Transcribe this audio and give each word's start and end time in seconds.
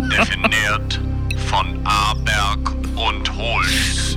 definiert 0.00 1.00
von 1.46 1.78
Aberg 1.84 2.70
und 2.96 3.36
Holz. 3.36 4.16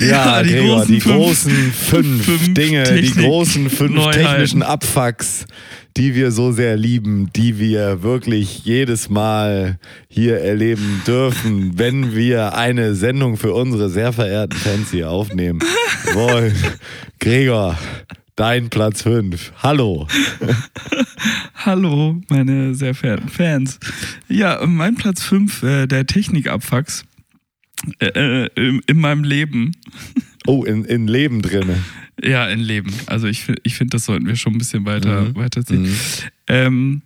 Ja, 0.00 0.06
Ja, 0.38 0.42
die 0.42 0.50
Gregor, 0.50 0.76
großen 0.78 0.94
die 0.94 1.00
fünf- 1.00 1.14
großen 1.14 1.52
fünf, 1.72 2.24
fünf 2.24 2.54
Dinge, 2.54 2.82
die 2.84 3.02
Technik- 3.02 3.24
großen 3.26 3.70
fünf 3.70 3.92
Neuheiten. 3.94 4.22
technischen 4.24 4.62
Abfucks, 4.62 5.44
die 5.96 6.14
wir 6.14 6.30
so 6.30 6.52
sehr 6.52 6.76
lieben, 6.78 7.30
die 7.36 7.58
wir 7.58 8.02
wirklich 8.02 8.64
jedes 8.64 9.10
Mal 9.10 9.78
hier 10.08 10.38
erleben 10.40 11.02
dürfen, 11.06 11.72
wenn 11.78 12.14
wir 12.14 12.54
eine 12.54 12.94
Sendung 12.94 13.36
für 13.36 13.52
unsere 13.52 13.90
sehr 13.90 14.12
verehrten 14.14 14.56
Fans 14.56 14.90
hier 14.90 15.10
aufnehmen 15.10 15.60
wollen. 16.14 16.54
Gregor, 17.18 17.76
dein 18.40 18.70
Platz 18.70 19.02
fünf. 19.02 19.52
Hallo. 19.62 20.08
Hallo, 21.56 22.22
meine 22.30 22.74
sehr 22.74 22.94
verehrten 22.94 23.28
Fans. 23.28 23.78
Ja, 24.30 24.64
mein 24.66 24.94
Platz 24.94 25.22
5 25.22 25.62
äh, 25.62 25.86
der 25.86 26.06
Technik-Abfucks 26.06 27.04
äh, 27.98 28.06
äh, 28.06 28.48
in, 28.56 28.80
in 28.86 28.98
meinem 28.98 29.24
Leben. 29.24 29.72
Oh, 30.46 30.64
in, 30.64 30.86
in 30.86 31.06
Leben 31.06 31.42
drinne. 31.42 31.76
Ja, 32.24 32.48
in 32.48 32.60
Leben. 32.60 32.90
Also 33.06 33.26
ich, 33.26 33.44
ich 33.62 33.74
finde, 33.74 33.90
das 33.96 34.06
sollten 34.06 34.26
wir 34.26 34.36
schon 34.36 34.54
ein 34.54 34.58
bisschen 34.58 34.86
weiter, 34.86 35.20
Mhm. 35.20 35.34
weiterziehen. 35.36 35.82
Mhm. 35.82 35.96
Ähm, 36.48 37.02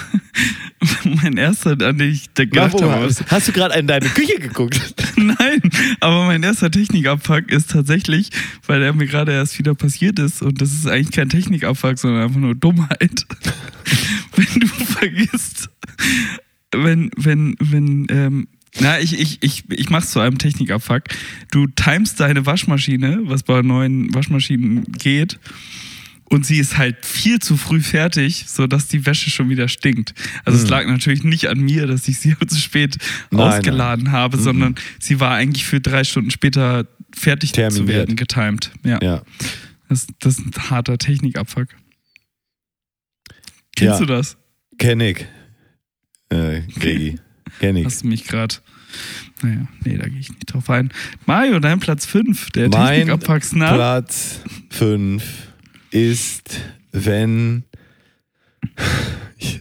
mein 1.22 1.36
erster, 1.36 1.72
an 1.72 1.98
den 1.98 2.12
ich 2.12 2.30
da 2.34 2.44
gedacht 2.44 2.72
Bravo, 2.72 2.90
habe, 2.90 3.04
hast, 3.06 3.30
hast 3.30 3.48
du 3.48 3.52
gerade 3.52 3.78
in 3.78 3.86
deine 3.86 4.08
Küche 4.08 4.38
geguckt? 4.38 4.94
Nein, 5.16 5.60
aber 6.00 6.26
mein 6.26 6.42
erster 6.42 6.70
Technikabfuck 6.70 7.50
ist 7.50 7.70
tatsächlich, 7.70 8.30
weil 8.66 8.80
der 8.80 8.92
mir 8.92 9.06
gerade 9.06 9.32
erst 9.32 9.58
wieder 9.58 9.74
passiert 9.74 10.18
ist 10.18 10.42
und 10.42 10.60
das 10.60 10.72
ist 10.72 10.86
eigentlich 10.86 11.12
kein 11.12 11.28
Technikabfuck, 11.28 11.98
sondern 11.98 12.22
einfach 12.22 12.40
nur 12.40 12.54
Dummheit. 12.54 13.26
wenn 14.36 14.60
du 14.60 14.66
vergisst, 14.66 15.70
wenn, 16.72 17.10
wenn, 17.16 17.56
wenn, 17.60 18.06
ähm, 18.10 18.48
na, 18.80 18.98
ich, 19.00 19.18
ich, 19.18 19.38
ich, 19.42 19.64
ich 19.68 19.90
mach's 19.90 20.12
zu 20.12 20.20
einem 20.20 20.38
Technikabfuck. 20.38 21.02
Du 21.50 21.66
timest 21.66 22.20
deine 22.20 22.46
Waschmaschine, 22.46 23.20
was 23.24 23.42
bei 23.42 23.60
neuen 23.60 24.14
Waschmaschinen 24.14 24.84
geht, 24.92 25.38
und 26.32 26.46
sie 26.46 26.58
ist 26.58 26.78
halt 26.78 27.04
viel 27.04 27.38
zu 27.40 27.56
früh 27.56 27.80
fertig, 27.80 28.44
sodass 28.48 28.88
die 28.88 29.04
Wäsche 29.06 29.30
schon 29.30 29.48
wieder 29.50 29.68
stinkt. 29.68 30.14
Also 30.44 30.56
es 30.58 30.64
Hm. 30.64 30.70
lag 30.70 30.86
natürlich 30.86 31.24
nicht 31.24 31.46
an 31.48 31.60
mir, 31.60 31.86
dass 31.86 32.08
ich 32.08 32.18
sie 32.18 32.34
zu 32.48 32.56
spät 32.58 32.96
Nein, 33.30 33.40
ausgeladen 33.40 34.12
habe, 34.12 34.36
Mhm. 34.38 34.42
sondern 34.42 34.74
sie 34.98 35.20
war 35.20 35.34
eigentlich 35.34 35.64
für 35.64 35.80
drei 35.80 36.04
Stunden 36.04 36.30
später 36.30 36.86
fertig 37.14 37.50
zu 37.50 37.56
Terminiert. 37.56 37.88
werden, 37.88 38.16
getimed. 38.16 38.70
Ja, 38.84 38.98
Ja. 39.02 39.22
Das, 39.88 40.06
das 40.20 40.38
ist 40.38 40.46
ein 40.46 40.70
harter 40.70 40.96
Technikabfuck. 40.96 41.68
Kennst 43.76 43.92
Ja. 43.94 43.98
du 43.98 44.06
das? 44.06 44.36
Kenn 44.78 45.00
ich. 45.00 45.26
Äh, 46.30 46.62
Gregi. 46.78 47.18
Kenn 47.60 47.76
ich. 47.76 47.84
Hast 47.84 48.02
du 48.02 48.06
mich 48.08 48.24
gerade. 48.24 48.54
Naja, 49.42 49.66
nee, 49.84 49.98
da 49.98 50.08
gehe 50.08 50.18
ich 50.18 50.30
nicht 50.30 50.46
drauf 50.52 50.70
ein. 50.70 50.90
Mario, 51.26 51.58
dein 51.58 51.78
Platz 51.80 52.06
5, 52.06 52.50
der 52.50 52.68
Mein 52.70 53.00
Technikabfucks, 53.06 53.52
na? 53.52 53.74
Platz 53.74 54.40
5 54.70 55.22
ist, 55.92 56.60
wenn. 56.92 57.64
Ich, 59.38 59.60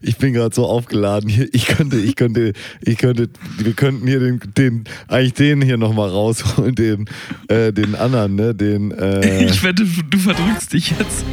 ich 0.00 0.16
bin 0.16 0.32
gerade 0.32 0.54
so 0.54 0.66
aufgeladen 0.66 1.28
hier. 1.28 1.48
Ich 1.52 1.66
könnte, 1.66 1.98
ich 1.98 2.16
könnte, 2.16 2.52
ich 2.80 2.96
könnte, 2.98 3.28
wir 3.58 3.72
könnten 3.74 4.06
hier 4.06 4.20
den, 4.20 4.40
den 4.56 4.84
eigentlich 5.08 5.34
den 5.34 5.60
hier 5.62 5.76
nochmal 5.76 6.08
rausholen, 6.08 6.74
den, 6.74 7.04
äh, 7.48 7.72
den 7.72 7.94
anderen, 7.94 8.34
ne? 8.36 8.54
Den, 8.54 8.90
äh, 8.92 9.44
Ich 9.44 9.62
wette, 9.62 9.84
du 9.84 10.18
verdrückst 10.18 10.72
dich 10.72 10.90
jetzt. 10.98 11.24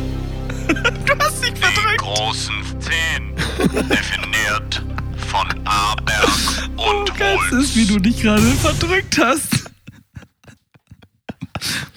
du 0.67 1.13
hast 1.19 1.43
dich 1.43 1.53
Die 1.53 1.61
verdrückt. 1.61 1.97
großen 1.99 2.55
Zehn, 2.79 3.88
definiert 3.89 4.83
von 5.27 5.47
Aberg 5.63 6.29
Oh, 6.77 6.89
und 6.99 7.17
geil 7.17 7.38
Holz. 7.51 7.63
ist, 7.69 7.75
wie 7.77 7.85
du 7.85 8.00
dich 8.00 8.22
gerade 8.22 8.41
verdrückt 8.41 9.17
hast. 9.17 9.72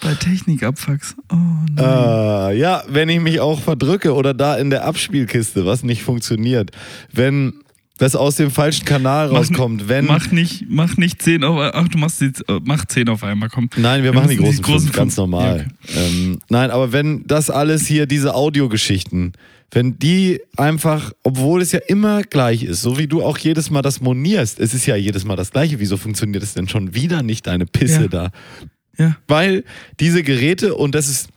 Bei 0.01 0.13
Technikabfucks. 0.15 1.15
Oh 1.31 1.35
nein. 1.75 1.77
Äh, 1.77 2.57
ja, 2.59 2.83
wenn 2.87 3.09
ich 3.09 3.19
mich 3.19 3.39
auch 3.39 3.61
verdrücke 3.61 4.13
oder 4.13 4.33
da 4.33 4.55
in 4.57 4.69
der 4.69 4.85
Abspielkiste, 4.85 5.65
was 5.65 5.83
nicht 5.83 6.03
funktioniert, 6.03 6.71
wenn 7.13 7.53
das 7.97 8.15
aus 8.15 8.35
dem 8.37 8.49
falschen 8.49 8.85
Kanal 8.85 9.27
Mach- 9.27 9.39
rauskommt, 9.39 9.89
wenn. 9.89 10.05
Mach 10.05 10.31
nicht, 10.31 10.65
mach 10.69 10.95
nicht 10.95 11.21
10 11.21 11.43
auf 11.43 11.59
Ach, 11.73 11.87
du 11.89 11.97
machst 11.97 12.21
jetzt, 12.21 12.47
äh, 12.47 12.59
mach 12.63 12.85
10 12.85 13.09
auf 13.09 13.23
einmal, 13.23 13.49
komm. 13.49 13.69
Nein, 13.75 14.03
wir, 14.03 14.13
Wir 14.13 14.19
machen 14.19 14.29
die 14.29 14.37
großen, 14.37 14.55
die 14.57 14.61
großen 14.61 14.87
fünf, 14.87 14.95
ganz 14.95 15.17
normal. 15.17 15.67
Ja, 15.93 16.01
ähm, 16.01 16.39
nein, 16.49 16.71
aber 16.71 16.93
wenn 16.93 17.25
das 17.27 17.49
alles 17.49 17.85
hier, 17.85 18.05
diese 18.05 18.35
Audiogeschichten, 18.35 19.33
wenn 19.71 19.99
die 19.99 20.39
einfach, 20.57 21.11
obwohl 21.23 21.61
es 21.61 21.73
ja 21.73 21.79
immer 21.87 22.23
gleich 22.23 22.63
ist, 22.63 22.81
so 22.81 22.97
wie 22.97 23.07
du 23.07 23.21
auch 23.21 23.37
jedes 23.37 23.69
Mal 23.69 23.81
das 23.81 23.99
monierst, 24.01 24.59
es 24.59 24.73
ist 24.73 24.85
ja 24.85 24.95
jedes 24.95 25.25
Mal 25.25 25.35
das 25.35 25.51
gleiche, 25.51 25.79
wieso 25.79 25.97
funktioniert 25.97 26.41
es 26.41 26.53
denn 26.53 26.67
schon 26.69 26.95
wieder 26.95 27.21
nicht 27.21 27.45
deine 27.47 27.65
Pisse 27.65 28.03
Ja. 28.03 28.07
da? 28.07 28.29
Ja. 28.99 29.17
Weil 29.27 29.63
diese 29.99 30.21
Geräte, 30.23 30.75
und 30.75 30.93
das 30.93 31.07
ist, 31.07 31.29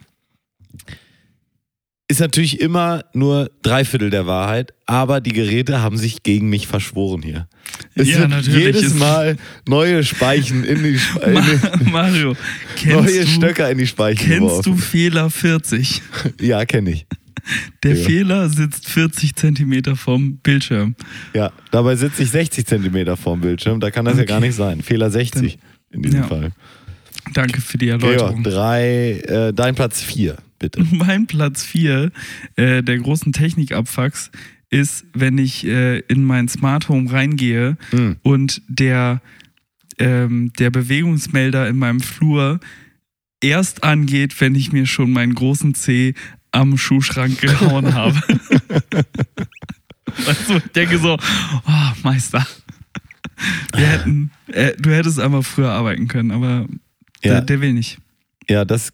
ist 2.08 2.20
natürlich 2.20 2.60
immer 2.60 3.04
nur 3.14 3.50
Dreiviertel 3.62 4.10
der 4.10 4.26
Wahrheit, 4.26 4.74
aber 4.84 5.20
die 5.22 5.32
Geräte 5.32 5.80
haben 5.80 5.96
sich 5.96 6.22
gegen 6.22 6.50
mich 6.50 6.66
verschworen 6.66 7.22
hier. 7.22 7.48
Es 7.94 8.08
Ja, 8.10 8.28
natürlich 8.28 8.64
jedes 8.76 8.94
Mal 8.94 9.38
neue 9.66 10.04
Speichen 10.04 10.64
in 10.64 10.82
die, 10.82 10.98
Spe- 10.98 11.20
in 11.24 11.34
Ma 11.34 11.76
die 11.78 11.90
Mario, 11.90 12.36
neue 12.84 13.20
du, 13.22 13.26
Stöcker 13.26 13.70
in 13.70 13.78
die 13.78 13.86
Speichen 13.86 14.18
kennst 14.26 14.40
geworfen. 14.40 14.72
du 14.72 14.76
Fehler 14.78 15.30
40? 15.30 16.02
Ja, 16.40 16.64
kenne 16.66 16.90
ich. 16.90 17.06
Der 17.82 17.94
Ja. 17.96 18.04
Fehler 18.04 18.48
sitzt 18.50 18.88
40 18.88 19.34
Zentimeter 19.34 19.96
vom 19.96 20.36
Bildschirm. 20.36 20.94
Ja, 21.34 21.50
dabei 21.70 21.96
sitze 21.96 22.22
ich 22.24 22.30
60 22.30 22.66
Zentimeter 22.66 23.16
vorm 23.16 23.40
Bildschirm. 23.40 23.80
Da 23.80 23.90
kann 23.90 24.04
das 24.04 24.14
ja 24.16 24.22
Okay. 24.22 24.28
gar 24.28 24.40
nicht 24.40 24.54
sein. 24.54 24.82
Fehler 24.82 25.10
60 25.10 25.58
in 25.90 26.02
diesem 26.02 26.20
Ja. 26.20 26.26
Fall. 26.28 26.52
Danke 27.34 27.60
für 27.60 27.78
die 27.78 27.88
Erläuterung. 27.88 28.42
drei, 28.42 29.20
äh, 29.26 29.52
dein 29.52 29.74
Platz 29.74 30.02
vier, 30.02 30.36
bitte. 30.58 30.84
Mein 30.92 31.26
Platz 31.26 31.64
4 31.64 32.10
äh, 32.56 32.82
der 32.82 32.98
großen 32.98 33.32
Technikabfucks 33.32 34.30
ist, 34.70 35.04
wenn 35.12 35.38
ich 35.38 35.66
äh, 35.66 35.98
in 36.00 36.24
mein 36.24 36.48
Smart 36.48 36.88
Home 36.88 37.10
reingehe 37.12 37.76
Hm. 37.90 38.16
und 38.22 38.62
der, 38.68 39.20
ähm, 39.98 40.52
der 40.58 40.70
Bewegungsmelder 40.70 41.68
in 41.68 41.76
meinem 41.76 42.00
Flur 42.00 42.58
erst 43.42 43.84
angeht, 43.84 44.40
wenn 44.40 44.54
ich 44.54 44.72
mir 44.72 44.86
schon 44.86 45.10
meinen 45.12 45.34
großen 45.34 45.74
C 45.74 46.14
am 46.52 46.78
Schuhschrank 46.78 47.40
gehauen 47.40 47.92
habe. 47.94 48.20
also 50.26 50.56
ich 50.56 50.72
denke 50.74 50.98
so, 50.98 51.16
oh, 51.66 51.92
Meister. 52.02 52.46
Wir 53.74 53.86
hätten, 53.86 54.30
äh, 54.48 54.72
du 54.78 54.90
hättest 54.90 55.18
einfach 55.18 55.44
früher 55.44 55.70
arbeiten 55.70 56.06
können, 56.08 56.30
aber 56.30 56.66
Ja. 57.24 57.32
der, 57.34 57.40
der 57.42 57.60
will 57.60 57.72
nicht. 57.72 57.98
Ja, 58.48 58.64
das. 58.64 58.92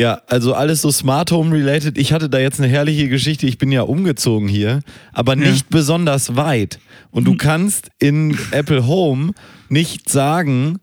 Ja, 0.00 0.20
also 0.28 0.54
alles 0.54 0.82
so 0.82 0.92
Smart 0.92 1.32
Home 1.32 1.54
related. 1.56 1.98
Ich 1.98 2.12
hatte 2.12 2.28
da 2.28 2.38
jetzt 2.38 2.60
eine 2.60 2.68
herrliche 2.68 3.08
Geschichte. 3.08 3.46
Ich 3.48 3.58
bin 3.58 3.72
ja 3.72 3.82
umgezogen 3.82 4.46
hier, 4.48 4.80
aber 5.12 5.36
Ja. 5.36 5.50
nicht 5.50 5.70
besonders 5.70 6.36
weit. 6.36 6.78
Und 7.10 7.24
du 7.24 7.36
kannst 7.36 7.90
in 7.98 8.38
Apple 8.52 8.86
Home 8.86 9.32
nicht 9.68 10.08
sagen, 10.08 10.78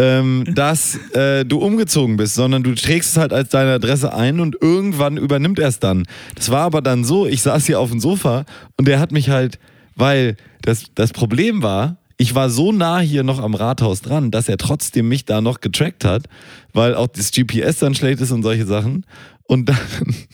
ähm, 0.00 0.44
dass 0.52 0.96
äh, 1.14 1.44
du 1.44 1.58
umgezogen 1.58 2.16
bist, 2.16 2.34
sondern 2.34 2.64
du 2.64 2.74
trägst 2.74 3.10
es 3.12 3.16
halt 3.16 3.32
als 3.32 3.50
deine 3.50 3.70
Adresse 3.74 4.12
ein 4.12 4.40
und 4.40 4.56
irgendwann 4.60 5.16
übernimmt 5.16 5.60
er 5.60 5.68
es 5.68 5.78
dann. 5.78 6.04
Das 6.34 6.50
war 6.50 6.62
aber 6.62 6.82
dann 6.82 7.04
so, 7.04 7.26
ich 7.26 7.42
saß 7.42 7.66
hier 7.66 7.78
auf 7.78 7.90
dem 7.90 8.00
Sofa 8.00 8.44
und 8.76 8.88
der 8.88 8.98
hat 8.98 9.12
mich 9.12 9.28
halt, 9.30 9.60
weil 9.94 10.36
das, 10.62 10.86
das 10.96 11.12
Problem 11.12 11.62
war, 11.62 11.98
ich 12.16 12.34
war 12.34 12.50
so 12.50 12.72
nah 12.72 13.00
hier 13.00 13.22
noch 13.22 13.40
am 13.40 13.54
Rathaus 13.54 14.00
dran, 14.00 14.30
dass 14.30 14.48
er 14.48 14.56
trotzdem 14.56 15.08
mich 15.08 15.24
da 15.24 15.40
noch 15.40 15.60
getrackt 15.60 16.04
hat, 16.04 16.28
weil 16.72 16.94
auch 16.94 17.08
das 17.08 17.32
GPS 17.32 17.78
dann 17.78 17.94
schlecht 17.94 18.20
ist 18.20 18.30
und 18.30 18.42
solche 18.42 18.66
Sachen. 18.66 19.04
Und 19.44 19.68
dann, 19.68 19.78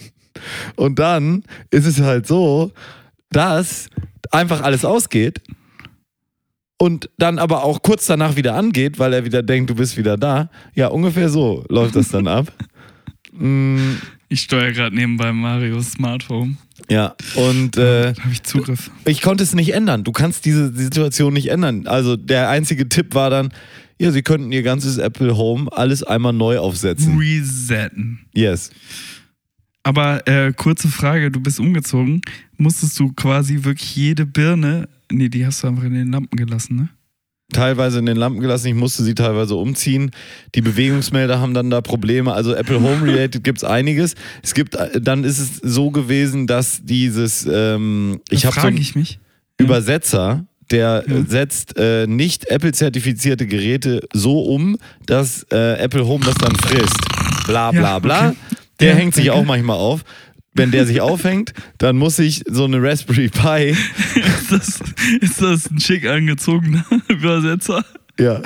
und 0.77 0.99
dann 0.99 1.45
ist 1.71 1.87
es 1.87 2.01
halt 2.01 2.27
so, 2.27 2.73
dass 3.31 3.89
einfach 4.31 4.63
alles 4.63 4.85
ausgeht 4.85 5.41
und 6.79 7.11
dann 7.19 7.39
aber 7.39 7.65
auch 7.65 7.83
kurz 7.83 8.07
danach 8.07 8.37
wieder 8.37 8.55
angeht, 8.55 8.99
weil 8.99 9.13
er 9.13 9.25
wieder 9.25 9.43
denkt, 9.43 9.71
du 9.71 9.75
bist 9.75 9.97
wieder 9.97 10.17
da. 10.17 10.51
Ja, 10.75 10.89
ungefähr 10.89 11.29
so 11.29 11.65
läuft 11.69 11.97
das 11.97 12.09
dann 12.09 12.27
ab. 12.27 12.53
Ich 14.29 14.43
steuere 14.43 14.73
gerade 14.73 14.95
nebenbei 14.95 15.33
Marios 15.33 15.93
Smartphone. 15.93 16.59
Ja, 16.89 17.15
und 17.35 17.77
äh, 17.77 18.13
Da 18.13 18.23
habe 18.23 18.33
ich 18.33 18.43
Zugriff. 18.43 18.91
ich 19.05 19.21
konnte 19.23 19.43
es 19.45 19.55
nicht 19.55 19.73
ändern. 19.75 20.05
Du 20.05 20.13
kannst 20.13 20.45
diese 20.45 20.73
Situation 20.75 21.33
nicht 21.33 21.49
ändern. 21.51 21.87
Also 21.87 22.17
der 22.17 22.49
einzige 22.49 22.89
Tipp 22.89 23.15
war 23.15 23.31
dann, 23.31 23.51
ja, 23.99 24.11
sie 24.13 24.23
könnten 24.23 24.51
ihr 24.53 24.63
ganzes 24.63 24.97
Apple 24.99 25.37
Home 25.37 25.69
alles 25.73 26.03
einmal 26.03 26.33
neu 26.33 26.59
aufsetzen. 26.59 27.19
Resetten. 27.19 28.21
Yes. 28.35 28.71
Aber 29.83 30.27
äh, 30.29 30.53
kurze 30.53 30.89
Frage, 30.89 31.31
du 31.31 31.41
bist 31.41 31.59
umgezogen. 31.61 32.21
Musstest 32.59 32.99
du 33.01 33.13
quasi 33.13 33.65
wirklich 33.65 33.97
jede 33.97 34.27
Birne. 34.27 34.89
Nee, 35.11 35.29
die 35.29 35.45
hast 35.45 35.63
du 35.63 35.69
einfach 35.69 35.85
in 35.85 35.95
den 35.95 36.13
Lampen 36.13 36.37
gelassen, 36.37 36.77
ne? 36.77 36.89
Teilweise 37.53 37.99
in 37.99 38.07
den 38.07 38.17
Lampen 38.17 38.41
gelassen, 38.41 38.69
ich 38.69 38.75
musste 38.75 39.03
sie 39.03 39.15
teilweise 39.15 39.55
umziehen. 39.57 40.11
Die 40.55 40.61
Bewegungsmelder 40.63 41.41
haben 41.41 41.55
dann 41.55 41.71
da 41.71 41.81
Probleme. 41.81 42.33
Also 42.33 42.55
Apple 42.55 42.81
Home 42.83 43.03
Related 43.05 43.45
gibt 43.45 43.59
es 43.59 43.65
einiges. 43.65 44.15
Es 44.43 44.55
gibt, 44.55 44.75
äh, 44.77 45.01
dann 45.01 45.25
ist 45.25 45.39
es 45.39 45.57
so 45.63 45.91
gewesen, 45.91 46.47
dass 46.47 46.81
dieses, 46.83 47.47
ähm, 47.51 48.21
ich 48.31 48.47
habe 48.47 48.61
so 48.61 48.67
einen 48.67 48.77
ich 48.79 48.95
mich. 48.95 49.19
Übersetzer, 49.59 50.45
der 50.71 51.05
Ja. 51.07 51.15
äh, 51.17 51.25
setzt 51.27 51.77
äh, 51.77 52.07
nicht 52.07 52.47
Apple-zertifizierte 52.51 53.47
Geräte 53.47 54.01
so 54.13 54.41
um, 54.41 54.77
dass 55.07 55.45
äh, 55.53 55.75
Apple 55.79 56.07
Home 56.07 56.25
das 56.25 56.35
dann 56.37 56.55
frisst. 56.57 56.97
Bla 57.47 57.71
bla 57.73 57.81
Ja, 57.83 57.99
bla. 57.99 58.29
okay. 58.29 58.37
Der 58.81 58.91
Ja, 58.93 58.95
hängt 58.95 59.15
sich 59.15 59.27
danke. 59.27 59.41
auch 59.41 59.45
manchmal 59.45 59.77
auf. 59.77 60.03
Wenn 60.55 60.71
der 60.71 60.87
sich 60.87 61.01
aufhängt, 61.01 61.53
dann 61.79 61.97
muss 61.97 62.19
ich 62.19 62.43
so 62.49 62.65
eine 62.65 62.83
Raspberry 62.83 63.29
Pi 63.29 63.77
Ist 64.21 64.51
das, 64.51 64.81
ist 65.21 65.43
das 65.43 65.71
ein 65.71 65.81
schick 65.81 66.07
angezogener 66.07 66.85
Übersetzer? 67.09 67.85
Ja. 68.19 68.43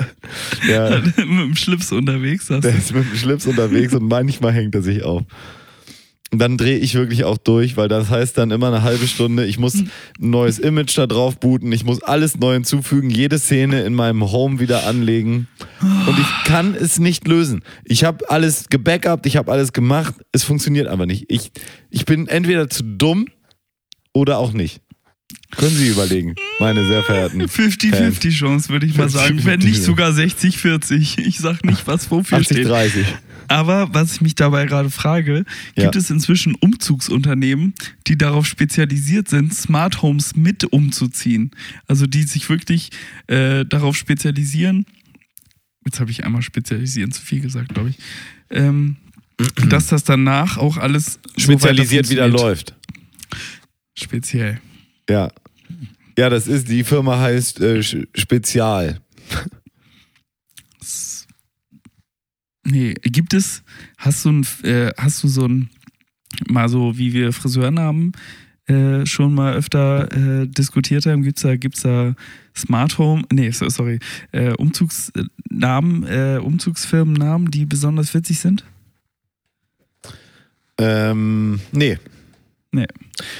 ja. 0.69 0.99
Mit 1.17 1.17
dem 1.17 1.55
Schlips 1.55 1.91
unterwegs. 1.91 2.47
Der 2.47 2.63
ist 2.63 2.93
mit 2.93 3.11
dem 3.11 3.17
Schlips 3.17 3.45
unterwegs 3.45 3.93
und 3.93 4.07
manchmal 4.07 4.53
hängt 4.53 4.73
er 4.73 4.81
sich 4.81 5.03
auf. 5.03 5.23
Und 6.31 6.39
dann 6.39 6.57
drehe 6.57 6.77
ich 6.77 6.95
wirklich 6.95 7.23
auch 7.23 7.37
durch, 7.37 7.77
weil 7.77 7.87
das 7.87 8.09
heißt 8.09 8.37
dann 8.37 8.51
immer 8.51 8.67
eine 8.67 8.81
halbe 8.81 9.07
Stunde, 9.07 9.45
ich 9.45 9.59
muss 9.59 9.75
ein 9.75 9.89
neues 10.17 10.59
Image 10.59 10.97
da 10.97 11.07
drauf 11.07 11.39
booten, 11.39 11.71
ich 11.71 11.85
muss 11.85 12.01
alles 12.01 12.37
neu 12.37 12.55
hinzufügen, 12.55 13.09
jede 13.09 13.37
Szene 13.37 13.83
in 13.83 13.93
meinem 13.93 14.31
Home 14.31 14.59
wieder 14.59 14.87
anlegen. 14.87 15.47
Und 15.81 16.19
ich 16.19 16.43
kann 16.45 16.75
es 16.75 16.99
nicht 16.99 17.27
lösen. 17.27 17.63
Ich 17.85 18.03
habe 18.03 18.29
alles 18.29 18.69
gebackupt, 18.69 19.27
ich 19.27 19.37
habe 19.37 19.51
alles 19.51 19.71
gemacht, 19.71 20.15
es 20.31 20.43
funktioniert 20.43 20.87
aber 20.87 21.05
nicht. 21.05 21.25
Ich, 21.29 21.51
ich 21.89 22.05
bin 22.05 22.27
entweder 22.27 22.69
zu 22.69 22.83
dumm 22.83 23.27
oder 24.11 24.39
auch 24.39 24.51
nicht. 24.51 24.81
Können 25.57 25.75
Sie 25.75 25.87
überlegen, 25.87 26.35
meine 26.59 26.85
sehr 26.85 27.03
verehrten. 27.03 27.41
50-50 27.43 28.31
Chance, 28.37 28.69
würde 28.69 28.85
ich 28.85 28.95
mal 28.97 29.09
sagen. 29.09 29.43
Wenn 29.45 29.61
50-50, 29.61 29.63
nicht 29.65 29.83
sogar 29.83 30.11
60-40. 30.11 31.19
Ich 31.19 31.39
sag 31.39 31.63
nicht, 31.63 31.87
was 31.87 32.11
wofür 32.11 32.39
80, 32.39 32.57
steht. 32.57 32.67
30. 32.67 33.05
Aber 33.47 33.93
was 33.93 34.13
ich 34.15 34.21
mich 34.21 34.35
dabei 34.35 34.65
gerade 34.65 34.89
frage, 34.89 35.45
gibt 35.75 35.95
Ja. 35.95 36.01
es 36.01 36.09
inzwischen 36.09 36.55
Umzugsunternehmen, 36.55 37.73
die 38.07 38.17
darauf 38.17 38.45
spezialisiert 38.47 39.29
sind, 39.29 39.53
Smart 39.53 40.01
Homes 40.01 40.35
mit 40.35 40.65
umzuziehen? 40.65 41.51
Also 41.87 42.05
die 42.07 42.23
sich 42.23 42.49
wirklich 42.49 42.89
äh, 43.27 43.63
darauf 43.65 43.95
spezialisieren. 43.95 44.85
Jetzt 45.85 45.99
habe 45.99 46.11
ich 46.11 46.23
einmal 46.25 46.41
spezialisieren 46.41 47.11
zu 47.11 47.21
viel 47.21 47.39
gesagt, 47.39 47.73
glaube 47.73 47.89
ich. 47.91 47.97
Ähm, 48.49 48.97
dass 49.69 49.87
das 49.87 50.03
danach 50.03 50.57
auch 50.57 50.77
alles 50.77 51.19
so 51.35 51.41
Spezialisiert 51.43 52.05
weiter 52.05 52.11
wieder 52.11 52.27
läuft. 52.27 52.75
Speziell. 53.97 54.59
Ja. 55.09 55.29
Ja, 56.17 56.29
das 56.29 56.47
ist, 56.47 56.69
die 56.69 56.83
Firma 56.83 57.19
heißt 57.19 57.59
äh, 57.61 57.83
Spezial. 57.83 59.01
Nee, 62.63 62.93
gibt 63.03 63.33
es, 63.33 63.63
hast 63.97 64.25
du, 64.25 64.29
ein, 64.31 64.47
äh, 64.63 64.91
hast 64.97 65.23
du 65.23 65.27
so 65.27 65.45
ein, 65.47 65.69
mal 66.49 66.67
so 66.67 66.97
wie 66.97 67.13
wir 67.13 67.31
Friseurnamen 67.31 68.13
äh, 68.67 69.05
schon 69.05 69.35
mal 69.35 69.53
öfter 69.53 70.11
äh, 70.41 70.47
diskutiert 70.47 71.05
haben, 71.05 71.21
gibt's 71.21 71.43
da, 71.43 71.55
gibt's 71.57 71.81
da 71.81 72.15
Smart 72.57 72.97
Home, 72.97 73.23
nee, 73.31 73.51
so- 73.51 73.69
sorry, 73.69 73.99
äh, 74.31 74.53
Umzugsnamen, 74.53 76.03
äh, 76.07 76.39
Umzugsfirmennamen, 76.41 77.51
die 77.51 77.65
besonders 77.65 78.13
witzig 78.15 78.39
sind? 78.39 78.63
Ähm, 80.79 81.59
nee. 81.71 81.97
Nee. 82.75 82.87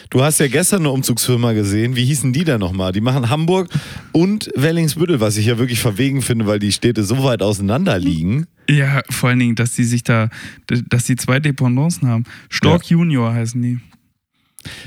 Du 0.09 0.23
hast 0.23 0.39
ja 0.39 0.47
gestern 0.47 0.79
eine 0.79 0.91
Umzugsfirma 0.91 1.51
gesehen. 1.51 1.97
Wie 1.97 2.05
hießen 2.05 2.31
die 2.31 2.45
denn 2.45 2.61
nochmal? 2.61 2.93
Die 2.93 3.01
machen 3.01 3.29
Hamburg 3.29 3.67
und 4.13 4.49
Wellingsbüttel, 4.55 5.19
was 5.19 5.35
ich 5.35 5.47
ja 5.47 5.57
wirklich 5.57 5.79
verwegen 5.81 6.21
finde, 6.21 6.47
weil 6.47 6.57
die 6.57 6.71
Städte 6.71 7.03
so 7.03 7.21
weit 7.25 7.41
auseinander 7.41 7.99
liegen. 7.99 8.47
Ja, 8.69 9.01
vor 9.09 9.29
allen 9.29 9.39
Dingen, 9.39 9.55
dass 9.55 9.73
die 9.73 9.83
sich 9.83 10.03
da, 10.03 10.29
dass 10.67 11.03
die 11.03 11.17
zwei 11.17 11.41
Dependancen 11.41 12.07
haben. 12.07 12.23
Stork 12.49 12.85
Junior 12.85 13.33
heißen 13.33 13.61
die. 13.61 13.79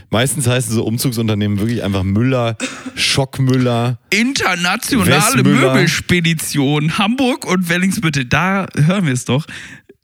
Meistens 0.09 0.47
heißen 0.47 0.73
so 0.73 0.85
Umzugsunternehmen 0.85 1.59
wirklich 1.61 1.85
einfach 1.85 2.03
Müller, 2.03 2.57
Schockmüller. 2.95 3.99
Internationale 4.09 5.11
Westmüller. 5.11 5.75
Möbelspedition 5.75 6.97
Hamburg 6.97 7.45
und 7.45 7.69
Wellingsbüttel. 7.69 8.25
Da 8.25 8.67
hören 8.75 9.05
wir 9.05 9.13
es 9.13 9.27
doch. 9.27 9.45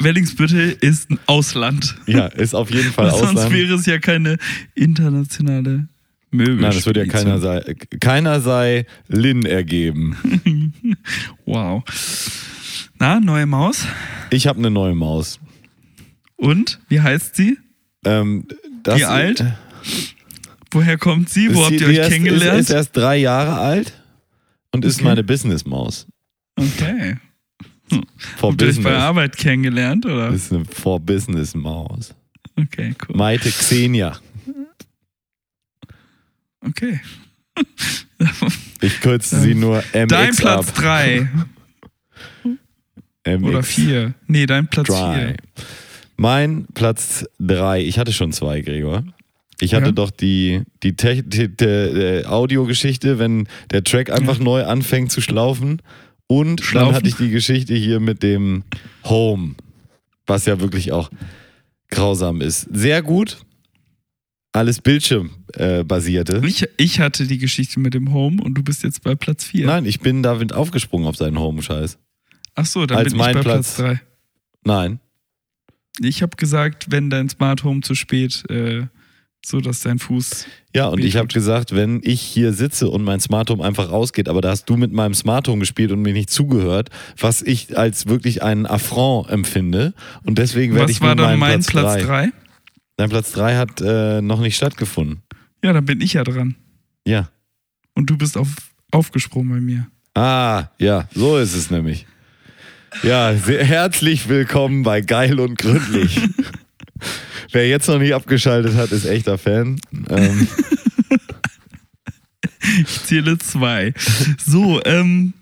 Wellingsbüttel 0.04 0.76
ist 0.80 1.10
ein 1.10 1.18
Ausland. 1.26 1.96
Ja, 2.06 2.26
ist 2.26 2.54
auf 2.54 2.70
jeden 2.70 2.92
Fall 2.92 3.10
Sonst 3.10 3.22
Ausland. 3.38 3.52
wäre 3.52 3.74
es 3.74 3.86
ja 3.86 3.98
keine 3.98 4.36
internationale 4.74 5.88
Möbelspedition. 6.30 6.60
Nein, 6.60 6.72
das 6.74 6.86
würde 6.86 7.00
ja 7.00 7.06
keiner 7.12 7.38
sei, 7.40 7.74
keiner 8.00 8.40
sei 8.40 8.86
Lin 9.08 9.44
ergeben. 9.46 10.16
Wow. 11.46 11.82
Na, 12.98 13.20
neue 13.20 13.46
Maus. 13.46 13.86
Ich 14.30 14.46
habe 14.46 14.58
eine 14.58 14.70
neue 14.70 14.94
Maus. 14.94 15.38
Und? 16.36 16.80
Wie 16.88 17.00
heißt 17.00 17.36
sie? 17.36 17.58
Ähm, 18.04 18.46
das, 18.82 18.98
Wie 19.00 19.04
alt? 19.04 19.44
Woher 20.70 20.96
kommt 20.98 21.28
sie? 21.28 21.54
Wo 21.54 21.60
Ist 21.60 21.66
habt 21.66 21.80
ihr 21.80 21.86
euch 21.88 21.96
erst- 21.96 22.10
kennengelernt? 22.10 22.60
Ist, 22.60 22.70
ist 22.70 22.74
erst 22.74 22.96
drei 22.96 23.16
Jahre 23.18 23.58
alt 23.58 23.92
und 24.72 24.84
ist 24.84 24.96
Okay. 24.96 25.04
meine 25.04 25.22
Businessmaus. 25.24 26.06
okay. 26.56 27.16
For 28.37 28.50
Habt 28.50 28.62
ihr 28.62 28.69
euch 28.69 28.82
bei. 28.82 28.96
Arbeit 28.96 29.37
kennengelernt, 29.37 30.06
oder? 30.06 30.29
ist 30.31 30.52
eine 30.52 30.64
For 30.64 30.99
Business 31.00 31.55
Maus. 31.55 32.14
Okay, 32.56 32.94
cool. 33.08 33.17
Maite 33.17 33.50
Xenia. 33.50 34.17
Okay. 36.61 37.00
Ich 38.81 39.00
kürze 39.00 39.41
sie 39.41 39.55
nur 39.55 39.79
MX 39.93 40.08
Dein 40.08 40.35
Platz 40.37 40.69
ab. 40.69 40.75
3 40.75 41.29
MX 43.26 43.43
oder 43.44 43.62
4. 43.62 44.14
Nee, 44.26 44.47
dein 44.47 44.69
Platz 44.69 44.87
Dry. 44.88 45.14
4. 45.14 45.37
Mein 46.17 46.67
Platz 46.75 47.25
3. 47.40 47.82
Ich 47.82 47.99
hatte 47.99 48.12
schon 48.12 48.32
zwei, 48.32 48.61
Gregor. 48.61 49.05
Ich 49.61 49.75
hatte 49.75 49.87
Ja. 49.87 49.93
doch 49.93 50.11
die, 50.11 50.62
die, 50.82 50.94
die, 50.94 51.23
die, 51.23 51.56
die 51.56 52.23
Audiogeschichte, 52.26 53.19
wenn 53.19 53.49
der 53.70 53.82
Track 53.85 54.11
einfach 54.11 54.38
neu 54.38 54.64
anfängt 54.64 55.11
zu 55.12 55.20
schlaufen. 55.20 55.81
Und 56.26 56.61
dann 56.61 56.67
Schlaufen? 56.67 56.94
hatte 56.94 57.09
ich 57.09 57.17
die 57.17 57.31
Geschichte 57.31 57.75
hier 57.75 58.00
mit 58.00 58.23
dem 58.23 58.65
Home, 59.05 59.55
was 60.26 60.47
ja 60.47 60.61
wirklich 60.61 60.93
auch 60.93 61.11
grausam 61.91 62.41
ist. 62.41 62.69
Sehr 62.73 63.03
gut. 63.03 63.38
Alles 64.53 64.81
Bildschirmbasierte. 64.81 65.81
Äh, 65.81 65.85
basierte. 65.85 66.43
Ich, 66.47 66.65
ich 66.76 67.00
hatte 67.00 67.26
die 67.26 67.38
Geschichte 67.38 67.81
mit 67.81 67.93
dem 67.93 68.12
Home 68.12 68.41
und 68.43 68.55
du 68.55 68.62
bist 68.62 68.85
jetzt 68.85 69.03
bei 69.03 69.15
Platz 69.17 69.44
4. 69.44 69.67
Nein, 69.67 69.85
ich 69.85 70.00
bin 70.00 70.23
damit 70.23 70.53
aufgesprungen 70.53 71.09
auf 71.09 71.17
seinen 71.17 71.38
Home-Scheiß. 71.38 71.99
Ach 72.55 72.67
so, 72.67 72.87
dann 72.87 72.99
als 72.99 73.12
bin 73.12 73.21
ich 73.21 73.26
bei 73.26 73.32
Platz. 73.32 73.75
Platz 73.75 73.76
3. 73.76 74.00
Nein. 74.65 75.00
Ich 76.00 76.23
habe 76.23 76.37
gesagt, 76.37 76.87
wenn 76.91 77.11
dein 77.11 77.29
Smart 77.29 77.65
Home 77.65 77.81
zu 77.81 77.94
spät, 77.94 78.44
äh, 78.49 78.87
so 79.46 79.61
dass 79.61 79.80
dein 79.80 79.99
Fuß. 79.99 80.47
Ja, 80.75 80.87
und 80.88 81.04
ich 81.04 81.16
habe 81.16 81.28
gesagt, 81.28 81.75
wenn 81.75 82.00
ich 82.02 82.21
hier 82.21 82.52
sitze 82.52 82.88
und 82.88 83.04
mein 83.04 83.21
Smart 83.21 83.50
Home 83.50 83.64
einfach 83.64 83.90
rausgeht, 83.90 84.28
aber 84.28 84.40
da 84.40 84.50
hast 84.50 84.64
du 84.68 84.76
mit 84.76 84.92
meinem 84.92 85.14
Smart 85.14 85.49
Home 85.49 85.61
gespielt 85.61 85.92
und 85.92 86.02
mir 86.02 86.12
nicht 86.12 86.30
zugehört, 86.30 86.90
was 87.18 87.42
ich 87.42 87.78
als 87.78 88.07
wirklich 88.07 88.42
einen 88.42 88.66
Affront 88.66 89.30
empfinde. 89.30 89.95
Und 90.25 90.38
deswegen 90.38 90.75
werde 90.75 90.85
Was 90.85 90.90
ich 90.92 91.00
war 91.00 91.14
nur 91.14 91.26
dann 91.26 91.38
meinen 91.38 91.61
mein 91.61 91.64
Platz 91.64 91.97
Platz 91.97 92.04
3. 92.04 92.26
3? 92.26 92.33
Dein 92.97 93.11
Platz 93.11 93.33
3 93.33 93.57
hat 93.57 93.80
äh, 93.80 94.23
noch 94.23 94.40
nicht 94.40 94.57
stattgefunden. 94.57 95.23
Ja, 95.62 95.73
dann 95.73 95.85
bin 95.85 96.00
ich 96.00 96.14
ja 96.14 96.25
dran. 96.25 96.57
Ja. 97.07 97.28
Und 97.95 98.11
du 98.11 98.16
bist 98.16 98.37
auf, 98.37 98.49
aufgesprungen 98.90 99.50
bei 99.50 99.61
mir. 99.61 99.87
Ah, 100.14 100.68
ja, 100.78 101.09
so 101.14 101.38
ist 101.38 101.54
es 101.54 101.71
nämlich. 101.71 102.07
Ja, 103.02 103.35
sehr 103.35 103.64
herzlich 103.64 104.28
willkommen 104.28 104.85
bei 104.85 105.00
Geil 105.00 105.40
und 105.40 105.59
Gründlich. 105.59 106.21
Wer 107.54 107.68
jetzt 107.68 107.87
noch 107.88 107.99
nicht 108.00 108.12
abgeschaltet 108.12 108.75
hat, 108.75 108.90
ist 108.92 109.06
echter 109.06 109.38
Fan. 109.38 109.80
Ähm, 110.11 110.49
Ich 112.80 113.02
zähle 113.04 113.37
zwei. 113.38 113.92
So, 114.44 114.82
ähm, 114.84 115.34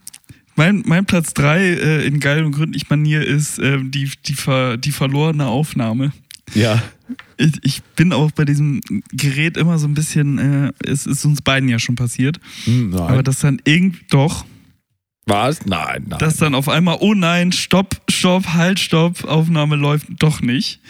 mein, 0.57 0.83
mein 0.87 1.07
Platz 1.07 1.33
3 1.35 1.61
äh, 1.63 2.07
in 2.07 2.19
geil 2.21 2.45
und 2.45 2.53
gründlich 2.53 2.91
Manier 2.91 3.25
ist 3.25 3.59
ähm, 3.61 3.91
die, 3.93 4.11
die, 4.27 4.35
ver, 4.35 4.77
die 4.77 4.91
verlorene 4.91 5.47
Aufnahme. 5.47 6.13
ja, 6.53 6.83
Ich, 7.39 7.53
ich 7.63 7.83
bin 7.97 8.13
auch 8.13 8.33
bei 8.33 8.45
diesem 8.45 8.81
Gerät 9.13 9.57
immer 9.57 9.79
so 9.79 9.87
ein 9.87 9.95
bisschen, 9.95 10.39
äh, 10.39 10.73
es 10.85 11.07
ist 11.07 11.25
uns 11.25 11.41
beiden 11.43 11.69
ja 11.69 11.79
schon 11.79 11.95
passiert, 11.95 12.39
Hm, 12.65 12.91
nein. 12.91 13.01
aber 13.01 13.23
das 13.23 13.39
dann 13.39 13.63
irgendwie 13.65 14.01
doch, 14.11 14.45
Was? 15.25 15.65
Nein, 15.67 16.07
nein. 16.09 16.19
dass 16.19 16.37
dann 16.37 16.55
auf 16.55 16.69
einmal, 16.69 16.99
oh 17.01 17.15
nein, 17.15 17.53
stopp, 17.53 18.03
stopp, 18.11 18.55
halt, 18.55 18.81
stopp, 18.81 19.23
Aufnahme 19.25 19.77
läuft 19.77 20.09
doch 20.19 20.41
nicht. 20.41 20.81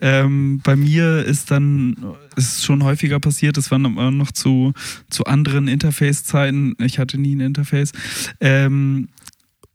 Ähm, 0.00 0.60
bei 0.62 0.76
mir 0.76 1.24
ist 1.24 1.50
dann, 1.50 1.96
ist 2.36 2.58
es 2.58 2.64
schon 2.64 2.84
häufiger 2.84 3.18
passiert, 3.18 3.56
das 3.56 3.72
waren 3.72 3.84
aber 3.84 4.12
noch 4.12 4.30
zu, 4.30 4.72
zu 5.10 5.24
anderen 5.24 5.66
Interface-Zeiten. 5.66 6.76
Ich 6.78 7.00
hatte 7.00 7.18
nie 7.18 7.34
ein 7.34 7.40
Interface. 7.40 7.92
Ähm, 8.40 9.08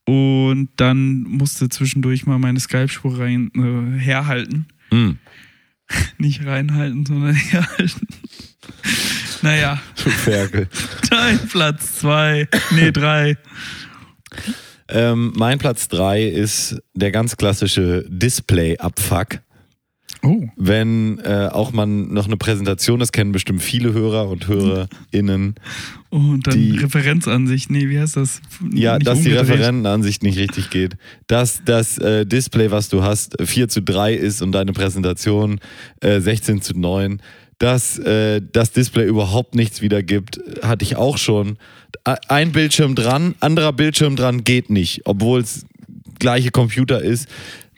und 0.05 0.69
dann 0.77 1.23
musste 1.23 1.67
zwischendurch 1.67 2.25
mal 2.25 2.39
meine 2.39 2.59
Skype-Spur 2.59 3.19
rein 3.19 3.51
äh, 3.53 3.99
herhalten. 3.99 4.65
Hm. 4.91 5.19
Nicht 6.17 6.45
reinhalten, 6.45 7.05
sondern 7.05 7.33
herhalten. 7.35 8.07
naja, 9.41 9.81
Ferkel. 9.95 10.69
dein 11.09 11.47
Platz 11.49 11.99
zwei, 11.99 12.47
nee, 12.71 12.91
drei. 12.91 13.37
Ähm, 14.87 15.33
mein 15.35 15.59
Platz 15.59 15.87
3 15.89 16.23
ist 16.23 16.77
der 16.95 17.11
ganz 17.11 17.37
klassische 17.37 18.05
Display-Abfuck. 18.09 19.39
Oh. 20.21 20.47
Wenn 20.57 21.19
äh, 21.19 21.47
auch 21.49 21.71
man 21.71 22.11
noch 22.13 22.25
eine 22.25 22.35
Präsentation, 22.35 22.99
das 22.99 23.13
kennen 23.13 23.31
bestimmt 23.31 23.61
viele 23.61 23.93
Hörer 23.93 24.27
und 24.27 24.47
HörerInnen, 24.47 25.55
Oh, 26.11 26.15
und 26.17 26.45
dann 26.47 26.55
Die- 26.55 26.77
Referenzansicht. 26.77 27.69
Nee, 27.69 27.87
wie 27.87 27.99
heißt 27.99 28.17
das? 28.17 28.41
ja, 28.73 28.95
Nicht 28.95 29.07
dass 29.07 29.21
die 29.21 29.29
umgedreht. 29.29 29.49
Referentenansicht 29.59 30.23
nicht 30.23 30.37
richtig 30.37 30.71
geht. 30.71 30.97
Dass 31.27 31.61
das 31.63 31.99
äh, 31.99 32.25
Display, 32.25 32.69
was 32.71 32.89
du 32.89 33.01
hast, 33.03 33.37
4 33.41 33.69
zu 33.69 33.81
3 33.81 34.13
ist 34.15 34.41
und 34.41 34.51
deine 34.51 34.73
Präsentation 34.73 35.59
äh, 36.01 36.19
16 36.19 36.61
zu 36.63 36.77
9. 36.77 37.21
Dass 37.59 37.99
äh, 37.99 38.41
das 38.51 38.71
Display 38.71 39.05
überhaupt 39.05 39.53
nichts 39.55 39.81
wiedergibt, 39.81 40.39
hatte 40.63 40.83
ich 40.83 40.95
auch 40.95 41.17
schon. 41.17 41.57
Ein 42.03 42.51
Bildschirm 42.51 42.95
dran, 42.95 43.35
anderer 43.39 43.73
Bildschirm 43.73 44.15
dran 44.15 44.43
geht 44.43 44.69
nicht, 44.69 45.01
obwohl 45.05 45.41
es 45.41 45.65
gleiche 46.19 46.51
Computer 46.51 47.01
ist. 47.01 47.27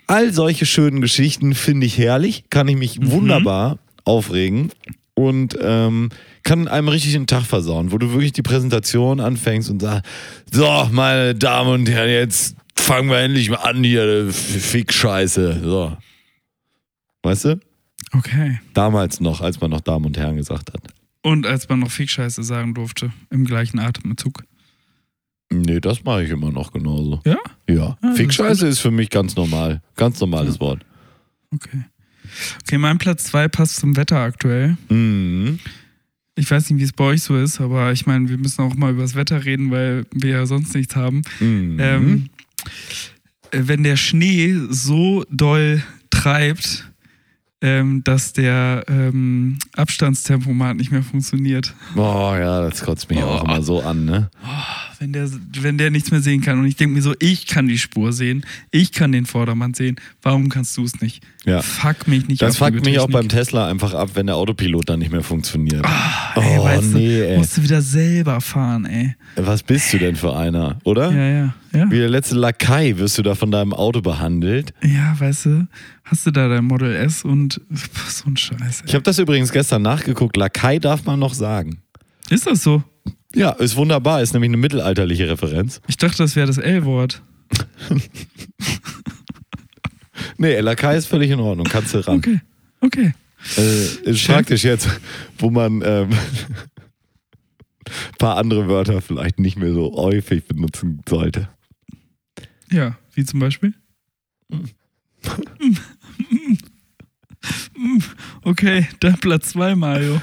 All 0.08 0.34
solche 0.34 0.66
schönen 0.66 1.02
Geschichten 1.02 1.56
finde 1.56 1.88
ich 1.88 1.98
herrlich, 1.98 2.46
kann 2.50 2.68
ich 2.68 2.76
mich 2.76 3.00
wunderbar 3.02 3.80
aufregen 4.04 4.72
und 5.14 5.58
ähm, 5.62 6.10
kann 6.44 6.68
einem 6.68 6.88
richtig 6.88 7.14
den 7.14 7.28
Tag 7.28 7.44
versauen, 7.44 7.92
wo 7.92 7.98
du 7.98 8.12
wirklich 8.12 8.34
die 8.34 8.42
Präsentation 8.42 9.20
anfängst 9.20 9.70
und 9.70 9.82
sagst, 9.82 10.06
so, 10.52 10.90
meine 10.92 11.36
Damen 11.36 11.72
und 11.72 11.90
Herren, 11.90 12.10
jetzt 12.10 12.56
fangen 12.76 13.10
wir 13.10 13.20
endlich 13.20 13.50
mal 13.50 13.58
an 13.58 13.84
hier, 13.84 14.04
äh, 14.04 14.32
Fick-Scheiße. 14.32 15.62
So. 15.64 15.96
Weißt 17.24 17.46
du? 17.46 17.60
Okay. 18.14 18.60
Damals 18.74 19.20
noch, 19.20 19.42
als 19.42 19.62
man 19.62 19.72
noch 19.72 19.82
Damen 19.82 20.06
und 20.06 20.18
Herren 20.18 20.36
gesagt 20.36 20.74
hat. 20.74 20.82
Und 21.24 21.46
als 21.46 21.70
man 21.70 21.80
noch 21.80 21.92
Fickscheiße 21.92 22.44
sagen 22.44 22.74
durfte, 22.74 23.12
im 23.30 23.46
gleichen 23.46 23.80
Atemzug. 23.80 24.44
Nee, 25.52 25.82
das 25.82 26.04
mache 26.04 26.24
ich 26.24 26.30
immer 26.32 26.52
noch 26.52 26.72
genauso. 26.72 27.22
Ja? 27.26 27.38
Ja. 27.70 27.98
das 28.02 28.18
Fick-Scheiße 28.18 28.68
ist 28.68 28.80
für 28.80 28.92
mich 28.92 29.10
ganz 29.10 29.36
normal. 29.36 29.82
Ganz 29.98 30.20
normales 30.22 30.60
Wort. 30.60 30.86
Okay. 31.54 31.84
Okay, 32.64 32.78
mein 32.78 32.98
Platz 32.98 33.26
2 33.26 33.50
passt 33.50 33.76
zum 33.76 33.98
Wetter 33.98 34.20
aktuell. 34.20 34.78
Mhm. 34.90 35.60
Ich 36.36 36.50
weiß 36.50 36.70
nicht, 36.70 36.80
wie 36.80 36.86
es 36.86 36.94
bei 36.94 37.04
euch 37.04 37.24
so 37.24 37.36
ist, 37.38 37.60
aber 37.60 37.92
ich 37.92 38.06
meine, 38.06 38.30
wir 38.30 38.38
müssen 38.38 38.62
auch 38.62 38.74
mal 38.76 38.92
über 38.92 39.02
das 39.02 39.16
Wetter 39.16 39.44
reden, 39.44 39.70
weil 39.72 40.06
wir 40.14 40.32
ja 40.32 40.46
sonst 40.46 40.74
nichts 40.74 40.96
haben. 40.96 41.22
Mhm. 41.42 41.78
Ähm, 41.80 42.30
äh, 43.52 43.64
wenn 43.64 43.84
der 43.84 43.98
Schnee 43.98 44.56
so 44.70 45.26
doll 45.30 45.84
treibt, 46.10 46.91
ähm, 47.62 48.04
dass 48.04 48.34
der 48.34 48.84
ähm, 48.88 49.58
Abstandstempomat 49.76 50.78
nicht 50.78 50.92
mehr 50.92 51.04
funktioniert. 51.04 51.74
Boah, 51.96 52.38
ja, 52.40 52.62
das 52.70 52.82
kotzt 52.84 53.10
mich 53.10 53.22
auch 53.24 53.42
Oh. 53.42 53.46
immer 53.46 53.62
so 53.62 53.82
an, 53.82 54.06
ne? 54.06 54.30
Wenn 55.02 55.14
der, 55.14 55.28
wenn 55.62 55.80
der 55.80 55.90
nichts 55.90 56.12
mehr 56.12 56.22
sehen 56.22 56.42
kann. 56.42 56.60
Und 56.60 56.68
ich 56.68 56.76
denke 56.76 56.94
mir 56.94 57.02
so, 57.02 57.16
ich 57.18 57.48
kann 57.48 57.68
die 57.68 57.80
Spur 57.80 58.14
sehen, 58.14 58.46
ich 58.70 58.92
kann 58.92 59.12
den 59.12 59.26
Vordermann 59.26 59.74
sehen. 59.74 59.96
Warum 60.22 60.48
kannst 60.50 60.78
du 60.78 60.84
es 60.84 61.02
nicht? 61.02 61.24
Ja. 61.44 61.64
Fuck 61.64 62.08
mich 62.08 62.28
nicht 62.28 62.40
Das 62.40 62.58
fuckt 62.58 62.86
mich 62.86 63.00
auch 63.00 63.10
beim 63.10 63.28
Tesla 63.28 63.68
einfach 63.68 63.96
ab, 63.96 64.12
wenn 64.14 64.28
der 64.28 64.36
Autopilot 64.36 64.88
dann 64.90 65.00
nicht 65.00 65.12
mehr 65.12 65.24
funktioniert. 65.24 65.84
Ah, 65.84 66.34
ey, 66.36 66.60
Oh, 66.60 66.64
weißt 66.66 66.94
nee, 66.94 67.18
du, 67.18 67.28
ey. 67.30 67.38
musst 67.40 67.58
du 67.58 67.64
wieder 67.64 67.82
selber 67.82 68.40
fahren, 68.42 68.86
ey. 68.86 69.16
Was 69.38 69.64
bist 69.64 69.92
du 69.92 69.98
denn 69.98 70.16
für 70.16 70.36
einer, 70.38 70.78
oder? 70.84 71.12
Ja, 71.12 71.28
ja, 71.30 71.54
ja. 71.74 71.90
Wie 71.92 71.98
der 71.98 72.10
letzte 72.10 72.36
Lakai 72.36 72.96
wirst 73.00 73.18
du 73.18 73.24
da 73.24 73.34
von 73.34 73.50
deinem 73.50 73.74
Auto 73.74 74.02
behandelt. 74.02 74.72
Ja, 74.84 75.20
weißt 75.20 75.46
du, 75.48 75.68
hast 76.04 76.28
du 76.28 76.32
da 76.32 76.48
dein 76.48 76.66
Model 76.66 76.96
S 76.96 77.24
und 77.24 77.60
pff, 77.74 78.08
so 78.12 78.30
ein 78.30 78.38
Scheiß. 78.38 78.84
Ich 78.86 78.90
Ey. 78.92 78.94
habe 78.94 79.04
das 79.04 79.18
übrigens 79.18 79.52
gestern 79.52 79.82
nachgeguckt. 79.82 80.38
Lakai 80.38 80.78
darf 80.78 81.06
man 81.06 81.20
noch 81.20 81.34
sagen. 81.34 81.80
Ist 82.30 82.46
das 82.46 82.62
so? 82.62 82.84
Ja, 83.36 83.52
ist 83.52 83.76
wunderbar. 83.76 84.22
Ist 84.22 84.34
nämlich 84.34 84.50
eine 84.50 84.58
mittelalterliche 84.58 85.30
Referenz. 85.30 85.82
Ich 85.88 85.98
dachte, 85.98 86.18
das 86.18 86.36
wäre 86.36 86.48
das 86.48 86.58
L-Wort. 86.58 87.22
Nee, 90.38 90.60
Lakai 90.60 90.98
ist 90.98 91.06
völlig 91.06 91.30
in 91.30 91.40
Ordnung. 91.40 91.68
Kannst 91.68 91.94
du 91.94 92.00
ran. 92.00 92.18
Okay, 92.18 92.42
okay. 92.80 93.14
Äh, 93.58 94.10
ist 94.10 94.26
praktisch 94.26 94.64
jetzt, 94.64 94.90
wo 95.38 95.52
man 95.52 95.84
ähm, 95.86 96.10
ein 96.10 96.18
paar 98.18 98.38
andere 98.38 98.68
Wörter 98.68 99.02
vielleicht 99.02 99.40
nicht 99.40 99.58
mehr 99.58 99.72
so 99.72 99.94
häufig 99.96 100.48
benutzen 100.48 101.02
sollte. 101.08 101.48
Ja, 102.72 102.98
wie 103.14 103.24
zum 103.24 103.40
Beispiel? 103.40 103.76
Okay, 108.44 108.88
dann 109.00 109.18
Platz 109.20 109.50
2, 109.50 109.76
Mario. 109.76 110.22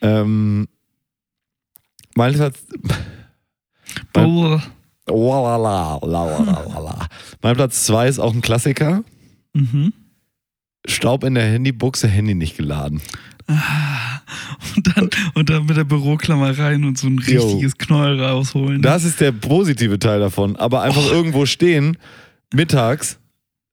Ähm, 0.00 0.66
mein 2.16 2.34
Platz, 2.34 2.58
Mein-. 4.14 4.62
Walala, 5.08 5.98
lalalala. 6.02 7.06
mein 7.40 7.54
Platz 7.54 7.84
2 7.84 8.08
ist 8.08 8.18
auch 8.18 8.34
ein 8.34 8.42
Klassiker. 8.42 9.04
Mhm. 9.52 9.92
Staub 10.88 11.22
in 11.22 11.34
der 11.34 11.44
Handybuchse, 11.44 12.08
Handy 12.08 12.34
nicht 12.34 12.56
geladen. 12.56 13.00
Und 14.76 14.86
dann, 14.96 15.10
und 15.34 15.50
dann 15.50 15.66
mit 15.66 15.76
der 15.76 15.84
Büroklammer 15.84 16.58
rein 16.58 16.84
und 16.84 16.98
so 16.98 17.06
ein 17.06 17.18
richtiges 17.20 17.78
Knäuel 17.78 18.20
rausholen. 18.20 18.82
Das 18.82 19.04
ist 19.04 19.20
der 19.20 19.30
positive 19.32 19.98
Teil 20.00 20.18
davon. 20.18 20.56
Aber 20.56 20.82
einfach 20.82 21.06
Oh. 21.06 21.12
irgendwo 21.12 21.46
stehen, 21.46 21.96
mittags, 22.52 23.18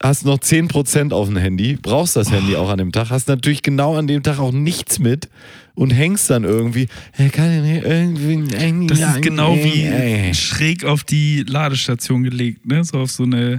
hast 0.01 0.25
noch 0.25 0.37
10% 0.37 1.11
auf 1.13 1.27
dem 1.27 1.37
Handy, 1.37 1.77
brauchst 1.81 2.15
das 2.15 2.27
Oh. 2.27 2.31
Handy 2.31 2.55
auch 2.55 2.69
an 2.69 2.77
dem 2.77 2.91
Tag, 2.91 3.09
hast 3.09 3.27
natürlich 3.27 3.63
genau 3.63 3.95
an 3.95 4.05
dem 4.05 4.21
Tag 4.21 4.37
auch 4.39 4.51
nichts 4.51 4.99
mit 4.99 5.29
und 5.75 5.91
hängst 5.91 6.29
dann 6.29 6.43
irgendwie. 6.43 6.87
"Ja, 7.17 7.29
Kann 7.29 7.51
ich 7.51 7.61
nicht 7.61 7.83
irgendwie 7.85 8.55
ein 8.55 8.87
Das 8.87 8.99
ist 8.99 9.21
genau 9.21 9.55
wie 9.55 10.33
schräg 10.33 10.85
auf 10.85 11.03
die 11.03 11.43
Ladestation 11.47 12.23
gelegt, 12.23 12.65
ne? 12.65 12.83
So 12.83 12.99
auf 12.99 13.11
so 13.11 13.23
eine 13.23 13.57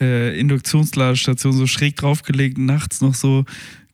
äh, 0.00 0.38
Induktionsladestation, 0.38 1.52
so 1.54 1.66
schräg 1.66 1.96
draufgelegt, 1.96 2.58
nachts 2.58 3.00
noch 3.00 3.14
so, 3.14 3.44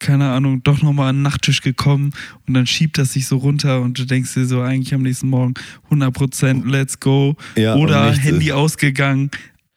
keine 0.00 0.30
Ahnung, 0.30 0.60
doch 0.64 0.82
nochmal 0.82 1.10
an 1.10 1.16
den 1.18 1.22
Nachttisch 1.22 1.60
gekommen 1.60 2.12
und 2.48 2.54
dann 2.54 2.66
schiebt 2.66 2.98
das 2.98 3.12
sich 3.12 3.28
so 3.28 3.36
runter 3.36 3.80
und 3.82 3.96
du 4.00 4.04
denkst 4.04 4.34
dir 4.34 4.46
so, 4.46 4.60
eigentlich 4.62 4.92
am 4.94 5.02
nächsten 5.02 5.28
Morgen 5.28 5.54
100% 5.92 6.68
let's 6.68 6.98
go. 6.98 7.36
Ja, 7.56 7.76
Oder 7.76 8.12
Handy 8.12 8.50
ausgegangen, 8.50 9.30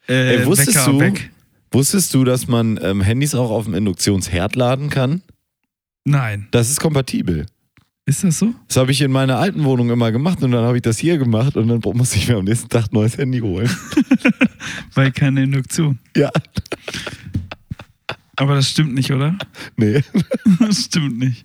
äh, 0.08 0.38
Ey, 0.38 0.46
wusstest 0.46 0.74
Wecker 0.76 0.90
du- 0.90 0.98
weg. 1.00 1.30
Wusstest 1.70 2.12
du, 2.14 2.24
dass 2.24 2.48
man 2.48 2.78
ähm, 2.82 3.02
Handys 3.02 3.34
auch 3.36 3.50
auf 3.52 3.66
dem 3.66 3.74
Induktionsherd 3.74 4.56
laden 4.56 4.90
kann? 4.90 5.22
Nein. 6.04 6.48
Das 6.50 6.70
ist 6.70 6.80
kompatibel. 6.80 7.46
Ist 8.08 8.22
das 8.22 8.38
so? 8.38 8.54
Das 8.68 8.76
habe 8.76 8.92
ich 8.92 9.00
in 9.00 9.10
meiner 9.10 9.36
alten 9.38 9.64
Wohnung 9.64 9.90
immer 9.90 10.12
gemacht 10.12 10.40
und 10.42 10.52
dann 10.52 10.64
habe 10.64 10.76
ich 10.76 10.82
das 10.82 10.96
hier 10.96 11.18
gemacht 11.18 11.56
und 11.56 11.66
dann 11.66 11.80
musste 11.96 12.16
ich 12.18 12.28
mir 12.28 12.36
am 12.36 12.44
nächsten 12.44 12.68
Tag 12.68 12.84
ein 12.84 12.88
neues 12.92 13.18
Handy 13.18 13.40
holen. 13.40 13.68
Weil 14.94 15.10
keine 15.10 15.42
Induktion. 15.42 15.98
ja, 16.16 16.30
Aber 18.36 18.54
das 18.54 18.70
stimmt 18.70 18.94
nicht, 18.94 19.10
oder? 19.10 19.36
nee. 19.76 20.02
Das 20.60 20.84
stimmt 20.84 21.18
nicht. 21.18 21.44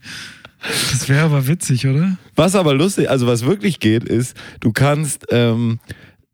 Das 0.92 1.10
wäre 1.10 1.24
aber 1.24 1.48
witzig, 1.48 1.88
oder? 1.88 2.18
Was 2.36 2.54
aber 2.56 2.76
lustig, 2.76 3.10
also 3.10 3.26
was 3.26 3.44
wirklich 3.44 3.80
geht, 3.80 4.04
ist, 4.04 4.38
du 4.60 4.72
kannst, 4.72 5.26
ähm, 5.32 5.80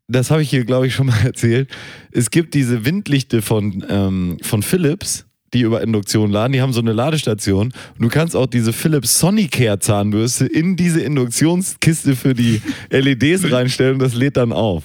das 0.08 0.30
habe 0.30 0.42
ich 0.42 0.50
hier, 0.50 0.66
glaube 0.66 0.86
ich, 0.86 0.94
schon 0.94 1.06
mal 1.06 1.18
erzählt, 1.24 1.70
es 2.12 2.30
gibt 2.30 2.52
diese 2.52 2.84
Windlichte 2.84 3.40
von, 3.40 3.82
ähm, 3.88 4.36
von 4.42 4.62
Philips, 4.62 5.24
die 5.54 5.62
über 5.62 5.82
Induktion 5.82 6.30
laden, 6.30 6.52
die 6.52 6.60
haben 6.60 6.72
so 6.72 6.80
eine 6.80 6.92
Ladestation 6.92 7.72
und 7.94 8.02
du 8.02 8.08
kannst 8.08 8.36
auch 8.36 8.46
diese 8.46 8.72
Philips 8.72 9.18
Sonicare 9.18 9.78
Zahnbürste 9.78 10.46
in 10.46 10.76
diese 10.76 11.00
Induktionskiste 11.00 12.16
für 12.16 12.34
die 12.34 12.60
LEDs 12.90 13.50
reinstellen 13.50 13.94
und 13.94 14.00
das 14.00 14.14
lädt 14.14 14.36
dann 14.36 14.52
auf. 14.52 14.84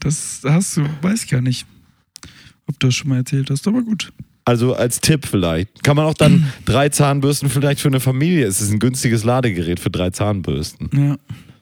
Das 0.00 0.40
hast 0.44 0.76
du, 0.76 0.84
weiß 1.02 1.24
ich 1.24 1.30
gar 1.30 1.40
nicht, 1.40 1.66
ob 2.66 2.78
du 2.78 2.88
das 2.88 2.94
schon 2.94 3.10
mal 3.10 3.18
erzählt 3.18 3.50
hast, 3.50 3.66
aber 3.68 3.82
gut. 3.82 4.12
Also 4.44 4.74
als 4.74 5.00
Tipp 5.00 5.26
vielleicht. 5.26 5.82
Kann 5.82 5.96
man 5.96 6.06
auch 6.06 6.14
dann 6.14 6.50
drei 6.64 6.88
Zahnbürsten 6.88 7.48
vielleicht 7.50 7.80
für 7.80 7.88
eine 7.88 8.00
Familie, 8.00 8.46
es 8.46 8.60
ist 8.60 8.70
ein 8.70 8.78
günstiges 8.78 9.24
Ladegerät 9.24 9.80
für 9.80 9.90
drei 9.90 10.10
Zahnbürsten. 10.10 10.88
Ja, 10.94 11.16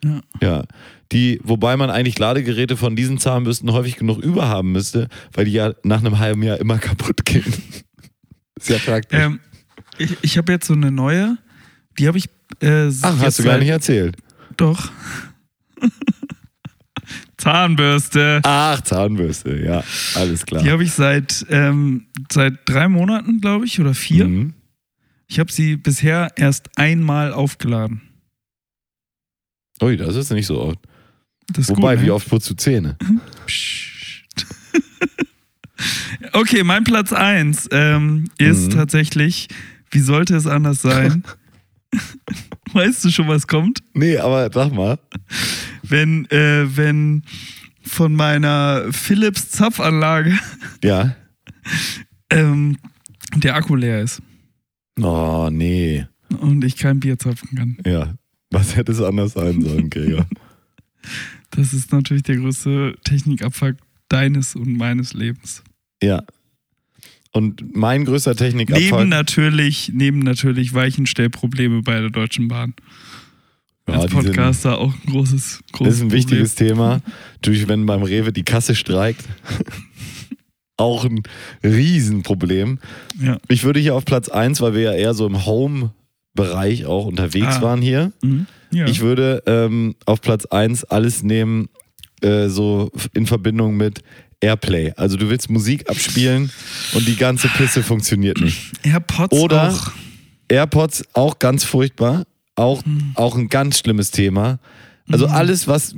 ja. 0.04 0.20
Ja. 0.40 0.64
Die, 1.12 1.40
wobei 1.44 1.76
man 1.76 1.90
eigentlich 1.90 2.18
Ladegeräte 2.18 2.76
von 2.76 2.96
diesen 2.96 3.18
Zahnbürsten 3.18 3.72
häufig 3.72 3.96
genug 3.96 4.18
überhaben 4.18 4.72
müsste, 4.72 5.08
weil 5.32 5.44
die 5.44 5.52
ja 5.52 5.72
nach 5.82 6.00
einem 6.00 6.18
halben 6.18 6.42
Jahr 6.42 6.58
immer 6.58 6.78
kaputt 6.78 7.24
gehen. 7.24 7.52
Sehr 8.60 8.78
praktisch. 8.78 9.18
Ähm, 9.18 9.40
ich 9.98 10.16
ich 10.22 10.38
habe 10.38 10.52
jetzt 10.52 10.66
so 10.66 10.74
eine 10.74 10.90
neue, 10.90 11.36
die 11.98 12.06
habe 12.08 12.18
ich. 12.18 12.28
Äh, 12.60 12.90
Ach, 13.02 13.18
hast 13.20 13.38
du 13.38 13.44
gar 13.44 13.58
nicht 13.58 13.68
erzählt. 13.68 14.16
Doch. 14.56 14.90
Zahnbürste. 17.36 18.40
Ach, 18.42 18.80
Zahnbürste, 18.80 19.62
ja, 19.62 19.84
alles 20.14 20.46
klar. 20.46 20.62
Die 20.62 20.70
habe 20.70 20.82
ich 20.82 20.92
seit, 20.92 21.44
ähm, 21.50 22.06
seit 22.32 22.54
drei 22.64 22.88
Monaten, 22.88 23.40
glaube 23.40 23.66
ich, 23.66 23.80
oder 23.80 23.92
vier. 23.92 24.26
Mhm. 24.26 24.54
Ich 25.26 25.38
habe 25.38 25.52
sie 25.52 25.76
bisher 25.76 26.32
erst 26.36 26.70
einmal 26.78 27.32
aufgeladen. 27.32 28.00
Ui, 29.82 29.96
das 29.96 30.16
ist 30.16 30.30
nicht 30.30 30.46
so 30.46 30.60
oft. 30.60 30.78
Wobei, 31.54 31.96
gut, 31.96 32.04
wie 32.04 32.06
ne? 32.06 32.14
oft 32.14 32.28
putzt 32.28 32.48
du 32.48 32.54
Zähne? 32.54 32.96
Psst. 33.46 34.46
okay, 36.32 36.62
mein 36.64 36.84
Platz 36.84 37.12
1 37.12 37.68
ähm, 37.72 38.24
ist 38.38 38.66
Mhm. 38.66 38.70
tatsächlich, 38.70 39.48
wie 39.90 40.00
sollte 40.00 40.36
es 40.36 40.46
anders 40.46 40.82
sein? 40.82 41.24
weißt 42.72 43.04
du 43.04 43.10
schon, 43.10 43.28
was 43.28 43.46
kommt? 43.46 43.80
Nee, 43.94 44.18
aber 44.18 44.50
sag 44.52 44.72
mal. 44.72 44.98
Wenn, 45.82 46.26
äh, 46.30 46.64
wenn 46.76 47.22
von 47.82 48.14
meiner 48.14 48.86
Philips 48.92 49.50
Zapfanlage 49.50 50.38
Ja. 50.82 51.14
ähm, 52.30 52.78
der 53.36 53.54
Akku 53.56 53.76
leer 53.76 54.00
ist 54.02 54.22
Oh, 55.00 55.48
nee. 55.52 56.06
und 56.40 56.64
ich 56.64 56.76
kein 56.76 57.00
Bier 57.00 57.18
zapfen 57.18 57.56
kann. 57.56 57.76
Ja. 57.86 58.14
Was 58.50 58.76
hätte 58.76 58.92
es 58.92 59.00
anders 59.00 59.32
sein 59.34 59.60
sollen, 59.60 59.90
Gregor? 59.90 60.26
Das 61.50 61.72
ist 61.74 61.92
natürlich 61.92 62.22
der 62.24 62.36
größte 62.38 62.96
Technikabfuck 63.04 63.76
deines 64.08 64.56
und 64.56 64.72
meines 64.76 65.12
Lebens. 65.12 65.62
Ja. 66.04 66.22
Und 67.32 67.74
mein 67.74 68.04
größter 68.04 68.30
Neben 68.30 68.38
Technikabfall. 68.38 69.06
natürlich, 69.06 69.90
neben 69.92 70.20
natürlich 70.20 70.72
Weichenstellprobleme 70.72 71.82
bei 71.82 71.98
der 72.00 72.10
Deutschen 72.10 72.46
Bahn. 72.46 72.74
Ja, 73.88 73.94
Als 73.94 74.06
die 74.06 74.12
sind- 74.16 74.26
Podcaster 74.26 74.78
auch 74.78 74.94
ein 74.94 75.10
großes, 75.10 75.60
großes 75.72 75.94
ist 75.96 76.02
ein 76.02 76.12
wichtiges 76.12 76.54
Thema. 76.54 77.00
Natürlich, 77.34 77.66
wenn 77.68 77.86
beim 77.86 78.02
Rewe 78.04 78.32
die 78.32 78.44
Kasse 78.44 78.74
streikt. 78.76 79.24
auch 80.76 81.04
ein 81.04 81.22
Riesenproblem. 81.62 82.78
Problem. 82.78 83.26
Ja. 83.26 83.38
Ich 83.48 83.64
würde 83.64 83.80
hier 83.80 83.94
auf 83.94 84.04
Platz 84.04 84.28
1, 84.28 84.60
weil 84.60 84.74
wir 84.74 84.80
ja 84.82 84.92
eher 84.92 85.14
so 85.14 85.26
im 85.26 85.44
Home-Bereich 85.46 86.86
auch 86.86 87.06
unterwegs 87.06 87.56
Ah. 87.58 87.62
waren 87.62 87.82
hier. 87.82 88.12
Mhm. 88.22 88.46
ja. 88.70 88.86
Ich 88.86 89.00
würde 89.00 89.42
ähm, 89.46 89.94
auf 90.06 90.20
Platz 90.20 90.46
1 90.46 90.84
alles 90.84 91.22
nehmen, 91.22 91.68
äh, 92.22 92.48
so 92.48 92.90
in 93.12 93.26
Verbindung 93.26 93.76
mit 93.76 94.02
Airplay. 94.40 94.92
Also 94.96 95.16
du 95.16 95.28
willst 95.30 95.50
Musik 95.50 95.88
abspielen 95.90 96.50
und 96.92 97.06
die 97.08 97.16
ganze 97.16 97.48
Pisse 97.48 97.82
funktioniert 97.82 98.40
nicht. 98.40 98.72
AirPods 98.84 99.36
Oder- 99.38 99.70
auch. 99.70 99.92
AirPods 100.48 101.04
auch 101.14 101.38
ganz 101.38 101.64
furchtbar. 101.64 102.24
Auch, 102.56 102.84
Hm. 102.84 103.12
auch 103.14 103.36
ein 103.36 103.48
ganz 103.48 103.78
schlimmes 103.80 104.10
Thema. 104.10 104.58
Also 105.10 105.26
alles, 105.26 105.66
was 105.66 105.94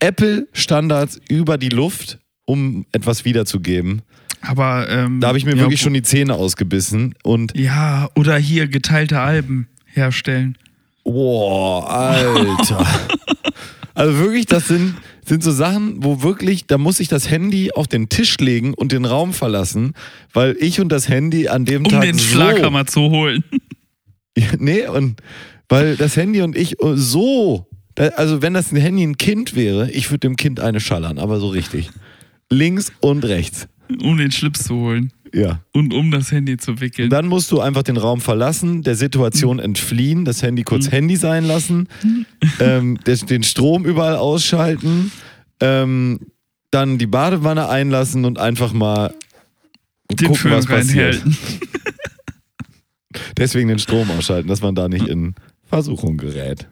Apple-Standards 0.00 1.20
über 1.28 1.56
die 1.58 1.68
Luft, 1.68 2.18
um 2.44 2.84
etwas 2.92 3.24
wiederzugeben. 3.24 4.02
Aber 4.42 4.88
ähm, 4.88 5.20
Da 5.20 5.28
habe 5.28 5.38
ich 5.38 5.44
mir 5.44 5.52
ja, 5.54 5.58
wirklich 5.58 5.80
schon 5.80 5.94
die 5.94 6.02
Zähne 6.02 6.34
ausgebissen 6.34 7.14
und 7.22 7.56
Ja, 7.56 8.08
oder 8.14 8.36
hier 8.38 8.68
geteilte 8.68 9.20
Alben 9.20 9.68
herstellen. 9.86 10.56
Boah, 11.04 11.88
Alter. 11.90 12.86
also 13.94 14.18
wirklich, 14.18 14.46
das 14.46 14.68
sind, 14.68 14.94
sind 15.30 15.44
so 15.44 15.52
Sachen, 15.52 16.02
wo 16.02 16.22
wirklich, 16.22 16.66
da 16.66 16.76
muss 16.76 16.98
ich 16.98 17.06
das 17.06 17.30
Handy 17.30 17.70
auf 17.72 17.86
den 17.86 18.08
Tisch 18.08 18.36
legen 18.38 18.74
und 18.74 18.90
den 18.90 19.04
Raum 19.04 19.32
verlassen, 19.32 19.92
weil 20.32 20.56
ich 20.58 20.80
und 20.80 20.88
das 20.90 21.08
Handy 21.08 21.46
an 21.46 21.64
dem 21.64 21.84
Um 21.86 21.92
Tag 21.92 22.02
den 22.02 22.18
so, 22.18 22.24
Schlaghammer 22.34 22.84
zu 22.86 23.02
holen. 23.02 23.44
nee, 24.58 24.88
und 24.88 25.22
weil 25.68 25.94
das 25.96 26.16
Handy 26.16 26.42
und 26.42 26.56
ich 26.56 26.76
so, 26.80 27.68
da- 27.94 28.08
also 28.08 28.42
wenn 28.42 28.54
das 28.54 28.72
ein 28.72 28.76
Handy 28.76 29.04
ein 29.04 29.18
Kind 29.18 29.54
wäre, 29.54 29.88
ich 29.92 30.10
würde 30.10 30.18
dem 30.18 30.34
Kind 30.34 30.58
eine 30.58 30.80
schallern, 30.80 31.20
aber 31.20 31.38
so 31.38 31.46
richtig. 31.48 31.90
Links 32.50 32.90
und 32.98 33.24
rechts. 33.24 33.68
Um 34.02 34.18
den 34.18 34.32
Schlips 34.32 34.64
zu 34.64 34.74
holen. 34.74 35.12
Ja. 35.32 35.60
Und 35.72 35.94
um 35.94 36.10
das 36.10 36.32
Handy 36.32 36.56
zu 36.56 36.80
wickeln. 36.80 37.10
Dann 37.10 37.26
musst 37.28 37.52
du 37.52 37.60
einfach 37.60 37.82
den 37.84 37.96
Raum 37.96 38.20
verlassen, 38.20 38.82
der 38.82 38.96
Situation 38.96 39.58
entfliehen, 39.58 40.24
das 40.24 40.42
Handy 40.42 40.64
kurz 40.64 40.90
Handy 40.90 41.16
sein 41.16 41.44
lassen, 41.44 41.88
ähm, 42.58 42.98
des- 43.06 43.26
den 43.26 43.42
Strom 43.44 43.84
überall 43.84 44.16
ausschalten, 44.16 45.12
ähm, 45.60 46.18
dann 46.72 46.98
die 46.98 47.06
Badewanne 47.06 47.68
einlassen 47.68 48.24
und 48.24 48.38
einfach 48.38 48.72
mal 48.72 49.14
den 50.10 50.28
gucken, 50.28 50.34
Föhn 50.36 50.52
was 50.52 50.66
passiert. 50.66 51.22
Deswegen 53.36 53.68
den 53.68 53.78
Strom 53.78 54.10
ausschalten, 54.10 54.48
dass 54.48 54.62
man 54.62 54.74
da 54.74 54.88
nicht 54.88 55.06
in 55.08 55.34
Versuchung 55.64 56.16
gerät. 56.16 56.66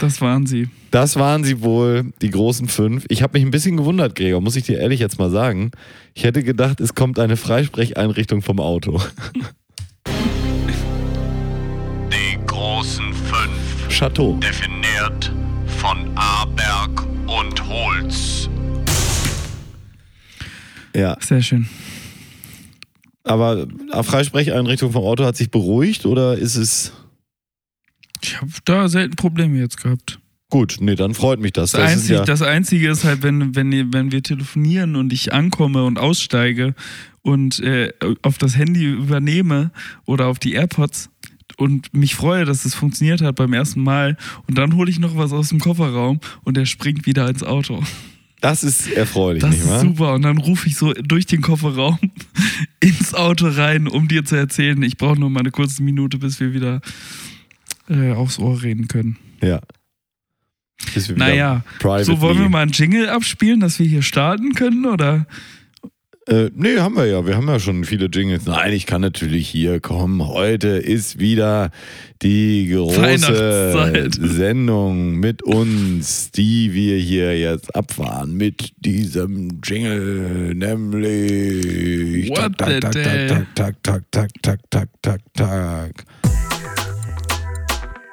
Das 0.00 0.20
waren 0.20 0.46
sie. 0.46 0.68
Das 0.90 1.16
waren 1.16 1.42
sie 1.44 1.60
wohl, 1.60 2.12
die 2.22 2.30
großen 2.30 2.68
fünf. 2.68 3.04
Ich 3.08 3.22
habe 3.22 3.36
mich 3.38 3.44
ein 3.46 3.50
bisschen 3.50 3.76
gewundert, 3.76 4.14
Gregor, 4.14 4.40
muss 4.40 4.56
ich 4.56 4.64
dir 4.64 4.78
ehrlich 4.78 5.00
jetzt 5.00 5.18
mal 5.18 5.30
sagen. 5.30 5.70
Ich 6.14 6.24
hätte 6.24 6.42
gedacht, 6.42 6.80
es 6.80 6.94
kommt 6.94 7.18
eine 7.18 7.36
Freisprecheinrichtung 7.36 8.40
vom 8.42 8.60
Auto. 8.60 9.00
Die 12.10 12.38
großen 12.46 13.12
fünf. 13.12 13.88
Chateau. 13.88 14.36
Definiert 14.36 15.32
von 15.66 16.10
Aberg 16.14 17.06
und 17.26 17.68
Holz. 17.68 18.48
Ja, 20.94 21.16
Sehr 21.20 21.42
schön. 21.42 21.68
aber 23.24 23.66
eine 23.92 24.02
Freisprecheinrichtung 24.04 24.90
vom 24.92 25.04
Auto 25.04 25.24
hat 25.24 25.36
sich 25.36 25.50
beruhigt 25.50 26.06
oder 26.06 26.36
ist 26.38 26.56
es 26.56 26.92
Ich 28.22 28.40
habe 28.40 28.50
da 28.64 28.88
selten 28.88 29.16
Probleme 29.16 29.58
jetzt 29.58 29.82
gehabt. 29.82 30.18
gut? 30.50 30.76
Nee, 30.80 30.94
dann 30.94 31.14
freut 31.14 31.40
mich 31.40 31.52
das. 31.52 31.72
Das, 31.72 31.80
Das, 31.82 31.90
ist 31.90 31.96
Einzige, 31.98 32.14
ja, 32.14 32.24
das 32.24 32.42
Einzige 32.42 32.90
ist 32.90 33.04
halt, 33.04 33.22
wenn, 33.22 33.54
wenn, 33.54 33.92
wenn 33.92 34.12
wir 34.12 34.22
telefonieren 34.22 34.96
und 34.96 35.12
ich 35.12 35.32
ankomme 35.32 35.84
und 35.84 35.98
aussteige 35.98 36.74
und 37.22 37.60
äh, 37.60 37.92
auf 38.22 38.38
das 38.38 38.56
Handy 38.56 38.84
übernehme 38.84 39.70
oder 40.06 40.26
auf 40.28 40.38
die 40.38 40.52
AirPods 40.52 41.10
und 41.56 41.92
mich 41.94 42.14
freue, 42.14 42.44
dass 42.44 42.64
es 42.64 42.74
funktioniert 42.74 43.20
hat 43.20 43.36
beim 43.36 43.52
ersten 43.52 43.82
Mal 43.82 44.16
und 44.46 44.56
dann 44.58 44.74
hole 44.76 44.90
ich 44.90 44.98
noch 44.98 45.16
was 45.16 45.32
aus 45.32 45.48
dem 45.50 45.58
Kofferraum 45.58 46.20
und 46.44 46.56
der 46.56 46.66
springt 46.66 47.06
wieder 47.06 47.28
ins 47.28 47.42
Auto. 47.42 47.82
das 48.40 48.62
ist 48.62 48.90
erfreulich, 48.92 49.40
Das 49.42 49.50
nicht 49.50 49.60
ist 49.60 49.68
wahr? 49.68 49.80
super. 49.80 50.14
Und 50.14 50.22
dann 50.22 50.38
rufe 50.38 50.68
ich 50.68 50.76
so 50.76 50.92
durch 50.94 51.26
den 51.26 51.40
Kofferraum 51.42 51.98
ins 52.80 53.12
Auto 53.14 53.48
rein, 53.48 53.88
um 53.88 54.08
dir 54.08 54.24
zu 54.24 54.36
erzählen, 54.36 54.80
ich 54.82 54.96
brauche 54.96 55.18
noch 55.18 55.28
mal 55.30 55.40
eine 55.40 55.50
kurze 55.50 55.82
Minute, 55.82 56.18
bis 56.18 56.38
wir 56.40 56.52
wieder 56.54 56.80
äh, 57.88 58.12
aufs 58.12 58.38
Ohr 58.38 58.62
reden 58.62 58.88
können. 58.88 59.18
Ja. 59.42 59.60
Naja, 61.16 61.64
so 62.02 62.20
wollen 62.20 62.38
wir 62.38 62.48
mal 62.48 62.62
einen 62.62 62.70
Jingle 62.70 63.08
abspielen, 63.08 63.60
dass 63.60 63.78
wir 63.78 63.86
hier 63.86 64.02
starten 64.02 64.54
können, 64.54 64.86
oder? 64.86 65.26
Äh, 66.28 66.50
nee, 66.54 66.78
haben 66.78 66.94
wir 66.94 67.06
ja. 67.06 67.26
Wir 67.26 67.36
haben 67.36 67.48
ja 67.48 67.58
schon 67.58 67.84
viele 67.84 68.06
Jingles. 68.06 68.44
Nein, 68.44 68.74
ich 68.74 68.84
kann 68.84 69.00
natürlich 69.00 69.48
hier 69.48 69.80
kommen. 69.80 70.26
Heute 70.28 70.68
ist 70.68 71.18
wieder 71.18 71.70
die 72.20 72.68
große. 72.70 74.08
Sendung 74.20 75.16
mit 75.16 75.42
uns, 75.42 76.30
die 76.30 76.74
wir 76.74 76.98
hier 76.98 77.38
jetzt 77.38 77.74
abfahren 77.74 78.34
mit 78.34 78.72
diesem 78.84 79.60
Jingle, 79.64 80.54
nämlich 80.54 82.28
What 82.28 82.58
tak, 82.58 82.68
the 82.68 82.80
tak, 82.80 82.92
tak, 82.92 82.92
day? 82.92 83.28
tak, 83.28 83.54
tak, 83.54 83.82
tak, 83.82 84.02
tak, 84.12 84.30
tak, 84.42 84.60
tak, 84.70 84.90
tak, 85.02 85.20
tak. 85.32 86.04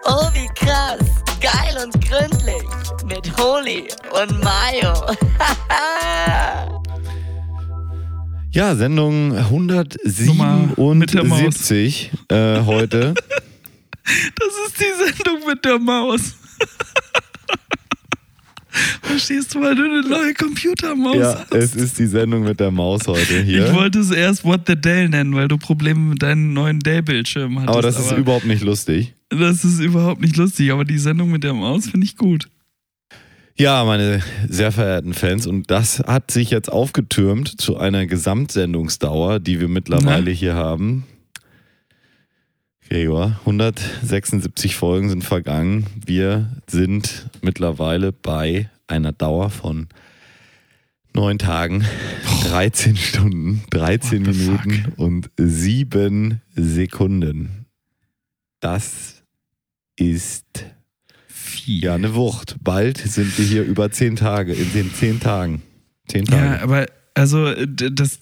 Oh, 0.05 0.29
wie 0.33 0.47
krass. 0.55 0.99
Geil 1.41 1.77
und 1.83 1.93
gründlich. 2.01 2.63
Mit 3.05 3.37
Holy 3.37 3.87
und 4.11 4.43
Mayo. 4.43 4.93
Ja, 8.51 8.73
Sendung 8.73 9.31
Nummer 9.31 10.93
mit 10.93 11.13
der 11.13 11.25
Maus. 11.25 11.39
177 11.41 12.11
äh, 12.29 12.61
heute. 12.61 13.13
Das 14.05 14.53
ist 14.67 14.79
die 14.79 15.13
Sendung 15.13 15.45
mit 15.45 15.65
der 15.65 15.77
Maus. 15.77 16.35
Verstehst 19.01 19.55
du, 19.55 19.61
weil 19.61 19.75
du 19.75 19.83
eine 19.83 20.01
neue 20.01 20.33
Computermaus 20.33 21.15
ja, 21.15 21.45
hast? 21.49 21.53
es 21.53 21.75
ist 21.75 21.99
die 21.99 22.07
Sendung 22.07 22.43
mit 22.43 22.59
der 22.59 22.71
Maus 22.71 23.07
heute 23.07 23.41
hier. 23.41 23.67
Ich 23.67 23.73
wollte 23.73 23.99
es 23.99 24.11
erst 24.11 24.43
What 24.43 24.61
the 24.67 24.75
Dell 24.75 25.09
nennen, 25.09 25.35
weil 25.35 25.47
du 25.47 25.57
Probleme 25.57 25.99
mit 25.99 26.21
deinem 26.21 26.53
neuen 26.53 26.79
Dell-Bildschirm 26.79 27.59
hattest. 27.59 27.69
aber 27.69 27.81
das 27.81 27.99
ist 27.99 28.11
überhaupt 28.11 28.45
nicht 28.45 28.63
lustig. 28.63 29.13
das 29.29 29.63
ist 29.63 29.79
überhaupt 29.79 30.21
nicht 30.21 30.37
lustig, 30.37 30.71
aber 30.71 30.85
die 30.85 30.97
Sendung 30.97 31.31
mit 31.31 31.43
der 31.43 31.53
Maus 31.53 31.87
finde 31.87 32.05
ich 32.05 32.17
gut. 32.17 32.47
Ja, 33.57 33.85
meine 33.85 34.21
sehr 34.49 34.73
verehrten 34.73 35.13
Fans, 35.13 35.47
und 35.47 35.71
das 35.71 35.99
hat 35.99 36.29
sich 36.29 36.49
jetzt 36.49 36.69
aufgetürmt 36.69 37.61
zu 37.61 37.77
einer 37.77 38.05
Gesamtsendungsdauer, 38.05 39.39
die 39.39 39.61
wir 39.61 39.69
mittlerweile 39.69 40.31
Na? 40.31 40.37
hier 40.37 40.55
haben. 40.55 41.05
Gregor, 42.89 43.39
176 43.45 44.75
Folgen 44.75 45.09
sind 45.09 45.23
vergangen. 45.23 45.87
Wir 46.05 46.49
sind 46.67 47.29
mittlerweile 47.41 48.11
bei 48.11 48.69
einer 48.87 49.11
Dauer 49.11 49.49
von 49.49 49.87
neun 51.13 51.39
Tagen, 51.39 51.83
13 52.43 52.95
Stunden, 52.95 53.63
13 53.71 54.25
What 54.27 54.33
the 54.35 54.39
Minuten 54.39 54.93
und 54.97 55.29
sieben 55.37 56.41
Sekunden. 56.55 57.65
Das 58.59 59.23
ist 59.95 60.45
Viel. 61.27 61.83
ja, 61.83 61.95
eine 61.95 62.13
Wucht. 62.13 62.57
Bald 62.61 62.97
sind 62.99 63.37
wir 63.39 63.45
hier 63.45 63.63
über 63.63 63.89
zehn 63.91 64.15
Tage, 64.15 64.53
in 64.53 64.71
den 64.73 64.93
zehn 64.93 65.19
Tagen. 65.19 65.63
Zehn 66.07 66.25
Ja, 66.25 66.37
Tage. 66.37 66.61
aber 66.61 66.85
also 67.15 67.53
d- 67.65 67.89
das, 67.91 68.19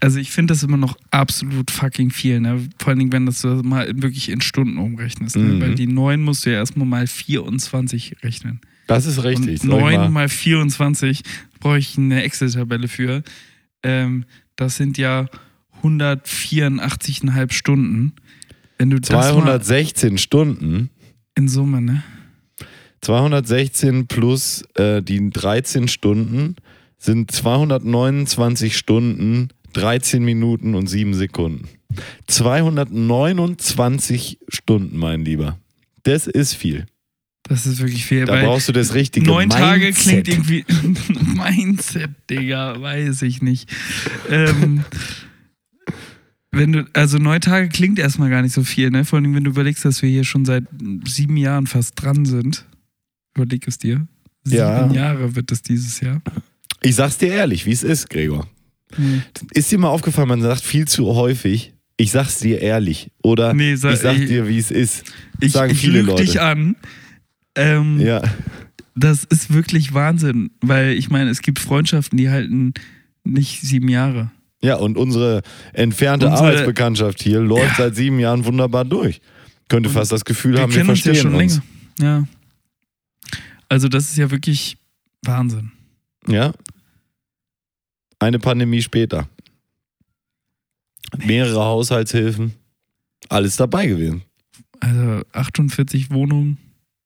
also 0.00 0.18
ich 0.18 0.30
finde 0.30 0.52
das 0.52 0.62
immer 0.62 0.76
noch 0.76 0.98
absolut 1.10 1.70
fucking 1.70 2.10
viel, 2.10 2.40
ne? 2.40 2.68
Vor 2.78 2.88
allen 2.90 2.98
Dingen, 2.98 3.12
wenn 3.12 3.24
das 3.26 3.40
du 3.40 3.48
mal 3.62 3.86
wirklich 4.02 4.28
in 4.28 4.40
Stunden 4.42 4.76
umrechnest. 4.78 5.36
Ne? 5.36 5.44
Mhm. 5.54 5.60
Weil 5.60 5.74
die 5.76 5.86
9 5.86 6.20
musst 6.22 6.44
du 6.44 6.50
ja 6.50 6.56
erstmal 6.56 6.86
mal 6.86 7.06
24 7.06 8.16
rechnen. 8.22 8.60
das 8.88 9.06
ist 9.06 9.24
richtig. 9.24 9.62
Und 9.62 9.70
Soll 9.70 9.78
ich 9.78 9.84
9 9.84 9.94
mal- 9.96 10.08
mal 10.10 10.28
24 10.28 11.22
brauche 11.60 11.78
ich 11.78 11.96
eine 11.96 12.22
Excel-Tabelle 12.24 12.88
für. 12.88 13.22
Ähm, 13.82 14.24
das 14.56 14.76
sind 14.76 14.98
ja 14.98 15.26
184,5 15.82 17.52
Stunden. 17.52 18.12
Wenn 18.78 18.90
du 18.90 19.00
das 19.00 19.10
mal 19.10 19.32
216 19.32 20.18
Stunden. 20.18 20.90
in 21.36 21.48
Summe, 21.48 21.80
ne? 21.80 22.02
216 23.02 24.06
plus 24.06 24.62
äh, 24.74 25.02
die 25.02 25.30
13 25.30 25.86
Stunden 25.88 26.56
sind 26.98 27.30
229 27.30 28.76
Stunden, 28.76 29.48
13 29.74 30.24
Minuten 30.24 30.74
und 30.74 30.88
7 30.88 31.14
Sekunden. 31.14 31.68
229 32.26 34.38
Stunden, 34.48 34.98
mein 34.98 35.24
Lieber. 35.24 35.58
Das 36.02 36.26
ist 36.26 36.54
viel. 36.54 36.86
Das 37.44 37.64
ist 37.66 37.78
wirklich 37.78 38.04
viel. 38.04 38.24
Da 38.24 38.42
brauchst 38.42 38.68
du 38.68 38.72
das 38.72 38.94
richtige 38.94 39.24
neun 39.26 39.50
Tage 39.50 39.84
Mindset. 39.84 40.24
klingt 40.24 40.28
irgendwie. 40.28 40.64
Mindset, 41.36 42.10
Digga, 42.28 42.80
weiß 42.80 43.22
ich 43.22 43.40
nicht. 43.40 43.70
Ähm, 44.28 44.84
wenn 46.50 46.72
du, 46.72 46.86
also 46.92 47.18
neun 47.18 47.40
Tage 47.40 47.68
klingt 47.68 47.98
erstmal 48.00 48.30
gar 48.30 48.42
nicht 48.42 48.54
so 48.54 48.64
viel, 48.64 48.90
ne? 48.90 49.04
Vor 49.04 49.18
allem, 49.18 49.34
wenn 49.34 49.44
du 49.44 49.50
überlegst, 49.50 49.84
dass 49.84 50.02
wir 50.02 50.10
hier 50.10 50.24
schon 50.24 50.44
seit 50.44 50.64
sieben 51.06 51.36
Jahren 51.36 51.66
fast 51.66 51.92
dran 52.02 52.24
sind. 52.24 52.64
Überleg 53.36 53.68
es 53.68 53.78
dir. 53.78 54.06
Sieben 54.42 54.56
Ja. 54.58 54.90
Jahre 54.92 55.36
wird 55.36 55.52
es 55.52 55.62
dieses 55.62 56.00
Jahr. 56.00 56.20
Ich 56.82 56.94
sag's 56.94 57.18
dir 57.18 57.28
ehrlich, 57.32 57.66
wie 57.66 57.72
es 57.72 57.82
ist, 57.82 58.10
Gregor. 58.10 58.46
Hm. 58.94 59.22
Ist 59.52 59.70
dir 59.72 59.78
mal 59.78 59.88
aufgefallen, 59.88 60.28
man 60.28 60.42
sagt 60.42 60.62
viel 60.62 60.86
zu 60.86 61.14
häufig, 61.14 61.72
ich 61.96 62.10
sag's 62.12 62.38
dir 62.38 62.60
ehrlich. 62.60 63.10
Oder 63.22 63.54
Nee, 63.54 63.74
sa- 63.74 63.92
ich 63.92 64.00
sag 64.00 64.18
ich- 64.18 64.28
dir, 64.28 64.46
wie 64.48 64.58
es 64.58 64.70
ist. 64.70 65.04
Ich, 65.40 65.52
Sagen 65.52 65.72
ich 65.72 65.78
viele 65.80 66.02
Leute. 66.02 66.22
dich 66.24 66.40
an. 66.40 66.76
Ähm, 67.54 68.00
Ja. 68.00 68.22
Das 68.98 69.24
ist 69.24 69.52
wirklich 69.52 69.92
Wahnsinn, 69.92 70.50
weil 70.62 70.92
ich 70.92 71.10
meine, 71.10 71.28
es 71.28 71.42
gibt 71.42 71.58
Freundschaften, 71.58 72.16
die 72.16 72.30
halten 72.30 72.72
nicht 73.24 73.60
sieben 73.60 73.88
Jahre. 73.88 74.30
Ja, 74.62 74.76
und 74.76 74.96
unsere 74.96 75.42
entfernte 75.74 76.28
Unsere- 76.28 76.46
Arbeitsbekanntschaft 76.48 77.22
hier 77.22 77.40
läuft 77.40 77.76
seit 77.76 77.94
sieben 77.94 78.18
Jahren 78.20 78.46
wunderbar 78.46 78.86
durch. 78.86 79.20
Könnte 79.68 79.90
fast 79.90 80.12
das 80.12 80.24
Gefühl 80.24 80.58
haben, 80.58 80.72
wir 80.72 80.78
kennen 80.78 80.90
uns 80.90 81.00
ja 81.04 81.12
verstehen 81.12 81.30
schon 81.32 81.40
uns. 81.42 81.60
länger. 81.98 82.22
Ja. 82.22 82.28
Also 83.68 83.88
das 83.88 84.08
ist 84.10 84.16
ja 84.16 84.30
wirklich 84.30 84.78
Wahnsinn. 85.22 85.72
Ja. 86.28 86.52
Eine 88.18 88.38
Pandemie 88.38 88.82
später. 88.82 89.28
Mehrere 91.24 91.64
Haushaltshilfen. 91.64 92.52
Alles 93.28 93.56
dabei 93.56 93.86
gewesen. 93.86 94.22
Also 94.80 95.22
48 95.32 96.10
Wohnungen 96.10 96.58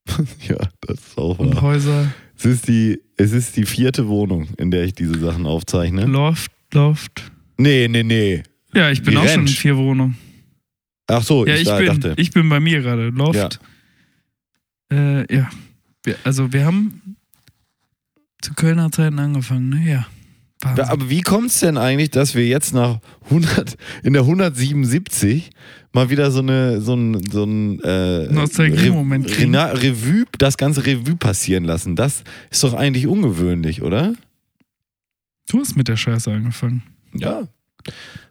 Ja, 0.49 0.57
das 0.81 0.99
ist 0.99 1.19
auch 1.19 1.39
und 1.39 1.55
wahr. 1.55 1.63
Häuser, 1.63 2.13
Es 2.37 2.45
ist, 2.45 2.69
die, 2.69 3.01
es 3.17 3.33
ist 3.33 3.57
die 3.57 3.65
vierte 3.67 4.09
Wohnung, 4.09 4.49
in 4.57 4.71
der 4.71 4.85
ich 4.85 4.95
diese 4.95 5.19
Sachen 5.21 5.47
aufzeichne. 5.47 6.07
Loft, 6.07 6.51
Loft. 6.73 7.31
Nee, 7.59 7.87
nee, 7.89 8.03
nee. 8.03 8.43
Ja, 8.75 8.91
ich 8.91 9.03
bin 9.03 9.13
Die 9.13 9.19
auch 9.19 9.23
schon 9.25 9.33
in 9.43 9.47
Ranch. 9.47 9.59
vier 9.61 9.77
Wohnungen. 9.77 10.17
Ach 11.07 11.23
so, 11.23 11.47
Ja, 11.47 11.55
ich, 11.55 11.63
ich, 11.63 11.69
da, 11.69 11.79
bin, 11.79 11.87
dachte. 11.87 12.15
ich 12.17 12.31
bin 12.31 12.49
bei 12.49 12.61
mir 12.61 12.81
gerade. 12.83 13.11
Loft. 13.11 13.61
Äh, 14.93 15.33
ja. 15.35 15.49
Wir, 16.03 16.17
also 16.25 16.53
wir 16.53 16.65
haben 16.65 17.17
zu 18.43 18.55
Kölner 18.55 18.91
Zeiten 18.93 19.19
angefangen, 19.19 19.69
ne? 19.71 19.91
Ja. 19.91 20.07
Wahnsinn. 20.63 20.85
Aber 20.85 21.09
wie 21.09 21.23
kommt 21.23 21.47
es 21.51 21.61
denn 21.61 21.79
eigentlich, 21.79 22.11
dass 22.11 22.35
wir 22.35 22.47
jetzt 22.47 22.75
nach 22.75 22.99
100, 23.31 23.77
in 24.03 24.13
der 24.13 24.23
177 24.23 25.51
mal 25.93 26.11
wieder 26.11 26.31
so 26.31 26.41
eine 26.41 26.81
so 26.83 26.95
ein, 26.95 27.31
so 27.31 27.45
ein 27.45 27.81
äh, 27.83 28.27
Nostalgie-Moment 28.31 29.31
Re. 29.31 29.39
Rena- 29.39 29.73
Revue, 29.73 30.25
das 30.39 30.59
ganze 30.59 30.85
Revue 30.85 31.17
passieren 31.17 31.65
lassen? 31.65 31.97
Das 31.97 32.25
ist 32.51 32.63
doch 32.63 32.75
eigentlich 32.75 33.07
ungewöhnlich, 33.07 33.83
oder? 33.83 34.15
du 35.49 35.59
hast 35.59 35.77
mit 35.77 35.89
der 35.89 35.97
Scheiße 35.97 36.31
angefangen. 36.31 36.83
Ja. 37.13 37.43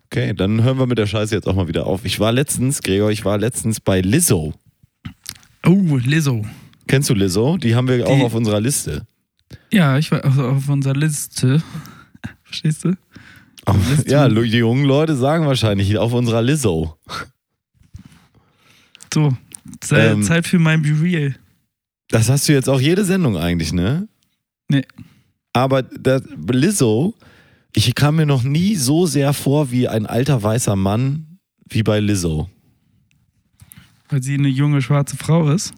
Okay, 0.06 0.34
dann 0.34 0.64
hören 0.64 0.78
wir 0.80 0.88
mit 0.88 0.98
der 0.98 1.06
Scheiße 1.08 1.36
jetzt 1.36 1.48
auch 1.48 1.56
mal 1.56 1.68
wieder 1.68 1.86
auf. 1.86 2.06
Ich 2.06 2.20
war 2.22 2.32
letztens, 2.32 2.82
Gregor, 2.82 3.12
ich 3.12 3.26
war 3.26 3.38
letztens 3.38 3.82
bei 3.82 4.00
Lizzo. 4.00 4.54
Oh, 5.66 5.98
Lizzo. 5.98 6.46
Kennst 6.88 7.10
du 7.10 7.14
Lizzo? 7.16 7.58
Die 7.58 7.76
haben 7.76 7.88
wir 7.90 8.08
auch 8.08 8.16
Die- 8.16 8.24
auf 8.24 8.34
unserer 8.36 8.62
Liste. 8.62 9.06
Ja, 9.72 9.98
ich 9.98 10.12
war 10.12 10.24
also 10.24 10.48
auf 10.48 10.68
unserer 10.70 10.94
Liste. 10.96 11.62
Verstehst 12.44 12.84
du? 12.86 12.96
Liste. 13.92 14.10
Ja, 14.10 14.28
die 14.28 14.36
jungen 14.58 14.86
Leute 14.86 15.16
sagen 15.16 15.46
wahrscheinlich 15.46 15.98
auf 15.98 16.14
unserer 16.14 16.42
Lizzo. 16.42 16.98
So, 19.14 19.36
Ze- 19.82 19.96
Ähm, 20.14 20.24
Zeit 20.24 20.48
für 20.48 20.60
mein 20.60 20.82
Be 20.82 20.90
Real. 21.02 21.36
Das 22.10 22.30
hast 22.30 22.48
du 22.50 22.54
jetzt 22.54 22.68
auch 22.70 22.82
jede 22.82 23.06
Sendung 23.06 23.38
eigentlich, 23.38 23.72
ne? 23.74 24.08
Nee. 24.70 24.84
Aber 25.54 25.84
das, 25.84 26.24
Lizzo, 26.52 27.14
ich 27.76 27.94
kam 27.96 28.16
mir 28.16 28.26
noch 28.26 28.44
nie 28.44 28.76
so 28.76 29.06
sehr 29.06 29.34
vor 29.34 29.70
wie 29.72 29.88
ein 29.88 30.06
alter 30.08 30.42
weißer 30.42 30.76
Mann 30.76 31.40
wie 31.70 31.84
bei 31.84 32.00
Lizzo. 32.00 32.50
Weil 34.10 34.24
sie 34.24 34.36
eine 34.36 34.48
junge 34.48 34.82
schwarze 34.82 35.18
Frau 35.18 35.52
ist. 35.52 35.72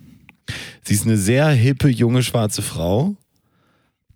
Sie 0.84 0.94
ist 0.94 1.06
eine 1.06 1.18
sehr 1.18 1.50
hippe 1.50 1.90
junge 1.90 2.24
schwarze 2.24 2.62
Frau 2.62 3.18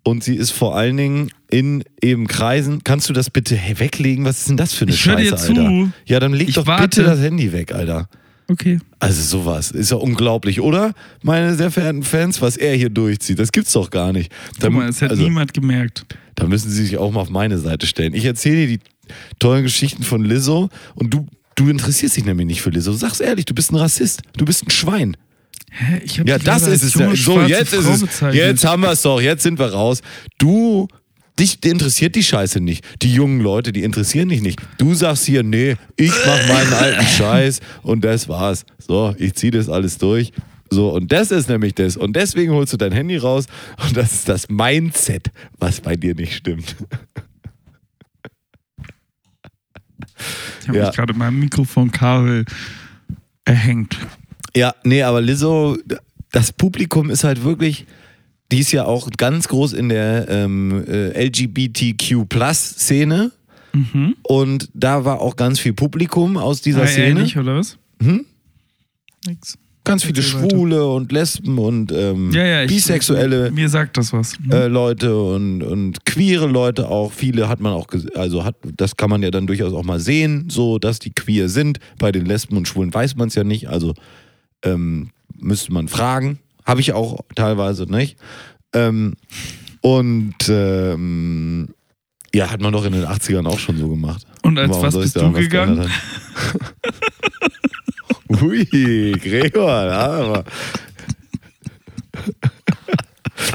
und 0.06 0.22
sie 0.22 0.36
ist 0.36 0.52
vor 0.52 0.76
allen 0.76 0.96
Dingen 0.96 1.30
in 1.50 1.82
eben 2.00 2.28
Kreisen. 2.28 2.84
Kannst 2.84 3.08
du 3.08 3.12
das 3.12 3.28
bitte 3.28 3.58
weglegen? 3.74 4.24
Was 4.24 4.38
ist 4.38 4.48
denn 4.48 4.56
das 4.56 4.72
für 4.72 4.84
eine 4.84 4.94
Ich 4.94 5.04
hör 5.04 5.16
dir 5.16 5.30
Scheiße, 5.30 5.52
zu. 5.54 5.60
Alter? 5.60 5.92
Ja, 6.04 6.20
dann 6.20 6.32
leg 6.32 6.48
Ich 6.48 6.54
doch 6.54 6.68
warte. 6.68 7.00
bitte 7.00 7.02
das 7.02 7.18
Handy 7.18 7.52
weg, 7.52 7.72
Alter. 7.74 8.08
Okay. 8.48 8.78
Also 9.00 9.20
sowas 9.20 9.72
ist 9.72 9.90
ja 9.90 9.96
unglaublich, 9.96 10.60
oder? 10.60 10.94
Meine 11.24 11.56
sehr 11.56 11.72
verehrten 11.72 12.04
Fans, 12.04 12.40
was 12.40 12.56
er 12.56 12.76
hier 12.76 12.88
durchzieht, 12.88 13.40
das 13.40 13.50
gibt's 13.50 13.72
doch 13.72 13.90
gar 13.90 14.12
nicht. 14.12 14.30
Guck 14.60 14.70
mal, 14.70 14.88
es 14.88 15.02
hat 15.02 15.10
also, 15.10 15.24
niemand 15.24 15.52
gemerkt. 15.52 16.06
Da 16.36 16.46
müssen 16.46 16.70
sie 16.70 16.84
sich 16.84 16.98
auch 16.98 17.10
mal 17.10 17.22
auf 17.22 17.30
meine 17.30 17.58
Seite 17.58 17.88
stellen. 17.88 18.14
Ich 18.14 18.26
erzähle 18.26 18.68
dir 18.68 18.78
die 18.78 18.80
tollen 19.40 19.64
Geschichten 19.64 20.04
von 20.04 20.24
Lizzo 20.24 20.68
und 20.94 21.12
du, 21.12 21.26
du 21.56 21.68
interessierst 21.68 22.16
dich 22.16 22.24
nämlich 22.24 22.46
nicht 22.46 22.62
für 22.62 22.70
Lizzo. 22.70 22.92
Sag's 22.92 23.18
ehrlich, 23.18 23.46
du 23.46 23.54
bist 23.54 23.72
ein 23.72 23.76
Rassist. 23.76 24.22
Du 24.36 24.44
bist 24.44 24.64
ein 24.64 24.70
Schwein. 24.70 25.16
Hä? 25.78 26.00
Ich 26.04 26.18
hab 26.20 26.28
Ja, 26.28 26.38
das 26.38 26.66
ist 26.66 26.82
es. 26.82 26.94
ja. 26.94 27.14
So, 27.14 27.42
jetzt 27.42 27.72
ist 27.74 27.84
Frau 27.84 27.92
es. 27.94 28.00
bezeichnet. 28.00 28.34
Jetzt 28.34 28.64
haben 28.64 28.82
wir 28.82 28.90
es 28.92 29.02
doch. 29.02 29.20
Jetzt 29.20 29.42
sind 29.42 29.58
wir 29.58 29.66
raus. 29.72 30.00
Du, 30.38 30.88
dich 31.38 31.62
interessiert 31.64 32.14
die 32.14 32.22
Scheiße 32.22 32.60
nicht. 32.60 32.84
Die 33.02 33.12
jungen 33.12 33.40
Leute, 33.40 33.72
die 33.72 33.82
interessieren 33.82 34.30
dich 34.30 34.40
nicht. 34.40 34.58
Du 34.78 34.94
sagst 34.94 35.26
hier, 35.26 35.42
nee, 35.42 35.76
ich 35.96 36.12
mach 36.24 36.48
meinen 36.48 36.72
alten 36.72 37.06
Scheiß 37.18 37.60
und 37.82 38.02
das 38.04 38.26
war's. 38.28 38.64
So, 38.78 39.14
ich 39.18 39.34
zieh 39.34 39.50
das 39.50 39.68
alles 39.68 39.98
durch. 39.98 40.32
So, 40.70 40.88
und 40.94 41.12
das 41.12 41.30
ist 41.30 41.48
nämlich 41.48 41.74
das. 41.74 41.96
Und 41.96 42.16
deswegen 42.16 42.52
holst 42.52 42.72
du 42.72 42.76
dein 42.76 42.92
Handy 42.92 43.18
raus 43.18 43.44
und 43.84 43.96
das 43.96 44.12
ist 44.12 44.28
das 44.28 44.48
Mindset, 44.48 45.30
was 45.58 45.80
bei 45.80 45.94
dir 45.96 46.14
nicht 46.14 46.34
stimmt. 46.34 46.74
Ich 50.62 50.68
habe 50.68 50.78
Ja. 50.78 50.86
mich 50.86 50.96
gerade 50.96 51.14
mein 51.14 51.34
Mikrofonkabel 51.38 52.44
erhängt. 53.44 53.96
Ja, 54.56 54.74
nee, 54.84 55.02
aber 55.02 55.20
Lizzo, 55.20 55.76
das 56.32 56.52
Publikum 56.52 57.10
ist 57.10 57.24
halt 57.24 57.44
wirklich, 57.44 57.84
die 58.50 58.60
ist 58.60 58.72
ja 58.72 58.84
auch 58.86 59.08
ganz 59.16 59.48
groß 59.48 59.74
in 59.74 59.88
der 59.90 60.26
ähm, 60.28 60.84
äh, 60.88 61.26
LGBTQ-Plus-Szene. 61.26 63.30
Mhm. 63.72 64.14
Und 64.22 64.68
da 64.74 65.04
war 65.04 65.20
auch 65.20 65.36
ganz 65.36 65.58
viel 65.60 65.74
Publikum 65.74 66.36
aus 66.38 66.62
dieser 66.62 66.82
Ah, 66.82 66.86
Szene. 66.86 67.08
ähnlich, 67.20 67.36
oder 67.36 67.56
was? 67.56 67.76
Hm? 68.02 68.24
Nix. 69.26 69.58
Ganz 69.84 70.02
viele 70.02 70.18
weiter. 70.18 70.28
Schwule 70.50 70.84
und 70.86 71.12
Lesben 71.12 71.58
und 71.58 71.92
ähm, 71.92 72.32
Ja, 72.32 72.44
ja, 72.44 72.62
ich, 72.64 72.68
bisexuelle 72.70 73.52
Mir 73.52 73.68
sagt 73.68 73.96
das 73.96 74.12
was. 74.12 74.32
äh, 74.50 74.66
Leute 74.66 75.16
und, 75.16 75.62
und 75.62 76.04
queere 76.04 76.46
Leute 76.48 76.88
auch. 76.88 77.12
Viele 77.12 77.48
hat 77.48 77.60
man 77.60 77.72
auch, 77.72 77.86
also 78.16 78.42
hat, 78.44 78.56
das 78.76 78.96
kann 78.96 79.10
man 79.10 79.22
ja 79.22 79.30
dann 79.30 79.46
durchaus 79.46 79.72
auch 79.72 79.84
mal 79.84 80.00
sehen, 80.00 80.46
so 80.50 80.80
dass 80.80 80.98
die 80.98 81.12
queer 81.12 81.48
sind. 81.48 81.78
Bei 82.00 82.10
den 82.10 82.26
Lesben 82.26 82.56
und 82.56 82.66
Schwulen 82.66 82.92
weiß 82.92 83.14
man 83.14 83.28
es 83.28 83.36
ja 83.36 83.44
nicht, 83.44 83.68
also 83.68 83.94
ähm, 84.64 85.10
müsste 85.36 85.72
man 85.72 85.88
fragen. 85.88 86.38
Habe 86.64 86.80
ich 86.80 86.92
auch 86.92 87.20
teilweise 87.34 87.84
nicht. 87.84 88.16
Ähm, 88.74 89.14
und 89.80 90.34
ähm, 90.48 91.68
ja, 92.34 92.50
hat 92.50 92.60
man 92.60 92.72
doch 92.72 92.84
in 92.84 92.92
den 92.92 93.04
80ern 93.06 93.46
auch 93.46 93.58
schon 93.58 93.76
so 93.78 93.88
gemacht. 93.88 94.26
Und 94.42 94.58
als 94.58 94.70
Warum 94.70 94.82
was 94.84 94.94
bist 94.98 95.16
du 95.16 95.32
gegangen? 95.32 95.90
Ui, 98.42 99.12
Gregor, 99.22 99.70
aber. 99.70 100.44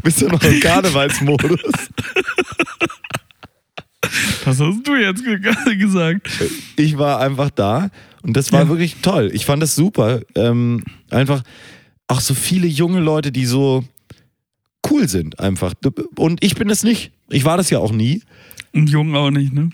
Bist 0.03 0.21
du 0.21 0.27
noch 0.27 0.41
im 0.43 0.59
Karnevalsmodus? 0.59 1.59
Was 4.45 4.59
hast 4.59 4.83
du 4.87 4.95
jetzt 4.95 5.23
ge- 5.23 5.39
gesagt? 5.77 6.29
Ich 6.75 6.97
war 6.97 7.19
einfach 7.19 7.49
da 7.49 7.89
und 8.23 8.35
das 8.37 8.51
war 8.51 8.61
Ja. 8.63 8.69
wirklich 8.69 8.97
toll. 9.01 9.29
Ich 9.33 9.45
fand 9.45 9.61
das 9.63 9.75
super. 9.75 10.21
Ähm, 10.35 10.83
einfach 11.09 11.43
auch 12.07 12.19
so 12.21 12.33
viele 12.33 12.67
junge 12.67 12.99
Leute, 12.99 13.31
die 13.31 13.45
so 13.45 13.83
cool 14.89 15.07
sind, 15.07 15.39
einfach. 15.39 15.73
Und 16.17 16.43
ich 16.43 16.55
bin 16.55 16.69
es 16.69 16.83
nicht. 16.83 17.11
Ich 17.29 17.45
war 17.45 17.57
das 17.57 17.69
ja 17.69 17.79
auch 17.79 17.91
nie. 17.91 18.21
Und 18.73 18.89
Jung 18.89 19.15
auch 19.15 19.29
nicht, 19.31 19.53
ne? 19.53 19.69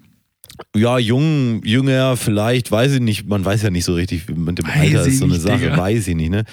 Ja, 0.75 0.97
jung, 0.97 1.61
jünger, 1.63 2.17
vielleicht, 2.17 2.71
weiß 2.71 2.93
ich 2.93 2.99
nicht. 2.99 3.27
Man 3.27 3.45
weiß 3.45 3.61
ja 3.61 3.69
nicht 3.69 3.85
so 3.85 3.93
richtig, 3.93 4.27
mit 4.29 4.57
dem 4.57 4.65
Weiß 4.67 4.75
Alter 4.75 5.05
ist 5.05 5.19
so 5.19 5.25
eine 5.25 5.33
nicht, 5.33 5.43
Sache, 5.43 5.59
Digga. 5.59 5.77
weiß 5.77 6.07
ich 6.07 6.15
nicht, 6.15 6.29
ne? 6.31 6.45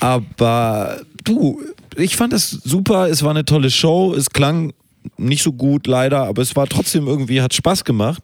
Aber 0.00 1.00
du, 1.24 1.60
ich 1.96 2.16
fand 2.16 2.32
das 2.32 2.50
super. 2.50 3.08
Es 3.08 3.22
war 3.22 3.30
eine 3.30 3.44
tolle 3.44 3.70
Show. 3.70 4.14
Es 4.14 4.30
klang 4.30 4.72
nicht 5.16 5.42
so 5.42 5.52
gut, 5.52 5.86
leider, 5.86 6.24
aber 6.24 6.42
es 6.42 6.54
war 6.56 6.66
trotzdem 6.66 7.06
irgendwie, 7.06 7.40
hat 7.40 7.54
Spaß 7.54 7.84
gemacht. 7.84 8.22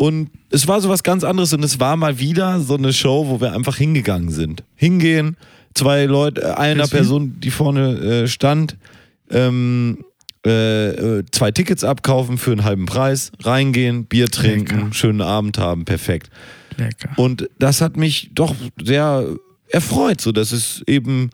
Und 0.00 0.30
es 0.50 0.68
war 0.68 0.80
so 0.80 0.88
was 0.88 1.02
ganz 1.02 1.24
anderes 1.24 1.52
und 1.52 1.64
es 1.64 1.80
war 1.80 1.96
mal 1.96 2.20
wieder 2.20 2.60
so 2.60 2.76
eine 2.76 2.92
Show, 2.92 3.26
wo 3.28 3.40
wir 3.40 3.52
einfach 3.52 3.76
hingegangen 3.76 4.30
sind. 4.30 4.62
Hingehen, 4.76 5.36
zwei 5.74 6.04
Leute, 6.04 6.40
äh, 6.42 6.52
einer? 6.52 6.86
Person, 6.86 7.40
die 7.40 7.50
vorne 7.50 7.98
äh, 7.98 8.28
stand, 8.28 8.76
ähm, 9.30 10.04
äh, 10.46 10.90
äh, 10.90 11.24
zwei 11.32 11.50
Tickets 11.50 11.82
abkaufen 11.82 12.38
für 12.38 12.52
einen 12.52 12.62
halben 12.62 12.86
Preis, 12.86 13.32
reingehen, 13.42 14.04
Bier 14.04 14.28
trinken, 14.30 14.76
Lecker. 14.76 14.92
schönen 14.94 15.20
Abend 15.20 15.58
haben, 15.58 15.84
perfekt. 15.84 16.30
Lecker. 16.76 17.10
Und 17.16 17.50
das 17.58 17.80
hat 17.80 17.96
mich 17.96 18.30
doch 18.34 18.54
sehr 18.80 19.26
erfreut, 19.68 20.20
so 20.20 20.30
dass 20.30 20.52
es 20.52 20.80
eben, 20.86 21.30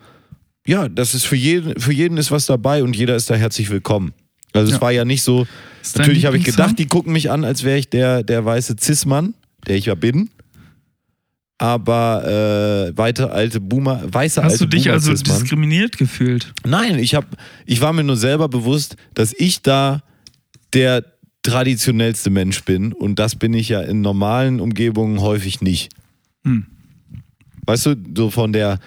ja, 0.66 0.88
dass 0.88 1.12
es 1.12 1.22
für 1.24 1.37
jeden, 1.37 1.79
für 1.79 1.92
jeden 1.92 2.16
ist 2.16 2.31
was 2.31 2.46
dabei 2.46 2.83
und 2.83 2.96
jeder 2.96 3.14
ist 3.14 3.29
da 3.29 3.35
herzlich 3.35 3.68
willkommen. 3.68 4.14
Also 4.55 4.68
es 4.68 4.77
Ja. 4.77 4.81
war 4.81 4.90
ja 4.90 5.05
nicht 5.05 5.22
so, 5.22 5.46
Ist 5.85 5.99
natürlich 5.99 6.25
habe 6.25 6.38
ich 6.38 6.44
gedacht, 6.44 6.79
die 6.79 6.87
gucken 6.87 7.12
mich 7.12 7.31
an, 7.31 7.44
als 7.44 7.62
wäre 7.62 7.79
ich 7.79 7.90
der, 7.90 8.23
der 8.23 8.42
weiße 8.42 8.77
Cis-Mann, 8.81 9.35
der 9.66 9.77
ich 9.77 9.85
ja 9.85 9.94
bin. 9.94 10.31
Aber 11.59 12.25
äh, 12.88 12.97
weite 12.97 13.31
alte 13.31 13.61
Boomer, 13.61 14.03
weiße 14.05 14.42
Hast 14.42 14.53
alte 14.53 14.64
du 14.64 14.70
dich 14.70 14.85
Boomer 14.85 14.94
also 14.94 15.12
diskriminiert 15.12 15.99
gefühlt? 15.99 16.55
Nein, 16.64 16.99
ich 16.99 17.14
hab, 17.14 17.27
ich 17.66 17.83
war 17.83 17.92
mir 17.92 18.03
nur 18.03 18.16
selber 18.16 18.49
bewusst, 18.49 18.97
dass 19.12 19.35
ich 19.35 19.61
da 19.61 20.03
der 20.73 21.05
traditionellste 21.42 22.31
Mensch 22.31 22.64
bin 22.64 22.94
und 22.94 23.18
das 23.18 23.37
bin 23.37 23.53
ich 23.53 23.68
ja 23.68 23.83
in 23.83 24.01
normalen 24.01 24.61
Umgebungen 24.61 25.20
häufig 25.20 25.61
nicht. 25.61 25.90
Hm. 26.44 26.64
Weißt 27.66 27.85
du, 27.87 27.97
so 28.16 28.31
von 28.31 28.55
der 28.55 28.79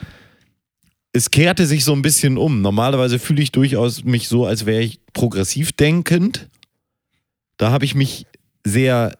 es 1.14 1.30
kehrte 1.32 1.66
sich 1.68 1.84
so 1.84 1.94
ein 1.94 2.02
bisschen 2.02 2.38
um. 2.38 2.62
Normalerweise 2.62 3.20
fühle 3.20 3.42
ich 3.42 3.52
durchaus 3.52 4.04
mich 4.04 4.28
so, 4.28 4.46
als 4.46 4.66
wäre 4.66 4.82
ich 4.82 5.00
progressiv 5.14 5.72
denkend. 5.74 6.48
Da 7.58 7.72
habe 7.72 7.86
ich 7.86 7.96
mich 7.96 8.26
sehr 8.66 9.18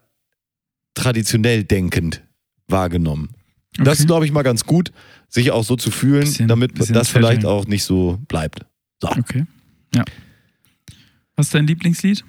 traditionell 0.94 1.64
denkend 1.64 2.22
wahrgenommen. 2.68 3.30
Das 3.76 3.88
Okay. 3.88 3.98
ist, 4.00 4.06
glaube 4.06 4.24
ich, 4.26 4.32
mal 4.32 4.42
ganz 4.42 4.64
gut, 4.64 4.92
sich 5.28 5.50
auch 5.50 5.64
so 5.64 5.76
zu 5.76 5.90
fühlen, 5.90 6.20
Bisschen- 6.20 6.48
damit 6.48 6.74
bisschen 6.74 6.94
das 6.94 7.08
vielleicht 7.08 7.44
auch 7.44 7.66
nicht 7.66 7.84
so 7.84 8.18
bleibt. 8.28 8.64
So. 9.00 9.08
Okay. 9.10 9.44
Ja. 9.94 10.04
Was 11.36 11.46
ist 11.46 11.54
dein 11.54 11.66
Lieblingslied? 11.66 12.24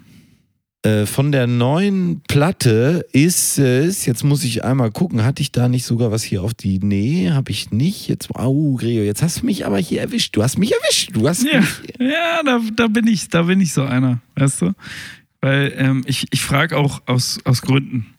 Äh, 0.84 1.06
von 1.08 1.34
der 1.34 1.46
neuen 1.48 2.22
Platte 2.30 3.06
ist 3.12 3.58
es, 3.58 4.06
jetzt 4.06 4.24
muss 4.24 4.46
ich 4.46 4.64
einmal 4.64 4.92
gucken, 4.92 5.26
hatte 5.26 5.42
ich 5.42 5.52
da 5.52 5.68
nicht 5.68 5.84
sogar 5.84 6.12
was 6.12 6.24
hier 6.24 6.42
auf 6.42 6.54
die. 6.54 6.80
Nee, 6.80 7.32
habe 7.32 7.52
ich 7.52 7.72
nicht. 7.72 8.08
Jetzt, 8.08 8.34
au, 8.34 8.76
Gregor, 8.76 9.04
jetzt 9.04 9.22
hast 9.22 9.42
du 9.42 9.46
mich 9.46 9.66
aber 9.66 9.78
hier 9.80 10.00
erwischt. 10.00 10.38
Du 10.38 10.44
hast 10.44 10.58
mich 10.58 10.72
erwischt. 10.72 11.10
Du 11.14 11.28
hast 11.28 11.44
Ja, 11.44 11.60
mich. 11.60 11.70
ja 12.00 12.42
da, 12.46 12.62
da 12.76 12.88
bin 12.88 13.08
ich, 13.08 13.28
da 13.28 13.42
bin 13.44 13.60
ich 13.60 13.74
so 13.74 13.84
einer, 13.84 14.22
weißt 14.36 14.62
du? 14.62 14.72
Weil 15.42 15.74
ähm, 15.78 16.04
ich, 16.06 16.28
ich 16.32 16.42
frage 16.42 16.78
auch 16.78 17.02
aus, 17.06 17.40
aus 17.46 17.62
Gründen. 17.62 18.14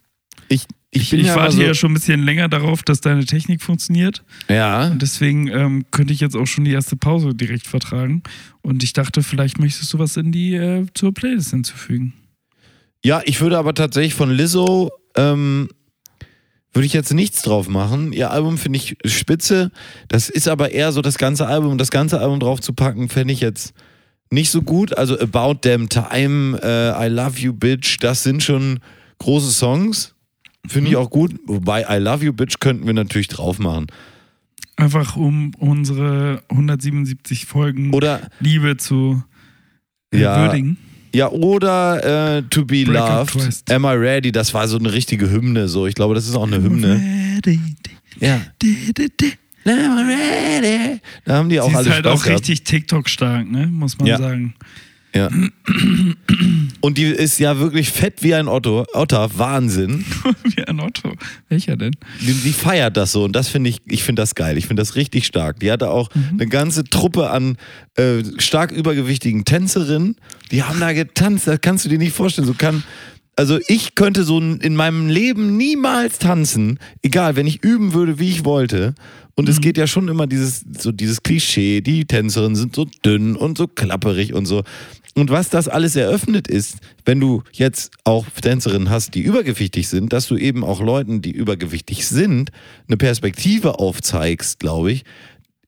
Ich, 0.48 0.64
ich, 0.90 1.12
Ich, 1.12 1.20
ich 1.20 1.26
ja 1.26 1.37
warte 1.37 1.56
so, 1.56 1.62
ja 1.62 1.74
schon 1.74 1.92
ein 1.92 1.94
bisschen 1.94 2.24
länger 2.24 2.48
darauf, 2.48 2.83
dass 2.83 3.00
deine 3.00 3.24
Technik 3.24 3.62
funktioniert. 3.62 4.24
Ja, 4.48 4.88
Und 4.88 5.02
deswegen 5.02 5.48
ähm, 5.48 5.85
könnte 5.90 6.12
ich 6.12 6.20
jetzt 6.20 6.35
auch 6.35 6.46
schon 6.46 6.64
die 6.64 6.72
erste 6.72 6.96
Pause 6.96 7.35
direkt 7.35 7.66
vertragen. 7.66 8.22
Und 8.62 8.83
ich 8.83 8.92
dachte, 8.92 9.22
vielleicht 9.22 9.59
möchtest 9.61 9.92
du 9.92 9.98
was 9.98 10.16
in 10.16 10.33
die 10.33 10.54
äh, 10.54 10.87
zur 10.94 11.14
Playlist 11.14 11.50
hinzufügen. 11.50 12.14
ja, 13.04 13.22
ich 13.24 13.40
würde 13.40 13.59
aber 13.59 13.74
tatsächlich 13.74 14.14
von 14.14 14.30
Lizzo, 14.30 14.90
ähm, 15.16 15.68
würde 16.72 16.87
ich 16.87 16.92
jetzt 16.92 17.12
nichts 17.12 17.42
drauf 17.42 17.68
machen. 17.68 18.12
Ihr 18.12 18.30
Album 18.30 18.56
finde 18.56 18.78
ich 18.78 18.96
spitze. 19.04 19.72
Das 20.09 20.28
ist 20.28 20.48
aber 20.48 20.70
eher 20.70 20.92
so 20.92 21.02
das 21.02 21.18
ganze 21.18 21.46
Album. 21.46 21.78
Das 21.78 21.90
ganze 21.90 22.20
Album 22.20 22.38
drauf 22.40 22.61
zu 22.61 22.72
packen, 22.72 23.09
fände 23.09 23.33
ich 23.33 23.40
jetzt 23.40 23.74
nicht 24.30 24.50
so 24.50 24.62
gut. 24.62 24.96
Also 24.96 25.18
About 25.18 25.56
Them 25.62 25.88
Time, 25.88 26.58
äh, 26.62 27.06
I 27.06 27.08
Love 27.08 27.38
You 27.38 27.52
Bitch, 27.52 27.98
das 28.00 28.22
sind 28.22 28.42
schon 28.42 28.80
große 29.18 29.50
Songs. 29.50 30.14
Finde 30.66 30.90
ich 30.90 30.96
auch 30.96 31.10
gut. 31.10 31.34
Wobei 31.46 31.84
I 31.88 31.98
Love 32.00 32.24
You 32.26 32.32
Bitch 32.32 32.60
könnten 32.60 32.86
wir 32.86 32.92
natürlich 32.94 33.28
drauf 33.28 33.58
machen. 33.58 33.86
Einfach 34.76 35.16
um 35.16 35.52
unsere 35.58 36.42
177 36.48 37.46
Folgen 37.46 37.92
Oder, 37.92 38.30
Liebe 38.40 38.76
zu 38.76 39.22
äh, 40.12 40.20
Ja. 40.20 40.36
würdigen. 40.46 40.78
ja, 41.14 41.28
oder 41.30 42.36
äh, 42.38 42.42
To 42.42 42.64
Be 42.64 42.84
Break 42.84 42.88
Loved. 43.34 43.70
Am 43.70 43.84
I 43.84 43.88
Ready? 43.88 44.32
Das 44.32 44.54
war 44.54 44.66
so 44.68 44.78
eine 44.78 44.92
richtige 44.92 45.30
Hymne. 45.30 45.68
So, 45.68 45.86
ich 45.86 45.94
glaube, 45.94 46.14
das 46.14 46.26
ist 46.28 46.34
auch 46.34 46.46
eine 46.46 46.62
Hymne. 46.62 47.40
Ja. 48.20 48.40
Da 51.24 51.35
haben 51.35 51.48
die 51.48 51.61
auch 51.61 51.68
Sie 51.70 51.76
alle 51.76 51.88
ist 51.88 51.92
halt 51.94 52.04
Spaß 52.06 52.20
auch 52.20 52.24
gehabt. 52.24 52.40
richtig 52.40 52.64
TikTok-stark, 52.64 53.50
ne? 53.50 53.66
muss 53.66 53.98
man 53.98 54.06
Ja. 54.09 54.18
sagen. 54.18 54.54
Ja. 55.12 55.28
Und 56.80 56.96
die 56.98 57.02
ist 57.04 57.40
ja 57.40 57.59
wirklich 57.59 57.90
fett 57.90 58.22
wie 58.22 58.33
ein 58.33 58.46
Otto. 58.46 58.87
Otter, 58.92 59.28
Wahnsinn. 59.37 60.04
Wie 60.44 60.62
ein 60.64 60.78
Otto. 60.78 61.12
Welcher 61.48 61.76
denn? 61.76 61.90
Die, 62.20 62.33
die 62.33 62.52
feiert 62.52 62.96
das 62.96 63.11
so 63.11 63.24
und 63.24 63.35
das 63.35 63.48
finde 63.48 63.70
ich, 63.70 63.80
ich 63.87 64.04
finde 64.04 64.22
das 64.22 64.37
geil. 64.37 64.56
Ich 64.56 64.68
finde 64.68 64.80
das 64.83 64.94
richtig 64.94 65.26
stark. 65.26 65.59
Die 65.59 65.72
hatte 65.72 65.90
auch 65.90 66.11
eine 66.33 66.46
ganze 66.46 66.85
Truppe 66.85 67.30
an 67.30 67.56
äh, 67.96 68.22
stark 68.38 68.70
übergewichtigen 68.70 69.44
Tänzerinnen. 69.44 70.14
Die 70.52 70.62
haben 70.62 70.78
da 70.78 70.92
getanzt. 70.92 71.48
Das 71.48 71.61
kannst 71.61 71.85
du 71.85 71.88
dir 71.88 71.98
nicht 71.98 72.12
vorstellen. 72.14 72.46
So 72.46 72.54
kann, 72.54 72.85
also 73.35 73.59
ich 73.66 73.96
könnte 73.96 74.22
so 74.22 74.38
in 74.38 74.76
meinem 74.76 75.09
Leben 75.09 75.56
niemals 75.56 76.20
tanzen, 76.20 76.78
egal, 77.02 77.35
wenn 77.35 77.48
ich 77.48 77.64
üben 77.64 77.94
würde, 77.94 78.20
wie 78.20 78.28
ich 78.30 78.44
wollte. 78.44 78.94
Und 79.34 79.48
es 79.48 79.60
geht 79.60 79.78
ja 79.78 79.86
schon 79.86 80.08
immer 80.08 80.26
dieses, 80.26 80.64
so 80.78 80.92
dieses 80.92 81.22
Klischee, 81.22 81.80
die 81.80 82.04
Tänzerinnen 82.04 82.56
sind 82.56 82.74
so 82.74 82.86
dünn 83.04 83.36
und 83.36 83.56
so 83.56 83.66
klapperig 83.66 84.34
und 84.34 84.46
so. 84.46 84.62
Und 85.14 85.30
was 85.30 85.48
das 85.48 85.68
alles 85.68 85.96
eröffnet 85.96 86.46
ist, 86.46 86.78
wenn 87.04 87.20
du 87.20 87.42
jetzt 87.52 87.92
auch 88.04 88.26
Tänzerinnen 88.42 88.90
hast, 88.90 89.14
die 89.14 89.22
übergewichtig 89.22 89.88
sind, 89.88 90.12
dass 90.12 90.28
du 90.28 90.36
eben 90.36 90.62
auch 90.64 90.80
Leuten, 90.80 91.20
die 91.20 91.32
übergewichtig 91.32 92.06
sind, 92.06 92.50
eine 92.86 92.96
Perspektive 92.96 93.78
aufzeigst, 93.78 94.60
glaube 94.60 94.92
ich, 94.92 95.04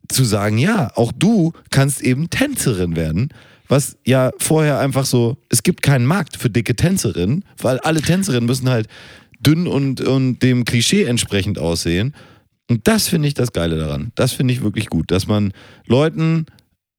zu 0.09 0.25
sagen, 0.25 0.59
ja, 0.59 0.93
auch 0.95 1.13
du 1.13 1.53
kannst 1.71 2.03
eben 2.03 2.31
Tänzerin 2.31 2.97
werden, 2.97 3.31
was 3.69 3.97
ja 4.05 4.33
vorher 4.39 4.79
einfach 4.79 5.07
so, 5.07 5.39
es 5.49 5.63
gibt 5.63 5.83
keinen 5.83 6.07
Markt 6.07 6.37
für 6.37 6.51
dicke 6.51 6.77
Tänzerinnen, 6.77 7.45
weil 7.59 7.79
alle 7.81 8.03
Tänzerinnen 8.03 8.47
müssen 8.47 8.69
halt 8.69 8.87
dünn 9.41 9.67
und, 9.67 10.01
und 10.01 10.41
dem 10.41 10.65
Klischee 10.65 11.05
entsprechend 11.05 11.59
aussehen. 11.59 12.15
Und 12.71 12.87
das 12.89 13.09
finde 13.09 13.29
ich 13.29 13.35
das 13.35 13.53
Geile 13.53 13.77
daran. 13.79 14.13
Das 14.15 14.33
finde 14.33 14.55
ich 14.55 14.63
wirklich 14.63 14.87
gut, 14.89 15.11
dass 15.11 15.27
man 15.27 15.53
Leuten 15.87 16.47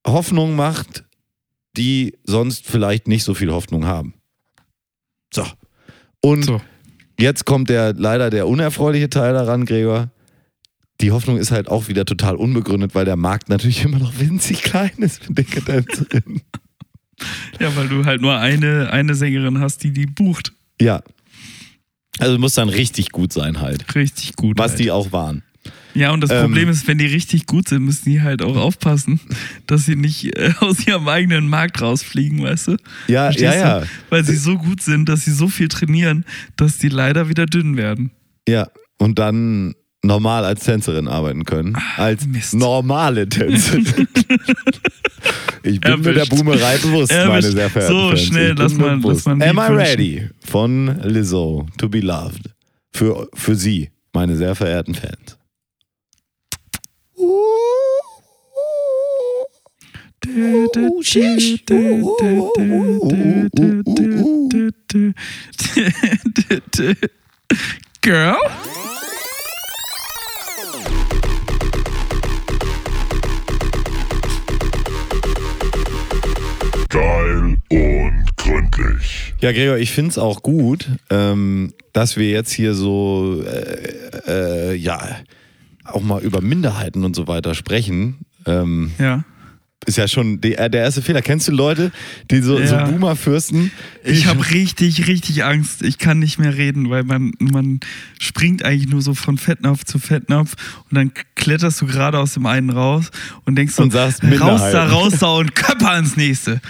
Hoffnung 0.05 0.55
macht, 0.55 1.03
die 1.77 2.17
sonst 2.25 2.67
vielleicht 2.67 3.07
nicht 3.07 3.23
so 3.23 3.33
viel 3.33 3.51
Hoffnung 3.51 3.85
haben. 3.85 4.13
So. 5.33 5.45
Und 6.21 6.43
So. 6.45 6.61
jetzt 7.19 7.45
kommt 7.45 7.69
der 7.69 7.93
leider 7.93 8.29
der 8.29 8.47
unerfreuliche 8.47 9.09
Teil 9.09 9.33
daran, 9.33 9.65
Gregor. 9.65 10.11
Die 11.01 11.11
Hoffnung 11.11 11.37
ist 11.37 11.51
halt 11.51 11.69
auch 11.69 11.87
wieder 11.87 12.05
total 12.05 12.35
unbegründet, 12.35 12.93
weil 12.93 13.05
der 13.05 13.15
Markt 13.15 13.49
natürlich 13.49 13.83
immer 13.83 13.97
noch 13.99 14.19
winzig 14.19 14.61
klein 14.61 14.91
ist 14.97 15.23
für 15.23 15.33
dicke 15.33 15.63
Tänzerinnen. 15.63 16.41
Ja, 17.59 17.75
weil 17.75 17.87
du 17.87 18.05
halt 18.05 18.21
nur 18.21 18.37
eine, 18.37 18.91
eine 18.91 19.15
Sängerin 19.15 19.59
hast, 19.59 19.83
die 19.83 19.91
die 19.91 20.05
bucht. 20.05 20.53
ja. 20.79 21.01
Also 22.19 22.37
muss 22.37 22.53
dann 22.53 22.69
richtig 22.69 23.09
gut 23.09 23.33
sein 23.33 23.59
halt. 23.59 23.95
Richtig 23.95 24.35
gut. 24.35 24.59
Was 24.59 24.71
halt. 24.73 24.79
die 24.81 24.91
auch 24.91 25.11
waren. 25.11 25.41
Ja, 25.95 26.11
und 26.11 26.21
das 26.21 26.31
Ähm, 26.31 26.41
Problem 26.41 26.69
ist, 26.69 26.87
wenn 26.87 26.97
die 26.97 27.05
richtig 27.05 27.45
gut 27.45 27.67
sind, 27.69 27.83
müssen 27.83 28.09
die 28.09 28.21
halt 28.21 28.41
auch 28.41 28.55
aufpassen, 28.57 29.19
dass 29.67 29.85
sie 29.85 29.95
nicht 29.95 30.35
äh, 30.37 30.51
aus 30.59 30.85
ihrem 30.87 31.07
eigenen 31.07 31.47
Markt 31.47 31.81
rausfliegen, 31.81 32.41
weißt 32.43 32.69
du? 32.69 32.77
Ja, 33.07 33.25
Verstehst 33.25 33.53
ja, 33.55 33.59
ja. 33.59 33.79
Du? 33.81 33.85
Weil 34.09 34.23
sie 34.23 34.35
so 34.35 34.57
gut 34.57 34.81
sind, 34.81 35.07
dass 35.07 35.25
sie 35.25 35.31
so 35.33 35.47
viel 35.47 35.67
trainieren, 35.67 36.25
dass 36.57 36.77
die 36.79 36.89
leider 36.89 37.29
wieder 37.29 37.45
dünn 37.45 37.77
werden. 37.77 38.11
Ja. 38.47 38.69
Und 38.97 39.19
dann 39.19 39.75
normal 40.03 40.45
als 40.45 40.63
Tänzerin 40.63 41.07
arbeiten 41.07 41.45
können. 41.45 41.75
Als 41.97 42.23
Ah, 42.23 42.27
Mist. 42.27 42.53
normale 42.55 43.29
Tänzerin. 43.29 43.85
Ich 45.65 45.79
bin 45.79 45.91
mir 46.01 46.13
der 46.13 46.13
Erwischt. 46.23 46.29
Boomerei 46.31 46.77
bewusst, 46.77 47.11
meine 47.13 47.23
Erwischt. 47.35 47.51
sehr 47.53 47.69
verehrten 47.69 47.95
So, 47.97 48.07
Fans. 48.09 48.21
schnell, 48.21 48.53
lass 48.57 48.73
mal- 48.73 48.99
lass 49.01 49.25
mal 49.25 49.41
Am 49.41 49.57
I 49.57 49.75
Ready 49.77 50.29
von 50.45 50.99
Lizzo, 51.03 51.65
To 51.77 51.87
Be 51.87 52.01
Loved. 52.01 52.49
Für, 52.91 53.29
für 53.33 53.55
Sie, 53.55 53.89
meine 54.11 54.35
sehr 54.35 54.55
verehrten 54.55 54.93
Fans. 54.93 55.37
Girl? 68.01 68.37
Geil 76.89 77.57
und 77.69 78.25
gründlich. 78.37 79.33
Ja, 79.39 79.51
Gregor, 79.51 79.77
ich 79.77 79.91
finde 79.91 80.11
es 80.11 80.17
auch 80.17 80.43
gut, 80.43 80.87
ähm, 81.09 81.73
dass 81.91 82.17
wir 82.17 82.29
jetzt 82.29 82.51
hier 82.51 82.73
so, 82.73 83.41
äh, 83.45 84.71
äh, 84.71 84.75
ja, 84.75 85.17
auch 85.85 86.01
mal 86.01 86.21
über 86.21 86.41
Minderheiten 86.41 87.03
und 87.03 87.15
so 87.15 87.27
weiter 87.27 87.55
sprechen. 87.55 88.17
Ähm, 88.45 88.91
Ja. 88.99 89.23
ist 89.85 89.97
ja 89.97 90.07
schon 90.07 90.39
die, 90.39 90.55
äh, 90.55 90.69
der 90.69 90.81
erste 90.83 91.01
Fehler. 91.01 91.21
Kennst 91.21 91.49
du 91.49 91.51
Leute, 91.51 91.91
die 92.31 92.39
so, 92.41 92.55
so 92.57 92.63
Ja. 92.75 92.85
Boomer-Fürsten? 92.85 93.69
die 94.05 94.11
Ich 94.11 94.27
habe 94.27 94.49
richtig, 94.51 95.07
richtig 95.07 95.43
Angst. 95.43 95.81
Ich 95.83 95.97
kann 95.97 96.19
nicht 96.19 96.39
mehr 96.39 96.55
reden, 96.55 96.89
weil 96.89 97.03
man, 97.03 97.33
man 97.39 97.81
springt 98.19 98.63
eigentlich 98.63 98.89
nur 98.89 99.01
so 99.01 99.13
von 99.13 99.37
Fettnapf 99.37 99.83
zu 99.83 99.99
Fettnapf 99.99 100.55
und 100.89 100.95
dann 100.95 101.11
kletterst 101.35 101.81
du 101.81 101.85
gerade 101.87 102.17
aus 102.19 102.33
dem 102.35 102.45
einen 102.45 102.69
raus 102.69 103.11
und 103.43 103.55
denkst 103.57 103.75
so, 103.75 103.83
Und 103.83 103.91
sagst, 103.91 104.23
raus 104.23 104.61
da, 104.71 104.85
raus 104.87 105.13
da 105.19 105.33
und 105.33 105.53
Köpper 105.53 105.97
ins 105.99 106.15
nächste. 106.15 106.61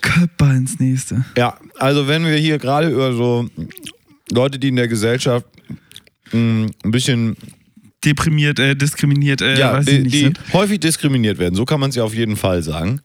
Köpper 0.00 0.52
ins 0.54 0.78
nächste. 0.78 1.24
Ja, 1.36 1.56
also 1.78 2.06
wenn 2.06 2.24
wir 2.24 2.36
hier 2.36 2.58
gerade 2.58 2.90
über 2.90 3.12
so 3.12 3.48
Leute, 4.30 4.58
die 4.60 4.68
in 4.68 4.76
der 4.76 4.86
Gesellschaft 4.88 5.46
mh, 6.32 6.68
ein 6.84 6.90
bisschen 6.92 7.36
Deprimiert, 8.04 8.58
äh, 8.58 8.74
diskriminiert, 8.74 9.40
äh, 9.42 9.58
ja, 9.58 9.74
weiß 9.74 9.84
die, 9.86 9.90
ich 9.92 10.02
nicht. 10.02 10.14
die 10.14 10.18
sind. 10.20 10.40
häufig 10.52 10.80
diskriminiert 10.80 11.38
werden, 11.38 11.54
so 11.54 11.64
kann 11.64 11.78
man 11.80 11.90
es 11.90 11.96
ja 11.96 12.02
auf 12.04 12.14
jeden 12.14 12.36
Fall 12.36 12.62
sagen. 12.62 13.00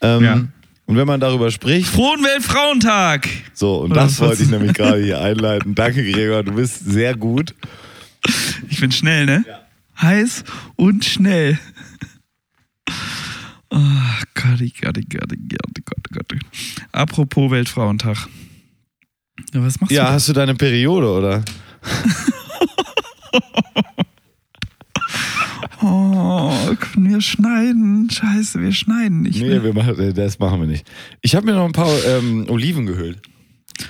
Ähm, 0.00 0.24
Ja. 0.24 0.44
Und 0.86 0.96
wenn 0.96 1.06
man 1.06 1.20
darüber 1.20 1.50
spricht, 1.52 1.86
Frohen 1.88 2.22
Weltfrauentag! 2.24 3.28
so, 3.54 3.76
und 3.82 3.92
Oder 3.92 4.02
das 4.02 4.18
wollte 4.20 4.42
ich 4.42 4.50
nämlich 4.50 4.74
gerade 4.74 5.00
hier 5.04 5.20
einleiten. 5.20 5.74
Danke, 5.76 6.02
Gregor, 6.10 6.42
du 6.42 6.52
bist 6.54 6.84
sehr 6.90 7.14
gut. 7.16 7.54
Ich 8.68 8.80
bin 8.80 8.90
schnell, 8.90 9.24
ne? 9.26 9.44
Heiß 10.00 10.42
und 10.76 11.04
schnell. 11.04 11.58
Oh 13.70 13.78
Gott, 14.34 14.58
Gott, 14.80 14.98
Gott, 15.08 15.08
Gott, 15.08 15.74
Gott, 15.84 16.28
Gott. 16.28 16.38
Apropos 16.90 17.50
Weltfrauentag. 17.50 18.28
Ja, 19.54 19.62
was 19.64 19.80
machst 19.80 19.92
Ja, 19.92 20.06
du? 20.06 20.12
hast 20.12 20.28
du 20.28 20.32
deine 20.32 20.54
Periode, 20.56 21.08
oder? 21.10 21.44
Oh, 25.82 26.74
können 26.78 27.10
wir 27.10 27.20
schneiden? 27.20 28.08
Scheiße, 28.10 28.60
wir 28.60 28.72
schneiden 28.72 29.22
nicht 29.22 29.40
Nee, 29.40 29.48
mehr. 29.48 29.64
wir 29.64 29.74
machen, 29.74 29.98
äh, 29.98 30.12
das 30.12 30.38
machen 30.38 30.60
wir 30.60 30.68
nicht. 30.68 30.86
Ich 31.22 31.34
habe 31.34 31.46
mir 31.46 31.54
noch 31.54 31.66
ein 31.66 31.72
paar 31.72 31.92
ähm, 32.06 32.46
Oliven 32.48 32.86
gehöhlt. 32.86 33.18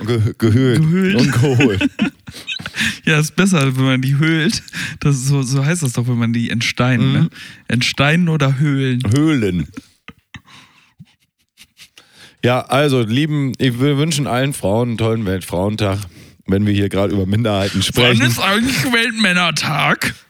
Ge 0.07 0.33
gehöhlt. 0.39 0.81
Gehöhlt? 0.81 1.17
Und 1.17 1.33
geholt. 1.33 1.91
Ja, 3.05 3.19
ist 3.19 3.37
besser, 3.37 3.77
wenn 3.77 3.85
man 3.85 4.01
die 4.01 4.17
höhlt. 4.17 4.63
Das 5.01 5.17
ist 5.17 5.27
so, 5.27 5.43
so 5.43 5.65
heißt 5.65 5.83
das 5.83 5.93
doch, 5.93 6.07
wenn 6.07 6.17
man 6.19 6.33
die 6.33 6.51
entsteinen. 6.51 7.09
Mhm. 7.09 7.13
Ne? 7.25 7.29
Entsteinen 7.69 8.29
oder 8.29 8.59
höhlen. 8.59 9.03
Höhlen. 9.15 9.69
Ja, 12.45 12.61
also, 12.61 13.03
lieben, 13.03 13.53
ich 13.59 13.79
will 13.81 13.99
wünschen 13.99 14.27
allen 14.27 14.53
Frauen 14.53 14.91
einen 14.91 14.99
tollen 14.99 15.27
Weltfrauentag, 15.27 15.99
wenn 16.47 16.65
wir 16.67 16.73
hier 16.73 16.89
gerade 16.89 17.13
über 17.13 17.27
Minderheiten 17.27 17.75
Wann 17.79 17.83
sprechen. 17.83 18.23
ist 18.23 18.39
eigentlich 18.41 18.83
Weltmännertag? 18.93 20.15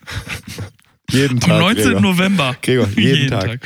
jeden 1.13 1.35
Am 1.35 1.41
Tag. 1.41 1.61
19. 1.61 1.85
Gregor. 1.85 2.01
November. 2.01 2.57
Gregor, 2.63 2.89
jeden 2.97 3.29
Tag. 3.31 3.61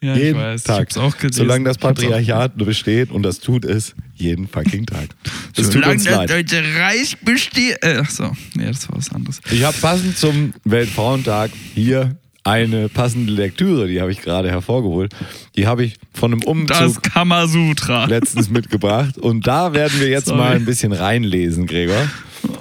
Ja, 0.00 0.16
jeden 0.16 0.36
ich 0.36 0.42
weiß. 0.44 0.62
Tag. 0.64 0.74
Ich 0.74 0.80
hab's 0.80 0.96
auch 0.98 1.16
gelesen. 1.16 1.38
Solange 1.38 1.64
das 1.64 1.78
Patriarchat 1.78 2.56
besteht 2.56 3.10
und 3.10 3.22
das 3.22 3.38
tut 3.40 3.64
es, 3.64 3.94
jeden 4.16 4.48
fucking 4.48 4.84
Tag. 4.86 5.08
Das 5.54 5.66
tut 5.66 5.74
Solange 5.74 5.92
uns 5.94 6.04
das 6.04 6.16
leid. 6.16 6.30
Deutsche 6.30 6.62
Reich 6.78 7.16
besteht. 7.20 7.78
Äh, 7.82 7.98
ach 8.02 8.10
so, 8.10 8.32
nee, 8.54 8.66
das 8.66 8.88
war 8.88 8.98
was 8.98 9.12
anderes. 9.12 9.40
Ich 9.50 9.62
habe 9.62 9.76
passend 9.80 10.18
zum 10.18 10.54
Weltfrauentag 10.64 11.50
hier 11.74 12.16
eine 12.44 12.88
passende 12.88 13.32
Lektüre, 13.32 13.86
die 13.86 14.00
habe 14.00 14.10
ich 14.10 14.20
gerade 14.20 14.50
hervorgeholt. 14.50 15.14
Die 15.54 15.68
habe 15.68 15.84
ich 15.84 15.94
von 16.12 16.32
einem 16.32 16.42
Umzug 16.42 16.76
Das 16.76 17.00
Kamasutra. 17.02 18.06
letztens 18.06 18.50
mitgebracht. 18.50 19.16
Und 19.18 19.46
da 19.46 19.72
werden 19.72 20.00
wir 20.00 20.08
jetzt 20.08 20.24
Sorry. 20.26 20.38
mal 20.40 20.56
ein 20.56 20.64
bisschen 20.64 20.92
reinlesen, 20.92 21.68
Gregor. 21.68 22.08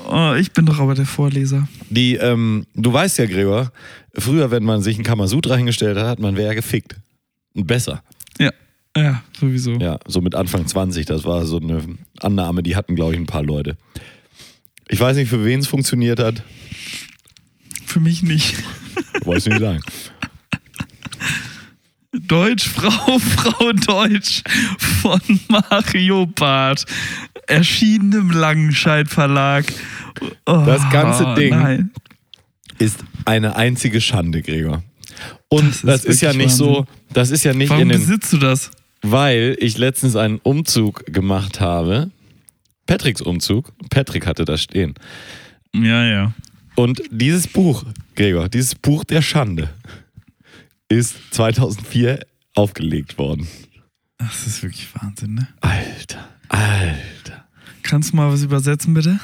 Oh, 0.10 0.34
ich 0.38 0.52
bin 0.52 0.66
doch 0.66 0.80
aber 0.80 0.94
der 0.94 1.06
Vorleser. 1.06 1.68
Die, 1.90 2.16
ähm, 2.16 2.66
du 2.76 2.92
weißt 2.92 3.18
ja, 3.18 3.26
Gregor, 3.26 3.72
früher, 4.14 4.52
wenn 4.52 4.64
man 4.64 4.82
sich 4.82 4.96
einen 4.96 5.06
Kamasutra 5.06 5.56
hingestellt 5.56 5.98
hat, 5.98 6.20
man 6.20 6.36
wäre 6.36 6.50
ja 6.50 6.54
gefickt. 6.54 6.98
Und 7.54 7.68
besser. 7.68 8.04
Ja, 8.40 8.52
ja, 8.96 9.24
sowieso. 9.40 9.74
Ja, 9.74 10.00
so 10.08 10.22
mit 10.22 10.36
Anfang 10.36 10.68
20, 10.68 11.06
das 11.06 11.24
war 11.24 11.46
so 11.46 11.58
eine 11.58 11.82
Annahme, 12.20 12.64
die 12.64 12.76
hatten, 12.76 12.96
glaube 12.96 13.14
ich, 13.14 13.20
ein 13.20 13.26
paar 13.26 13.44
Leute. 13.44 13.78
Ich 14.88 15.00
weiß 15.00 15.16
nicht, 15.18 15.30
für 15.30 15.46
wen 15.46 15.62
es 15.62 15.68
funktioniert 15.68 16.20
hat. 16.20 16.44
Für 17.86 18.00
mich 18.00 18.24
nicht. 18.24 18.56
Wollte 19.24 19.40
ich 19.40 19.46
nicht 19.48 19.62
sagen. 19.62 19.82
Deutsch, 22.14 22.68
Frau, 22.76 23.20
Frau 23.20 23.72
Deutsch 23.74 24.44
von 24.78 25.22
Mario 25.50 26.26
Barth. 26.26 26.86
Erschienen 27.48 28.14
im 28.14 28.32
Langenscheid 28.32 29.08
Verlag. 29.10 29.66
Oh, 30.46 30.64
Das 30.66 30.90
ganze 30.92 31.34
Ding 31.36 31.50
Nein. 31.52 31.92
Ist 32.78 33.00
eine 33.26 33.56
einzige 33.56 34.00
Schande, 34.02 34.42
Gregor. 34.42 34.84
Und 35.50 35.70
Das 35.72 35.82
das 35.82 36.06
ist 36.06 36.16
ist, 36.16 36.22
ja 36.22 36.34
nicht 36.34 36.52
so, 36.52 36.68
Wahnsinn. 36.80 36.86
das 37.14 37.32
ist 37.32 37.44
ja 37.44 37.54
nicht 37.54 37.70
Warum 37.70 37.84
in 37.84 37.90
den, 37.90 38.00
besitzt 38.00 38.32
du 38.34 38.38
das? 38.38 38.72
weil 39.02 39.58
ich 39.60 39.78
letztens 39.78 40.16
einen 40.16 40.38
Umzug 40.44 41.06
gemacht 41.08 41.60
habe. 41.60 42.12
Patricks 42.88 43.22
Umzug. 43.22 43.72
Patrick 43.90 44.26
hatte 44.28 44.46
da 44.46 44.58
stehen. 44.58 44.94
Ja, 45.74 46.06
ja. 46.06 46.34
Und 46.76 47.02
dieses 47.12 47.48
Buch, 47.48 47.84
Gregor, 48.16 48.48
dieses 48.50 48.76
Buch 48.76 49.04
der 49.04 49.22
Schande 49.22 49.70
ist 50.92 51.16
2004 51.32 52.26
aufgelegt 52.56 53.18
worden. 53.18 53.48
Das 54.18 54.46
ist 54.46 54.62
wirklich 54.62 54.88
Wahnsinn, 54.94 55.36
ne? 55.36 55.48
Alter, 55.62 56.28
Alter. 56.50 57.48
Kannst 57.82 58.12
du 58.12 58.18
mal 58.18 58.32
was 58.32 58.44
übersetzen, 58.44 58.94
bitte? 58.94 59.20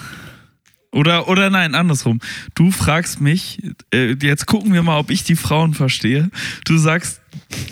Oder, 0.93 1.27
oder 1.27 1.49
nein, 1.49 1.75
andersrum. 1.75 2.19
Du 2.55 2.71
fragst 2.71 3.19
mich, 3.19 3.61
äh, 3.93 4.15
jetzt 4.21 4.47
gucken 4.47 4.73
wir 4.73 4.81
mal, 4.81 4.97
ob 4.97 5.11
ich 5.11 5.25
die 5.25 5.35
Frauen 5.35 5.73
verstehe. 5.73 6.31
Du 6.65 6.77
sagst 6.77 7.21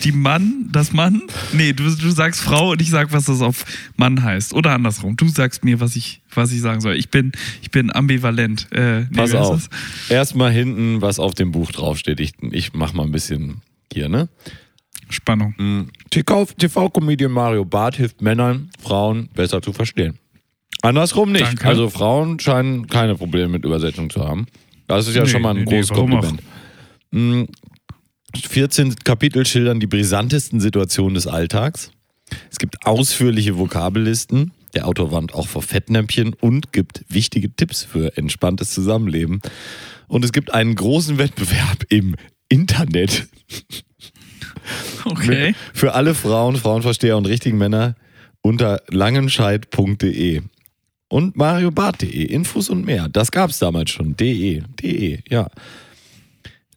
die 0.04 0.12
Mann, 0.12 0.70
das 0.72 0.92
Mann. 0.92 1.22
Nee, 1.54 1.72
du, 1.72 1.84
du 1.84 2.12
sagst 2.12 2.42
Frau 2.42 2.72
und 2.72 2.82
ich 2.82 2.90
sag, 2.90 3.14
was 3.14 3.26
das 3.26 3.42
auf 3.42 3.66
Mann 3.96 4.22
heißt. 4.22 4.54
Oder 4.54 4.74
andersrum. 4.74 5.16
Du 5.16 5.30
sagst 5.30 5.64
mir, 5.64 5.80
was 5.80 5.96
ich, 5.96 6.22
was 6.34 6.52
ich 6.52 6.60
sagen 6.60 6.82
soll. 6.82 6.98
Ich 6.98 7.10
bin, 7.10 7.32
ich 7.62 7.72
bin 7.72 7.96
ambivalent. 7.96 8.68
Äh, 8.72 9.04
nee, 9.04 9.08
Pass 9.16 9.34
auf. 9.34 9.70
Erstmal 10.10 10.52
hinten, 10.52 11.02
was 11.02 11.18
auf 11.18 11.34
dem 11.34 11.52
Buch 11.52 11.72
draufsteht. 11.72 12.20
Ich, 12.20 12.34
ich 12.52 12.74
mach 12.74 12.94
mal 12.94 13.04
ein 13.04 13.12
bisschen 13.12 13.62
hier, 13.94 14.10
ne? 14.10 14.30
Spannung. 15.10 15.90
TV-Comedian 16.10 17.32
Mario 17.32 17.66
Barth 17.66 17.96
hilft 17.98 18.22
Männern, 18.22 18.70
Frauen 18.80 19.30
besser 19.34 19.62
zu 19.62 19.72
verstehen. 19.72 20.18
Andersrum 20.82 21.32
nicht. 21.32 21.46
Danke. 21.46 21.66
Also 21.68 21.90
Frauen 21.90 22.40
scheinen 22.40 22.88
keine 22.88 23.16
Probleme 23.16 23.50
mit 23.50 23.66
Übersetzung 23.66 24.10
zu 24.10 24.24
haben. 24.24 24.46
Das 24.88 25.08
ist 25.08 25.16
ja 25.16 25.24
Nee, 25.24 25.30
schon 25.30 25.42
mal 25.42 25.52
ein 25.52 25.58
nee, 25.58 25.64
nee, 25.64 25.76
großes 25.78 25.92
auch? 25.92 25.96
Kompliment. 25.96 26.42
Mm, 27.12 27.44
14 28.36 28.96
Kapitel 29.04 29.46
schildern 29.46 29.80
die 29.80 29.88
brisantesten 29.88 30.60
Situationen 30.60 31.16
des 31.16 31.28
Alltags. 31.28 31.92
Es 32.52 32.58
gibt 32.58 32.86
ausführliche 32.86 33.58
Vokabellisten. 33.58 34.52
Der 34.74 34.88
Autor 34.88 35.12
warnt 35.12 35.34
auch 35.34 35.48
vor 35.48 35.62
Fettnäpfchen 35.62 36.34
und 36.34 36.74
gibt 36.74 37.06
wichtige 37.08 37.56
Tipps 37.56 37.84
für 37.84 38.18
entspanntes 38.18 38.74
Zusammenleben. 38.74 39.42
Und 40.08 40.26
es 40.26 40.32
gibt 40.34 40.54
einen 40.54 40.76
großen 40.76 41.18
Wettbewerb 41.18 41.86
im 41.90 42.16
Internet 42.50 43.28
Okay. 45.06 45.54
für 45.74 45.94
alle 45.94 46.16
Frauen, 46.16 46.56
Frauenversteher 46.56 47.18
und 47.18 47.28
richtigen 47.28 47.58
Männer 47.58 47.96
unter 48.42 48.82
langenscheid.de 48.88 50.42
und 51.08 51.36
mariobart.de. 51.36 52.24
Infos 52.26 52.70
und 52.70 52.86
mehr. 52.86 53.08
Das 53.10 53.32
gab 53.32 53.52
es 53.52 53.60
damals 53.60 53.92
schon. 53.92 54.16
De. 54.18 54.64
De, 54.82 55.20
ja. 55.30 55.50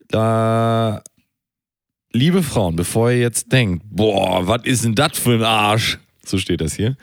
Da. 0.08 1.02
Liebe 2.12 2.42
Frauen, 2.42 2.74
bevor 2.76 3.10
ihr 3.10 3.20
jetzt 3.20 3.52
denkt, 3.52 3.84
boah, 3.90 4.46
was 4.46 4.64
ist 4.64 4.84
denn 4.84 4.94
das 4.94 5.18
für 5.18 5.34
ein 5.34 5.42
Arsch? 5.42 5.98
So 6.24 6.38
steht 6.38 6.60
das 6.60 6.74
hier. 6.74 6.96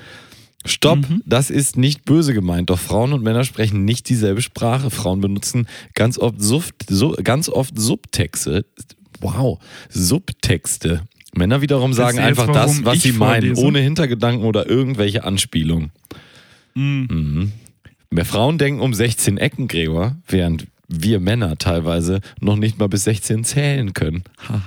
Stopp, 0.65 0.99
das 1.25 1.49
ist 1.49 1.77
nicht 1.77 2.05
böse 2.05 2.33
gemeint, 2.33 2.69
doch 2.69 2.79
Frauen 2.79 3.13
und 3.13 3.23
Männer 3.23 3.43
sprechen 3.43 3.85
nicht 3.85 4.09
dieselbe 4.09 4.41
Sprache. 4.41 4.89
Frauen 4.89 5.21
benutzen 5.21 5.67
ganz 5.93 6.17
oft, 6.17 6.41
Suft, 6.41 6.75
so, 6.89 7.15
ganz 7.23 7.49
oft 7.49 7.79
Subtexte. 7.79 8.65
Wow, 9.21 9.59
Subtexte. 9.89 11.01
Männer 11.33 11.61
wiederum 11.61 11.93
sagen 11.93 12.19
einfach 12.19 12.51
das, 12.51 12.83
was 12.83 13.01
sie 13.01 13.11
meinen, 13.11 13.55
vorlese? 13.55 13.61
ohne 13.61 13.79
Hintergedanken 13.79 14.45
oder 14.45 14.69
irgendwelche 14.69 15.23
Anspielungen. 15.23 15.91
Mhm. 16.73 17.51
Mehr 18.09 18.25
Frauen 18.25 18.57
denken 18.57 18.81
um 18.81 18.93
16 18.93 19.37
Ecken, 19.37 19.67
Gregor, 19.67 20.15
während 20.27 20.67
wir 20.87 21.19
Männer 21.19 21.57
teilweise 21.57 22.21
noch 22.39 22.55
nicht 22.55 22.79
mal 22.79 22.87
bis 22.87 23.03
16 23.03 23.43
zählen 23.43 23.93
können. 23.93 24.23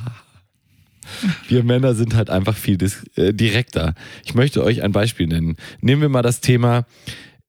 Wir 1.49 1.65
Männer 1.65 1.95
sind 1.95 2.15
halt 2.15 2.31
einfach 2.31 2.57
viel 2.57 2.79
äh, 3.17 3.33
direkter. 3.33 3.95
Ich 4.25 4.35
möchte 4.35 4.63
euch 4.63 4.83
ein 4.83 4.93
Beispiel 4.93 5.27
nennen. 5.27 5.57
Nehmen 5.81 6.03
wir 6.03 6.09
mal 6.09 6.23
das 6.23 6.41
Thema 6.41 6.87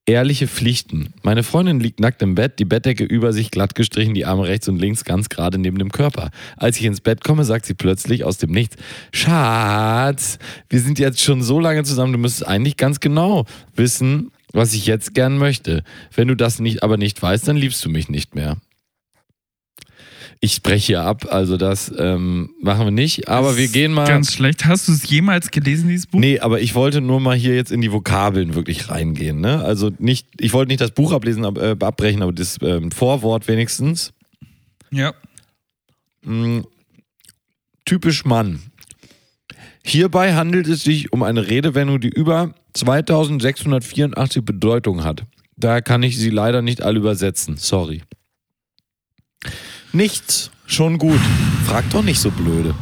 ehrliche 0.06 0.48
Pflichten. 0.48 1.14
Meine 1.22 1.42
Freundin 1.42 1.78
liegt 1.78 2.00
nackt 2.00 2.22
im 2.22 2.34
Bett, 2.34 2.58
die 2.58 2.64
Bettdecke 2.64 3.04
über 3.04 3.32
sich 3.32 3.50
glatt 3.50 3.74
gestrichen, 3.74 4.14
die 4.14 4.26
Arme 4.26 4.46
rechts 4.46 4.68
und 4.68 4.78
links 4.78 5.04
ganz 5.04 5.28
gerade 5.28 5.58
neben 5.58 5.78
dem 5.78 5.92
Körper. 5.92 6.30
Als 6.56 6.78
ich 6.78 6.84
ins 6.84 7.00
Bett 7.00 7.22
komme, 7.22 7.44
sagt 7.44 7.66
sie 7.66 7.74
plötzlich 7.74 8.24
aus 8.24 8.38
dem 8.38 8.50
Nichts, 8.50 8.76
Schatz, 9.12 10.38
wir 10.68 10.80
sind 10.80 10.98
jetzt 10.98 11.20
schon 11.20 11.42
so 11.42 11.60
lange 11.60 11.84
zusammen, 11.84 12.12
du 12.12 12.18
müsstest 12.18 12.48
eigentlich 12.48 12.76
ganz 12.76 13.00
genau 13.00 13.46
wissen, 13.76 14.32
was 14.52 14.74
ich 14.74 14.86
jetzt 14.86 15.14
gern 15.14 15.38
möchte. 15.38 15.84
Wenn 16.14 16.28
du 16.28 16.34
das 16.34 16.58
nicht, 16.58 16.82
aber 16.82 16.96
nicht 16.96 17.22
weißt, 17.22 17.46
dann 17.46 17.56
liebst 17.56 17.84
du 17.84 17.88
mich 17.88 18.08
nicht 18.08 18.34
mehr. 18.34 18.56
Ich 20.42 20.54
spreche 20.54 20.86
hier 20.86 21.02
ab, 21.02 21.26
also 21.30 21.58
das 21.58 21.92
ähm, 21.98 22.54
machen 22.62 22.86
wir 22.86 22.90
nicht. 22.90 23.28
Aber 23.28 23.58
wir 23.58 23.68
gehen 23.68 23.92
mal. 23.92 24.06
Ganz 24.06 24.32
schlecht. 24.32 24.64
Hast 24.64 24.88
du 24.88 24.92
es 24.92 25.08
jemals 25.10 25.50
gelesen, 25.50 25.88
dieses 25.90 26.06
Buch? 26.06 26.18
Nee, 26.18 26.40
aber 26.40 26.62
ich 26.62 26.74
wollte 26.74 27.02
nur 27.02 27.20
mal 27.20 27.36
hier 27.36 27.54
jetzt 27.54 27.70
in 27.70 27.82
die 27.82 27.92
Vokabeln 27.92 28.54
wirklich 28.54 28.88
reingehen. 28.88 29.40
Ne? 29.42 29.62
Also 29.62 29.90
nicht, 29.98 30.28
ich 30.40 30.54
wollte 30.54 30.70
nicht 30.70 30.80
das 30.80 30.92
Buch 30.92 31.12
ablesen, 31.12 31.44
ab- 31.44 31.58
äh, 31.58 31.76
abbrechen, 31.78 32.22
aber 32.22 32.32
das 32.32 32.56
ähm, 32.62 32.90
Vorwort 32.90 33.48
wenigstens. 33.48 34.14
Ja. 34.90 35.12
Mm, 36.22 36.60
typisch 37.84 38.24
Mann. 38.24 38.60
Hierbei 39.84 40.34
handelt 40.34 40.68
es 40.68 40.84
sich 40.84 41.12
um 41.12 41.22
eine 41.22 41.48
Redewendung, 41.50 42.00
die 42.00 42.08
über 42.08 42.54
2684 42.74 44.42
Bedeutung 44.42 45.04
hat. 45.04 45.24
Daher 45.56 45.82
kann 45.82 46.02
ich 46.02 46.16
sie 46.18 46.30
leider 46.30 46.62
nicht 46.62 46.80
alle 46.82 46.98
übersetzen. 46.98 47.58
Sorry. 47.58 48.00
Nichts. 49.92 50.50
Schon 50.66 50.98
gut. 50.98 51.20
Frag 51.66 51.88
doch 51.90 52.02
nicht 52.02 52.20
so 52.20 52.30
blöde. 52.30 52.74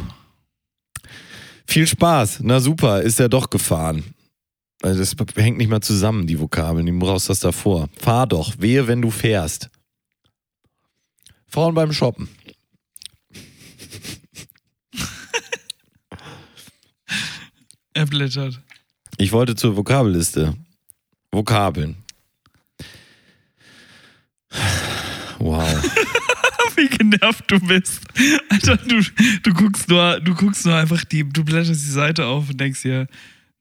Viel 1.67 1.87
Spaß. 1.87 2.41
Na 2.43 2.61
super, 2.61 3.03
ist 3.03 3.21
er 3.21 3.29
doch 3.29 3.51
gefahren. 3.51 4.15
Also 4.83 5.01
das 5.01 5.17
hängt 5.37 5.59
nicht 5.59 5.71
mal 5.71 5.81
zusammen, 5.81 6.27
die 6.27 6.39
Vokabeln. 6.39 6.87
Du 6.87 6.99
brauchst 6.99 7.29
das 7.29 7.41
davor. 7.41 7.89
Fahr 7.99 8.27
doch. 8.27 8.55
Wehe, 8.59 8.87
wenn 8.87 9.03
du 9.03 9.11
fährst. 9.11 9.71
Frauen 11.47 11.75
beim 11.75 11.93
Shoppen. 11.93 12.29
Er 17.95 18.07
blättert. 18.07 18.61
Ich 19.17 19.33
wollte 19.33 19.57
zur 19.57 19.77
Vokabelliste. 19.77 20.55
Vokabeln. 21.33 21.97
Wow. 25.41 25.65
Wie 26.77 26.89
genervt 26.89 27.45
du 27.49 27.59
bist. 27.61 28.01
Alter, 28.51 28.77
du, 28.77 29.01
du 29.43 29.53
guckst 29.55 29.89
nur, 29.89 30.21
du 30.21 30.35
guckst 30.35 30.65
nur 30.67 30.75
einfach 30.75 31.05
die, 31.05 31.29
du 31.29 31.45
blätterst 31.45 31.85
die 31.87 31.91
Seite 31.91 32.27
auf 32.27 32.49
und 32.51 32.61
denkst 32.61 32.83
dir, 32.83 33.07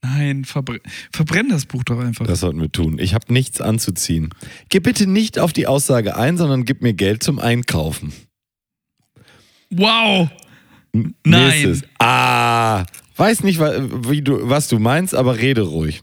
nein, 0.01 0.45
verbr 0.45 0.77
verbrenn 1.11 1.49
das 1.49 1.65
Buch 1.65 1.83
doch 1.83 1.99
einfach. 1.99 2.25
Das 2.27 2.39
sollten 2.41 2.61
wir 2.61 2.71
tun. 2.71 2.97
Ich 2.99 3.13
habe 3.13 3.31
nichts 3.33 3.61
anzuziehen. 3.61 4.29
Geh 4.69 4.79
bitte 4.79 5.07
nicht 5.07 5.39
auf 5.39 5.53
die 5.53 5.67
Aussage 5.67 6.15
ein, 6.15 6.37
sondern 6.37 6.65
gib 6.65 6.81
mir 6.81 6.93
Geld 6.93 7.23
zum 7.23 7.39
Einkaufen. 7.39 8.13
wow! 9.71 10.29
N- 10.93 11.15
Nein. 11.25 11.49
Nächstes. 11.49 11.83
Ah. 11.99 12.85
Weiß 13.17 13.43
nicht, 13.43 13.59
wie 13.59 14.21
du, 14.21 14.47
was 14.49 14.67
du 14.67 14.79
meinst, 14.79 15.15
aber 15.15 15.37
rede 15.37 15.61
ruhig. 15.61 16.01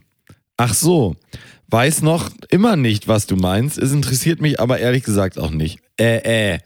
Ach 0.57 0.73
so. 0.73 1.15
Weiß 1.67 2.01
noch 2.01 2.29
immer 2.49 2.75
nicht, 2.75 3.07
was 3.07 3.25
du 3.25 3.35
meinst. 3.37 3.77
Es 3.77 3.91
interessiert 3.91 4.41
mich 4.41 4.59
aber 4.59 4.79
ehrlich 4.79 5.03
gesagt 5.03 5.39
auch 5.39 5.51
nicht. 5.51 5.79
Äh, 5.99 6.53
äh. 6.55 6.59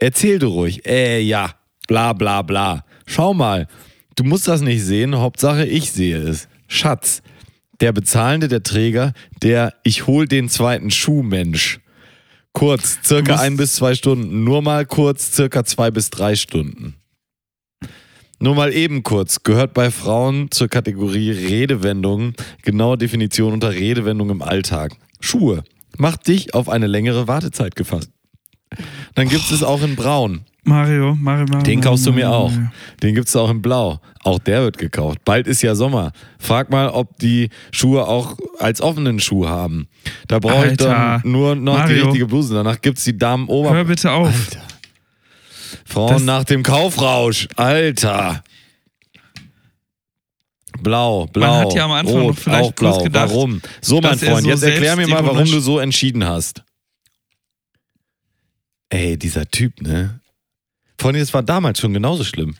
Erzähl 0.00 0.38
du 0.38 0.48
ruhig. 0.48 0.86
Äh, 0.86 1.20
ja. 1.20 1.54
Bla, 1.86 2.12
bla, 2.12 2.42
bla. 2.42 2.84
Schau 3.06 3.34
mal. 3.34 3.66
Du 4.16 4.24
musst 4.24 4.48
das 4.48 4.60
nicht 4.60 4.82
sehen. 4.82 5.16
Hauptsache, 5.16 5.64
ich 5.66 5.92
sehe 5.92 6.18
es. 6.18 6.48
Schatz. 6.66 7.22
Der 7.80 7.92
Bezahlende, 7.92 8.48
der 8.48 8.62
Träger, 8.62 9.12
der 9.42 9.74
Ich 9.84 10.06
hol 10.06 10.26
den 10.26 10.48
zweiten 10.48 10.90
Schuh-Mensch. 10.90 11.80
Kurz, 12.52 12.98
circa 13.04 13.36
ein 13.36 13.56
bis 13.56 13.76
zwei 13.76 13.94
Stunden. 13.94 14.42
Nur 14.42 14.62
mal 14.62 14.84
kurz, 14.84 15.32
circa 15.32 15.64
zwei 15.64 15.92
bis 15.92 16.10
drei 16.10 16.34
Stunden. 16.34 16.96
Nur 18.40 18.54
mal 18.54 18.72
eben 18.72 19.02
kurz, 19.02 19.42
gehört 19.42 19.74
bei 19.74 19.90
Frauen 19.90 20.50
zur 20.50 20.68
Kategorie 20.68 21.30
Redewendungen, 21.30 22.34
genaue 22.62 22.98
Definition 22.98 23.52
unter 23.52 23.72
Redewendung 23.72 24.30
im 24.30 24.42
Alltag. 24.42 24.92
Schuhe. 25.20 25.62
Macht 25.96 26.28
dich 26.28 26.54
auf 26.54 26.68
eine 26.68 26.86
längere 26.86 27.26
Wartezeit 27.26 27.74
gefasst. 27.74 28.10
Dann 29.14 29.28
gibt 29.28 29.50
es 29.50 29.62
auch 29.62 29.82
in 29.82 29.96
Braun. 29.96 30.42
Mario, 30.64 31.14
Mario, 31.14 31.46
Mario. 31.48 31.62
Den 31.64 31.80
kaufst 31.80 32.04
du 32.06 32.12
mir 32.12 32.30
auch. 32.30 32.52
Den 33.02 33.14
gibt 33.14 33.28
es 33.28 33.34
auch 33.36 33.48
in 33.48 33.62
Blau. 33.62 34.00
Auch 34.22 34.38
der 34.38 34.62
wird 34.64 34.76
gekauft. 34.76 35.20
Bald 35.24 35.46
ist 35.46 35.62
ja 35.62 35.74
Sommer. 35.74 36.12
Frag 36.38 36.68
mal, 36.70 36.90
ob 36.90 37.18
die 37.18 37.48
Schuhe 37.70 38.06
auch 38.06 38.36
als 38.58 38.82
offenen 38.82 39.18
Schuh 39.18 39.46
haben. 39.46 39.88
Da 40.26 40.38
brauche 40.38 40.66
ich 40.68 40.76
dann 40.76 41.22
nur 41.24 41.54
noch 41.54 41.76
die 41.76 41.80
Mario. 41.92 42.04
richtige 42.06 42.26
Bluse. 42.26 42.54
Danach 42.54 42.80
gibt 42.82 42.98
es 42.98 43.04
die 43.04 43.16
Damen 43.16 43.48
Ober. 43.48 43.72
Hör 43.72 43.84
bitte 43.84 44.10
auf. 44.10 44.28
Alter. 44.28 44.62
Frauen 45.86 46.12
Das- 46.12 46.22
nach 46.24 46.44
dem 46.44 46.62
Kaufrausch. 46.62 47.48
Alter. 47.56 48.42
Blau, 50.80 51.26
blau. 51.26 51.60
hat 51.60 51.74
ja 51.74 51.86
am 51.86 51.92
Anfang 51.92 52.14
rot, 52.20 52.26
noch 52.34 52.38
vielleicht 52.38 52.64
auch 52.64 52.72
blau. 52.72 53.02
gedacht, 53.02 53.30
warum? 53.30 53.60
So, 53.80 54.00
mein 54.00 54.18
Freund, 54.18 54.42
so 54.44 54.50
jetzt 54.50 54.62
erklär 54.62 54.94
mir 54.96 55.08
mal, 55.08 55.24
warum 55.26 55.44
du 55.50 55.58
so 55.60 55.78
entschieden 55.80 56.24
hast. 56.24 56.62
Ey, 58.90 59.18
dieser 59.18 59.50
Typ, 59.50 59.82
ne? 59.82 60.20
Vor 60.98 61.10
allem, 61.10 61.20
es 61.20 61.34
war 61.34 61.42
damals 61.42 61.80
schon 61.80 61.92
genauso 61.92 62.24
schlimm. 62.24 62.56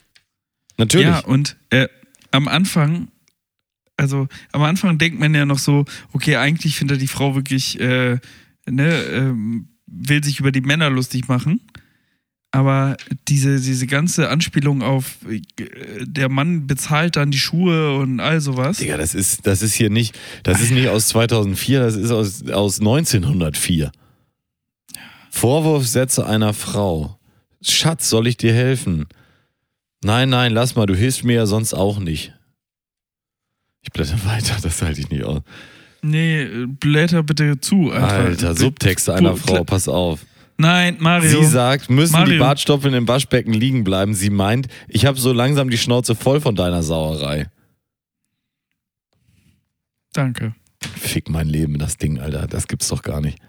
Natürlich. 0.77 1.07
Ja, 1.07 1.19
und 1.19 1.57
äh, 1.71 1.87
am 2.31 2.47
Anfang, 2.47 3.09
also 3.97 4.27
am 4.51 4.63
Anfang 4.63 4.97
denkt 4.97 5.19
man 5.19 5.33
ja 5.35 5.45
noch 5.45 5.59
so, 5.59 5.85
okay, 6.13 6.37
eigentlich 6.37 6.77
findet 6.77 6.97
er 6.97 6.99
die 6.99 7.07
Frau 7.07 7.35
wirklich, 7.35 7.79
äh, 7.79 8.19
ne, 8.65 8.93
ähm, 9.11 9.69
will 9.87 10.23
sich 10.23 10.39
über 10.39 10.51
die 10.51 10.61
Männer 10.61 10.89
lustig 10.89 11.27
machen. 11.27 11.61
Aber 12.51 12.97
diese, 13.27 13.59
diese 13.59 13.85
ganze 13.85 14.29
Anspielung 14.29 14.81
auf 14.81 15.17
äh, 15.29 15.41
der 16.01 16.29
Mann 16.29 16.65
bezahlt 16.65 17.15
dann 17.15 17.29
die 17.29 17.37
Schuhe 17.37 17.97
und 17.97 18.19
all 18.19 18.41
sowas. 18.41 18.77
Digga, 18.77 18.97
das 18.97 19.13
ist, 19.13 19.45
das 19.45 19.61
ist 19.61 19.73
hier 19.75 19.89
nicht, 19.89 20.17
das 20.43 20.61
ist 20.61 20.71
nicht 20.71 20.87
aus 20.87 21.07
2004, 21.09 21.79
das 21.79 21.95
ist 21.95 22.11
aus, 22.11 22.43
aus 22.49 22.79
1904. 22.79 23.91
Vorwurfssätze 25.29 26.25
einer 26.25 26.53
Frau. 26.53 27.19
Schatz, 27.61 28.09
soll 28.09 28.27
ich 28.27 28.37
dir 28.37 28.53
helfen? 28.53 29.07
Nein, 30.03 30.29
nein, 30.29 30.53
lass 30.53 30.75
mal, 30.75 30.85
du 30.85 30.95
hilfst 30.95 31.23
mir 31.23 31.33
ja 31.33 31.45
sonst 31.45 31.73
auch 31.73 31.99
nicht. 31.99 32.33
Ich 33.81 33.91
blätter 33.91 34.23
weiter, 34.25 34.57
das 34.61 34.81
halte 34.81 35.01
ich 35.01 35.09
nicht 35.09 35.23
aus. 35.23 35.41
Nee, 36.01 36.47
blätter 36.67 37.23
bitte 37.23 37.59
zu. 37.59 37.91
Alter, 37.91 38.07
Alter, 38.07 38.55
Subtexte 38.55 39.13
einer 39.13 39.35
Frau, 39.35 39.63
pass 39.63 39.87
auf. 39.89 40.25
Nein, 40.57 40.97
Mario. 40.99 41.41
Sie 41.41 41.47
sagt, 41.47 41.89
müssen 41.89 42.15
die 42.15 42.19
Mario. 42.19 42.39
Bartstoppeln 42.39 42.93
im 42.93 43.07
Waschbecken 43.07 43.53
liegen 43.53 43.83
bleiben. 43.83 44.13
Sie 44.13 44.29
meint, 44.29 44.67
ich 44.87 45.05
habe 45.05 45.17
so 45.17 45.31
langsam 45.31 45.69
die 45.69 45.77
Schnauze 45.77 46.15
voll 46.15 46.41
von 46.41 46.55
deiner 46.55 46.83
Sauerei. 46.83 47.47
Danke. 50.13 50.55
Fick 50.81 51.29
mein 51.29 51.47
Leben, 51.47 51.77
das 51.77 51.97
Ding, 51.97 52.19
Alter. 52.19 52.47
Das 52.47 52.67
gibt's 52.67 52.89
doch 52.89 53.03
gar 53.03 53.21
nicht. 53.21 53.39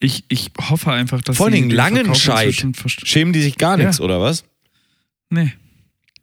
Ich, 0.00 0.24
ich 0.28 0.50
hoffe 0.68 0.92
einfach, 0.92 1.22
dass 1.22 1.36
Vor 1.36 1.46
allen 1.46 1.54
Dingen 1.54 1.70
Verkauf 1.70 1.92
Langenscheid. 1.94 2.54
Schämen 3.04 3.32
die 3.32 3.42
sich 3.42 3.56
gar 3.56 3.78
Ja. 3.78 3.84
nichts, 3.86 4.00
oder 4.00 4.20
was? 4.20 4.44
Nee. 5.30 5.52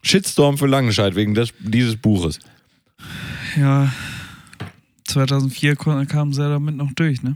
Shitstorm 0.03 0.57
für 0.57 0.67
Langenscheid 0.67 1.15
wegen 1.15 1.33
des, 1.33 1.53
dieses 1.59 1.95
Buches. 1.95 2.39
Ja, 3.57 3.91
2004 5.07 5.75
ko- 5.75 6.05
kamen 6.05 6.33
sie 6.33 6.41
ja 6.41 6.49
damit 6.49 6.75
noch 6.75 6.91
durch, 6.93 7.23
ne? 7.23 7.35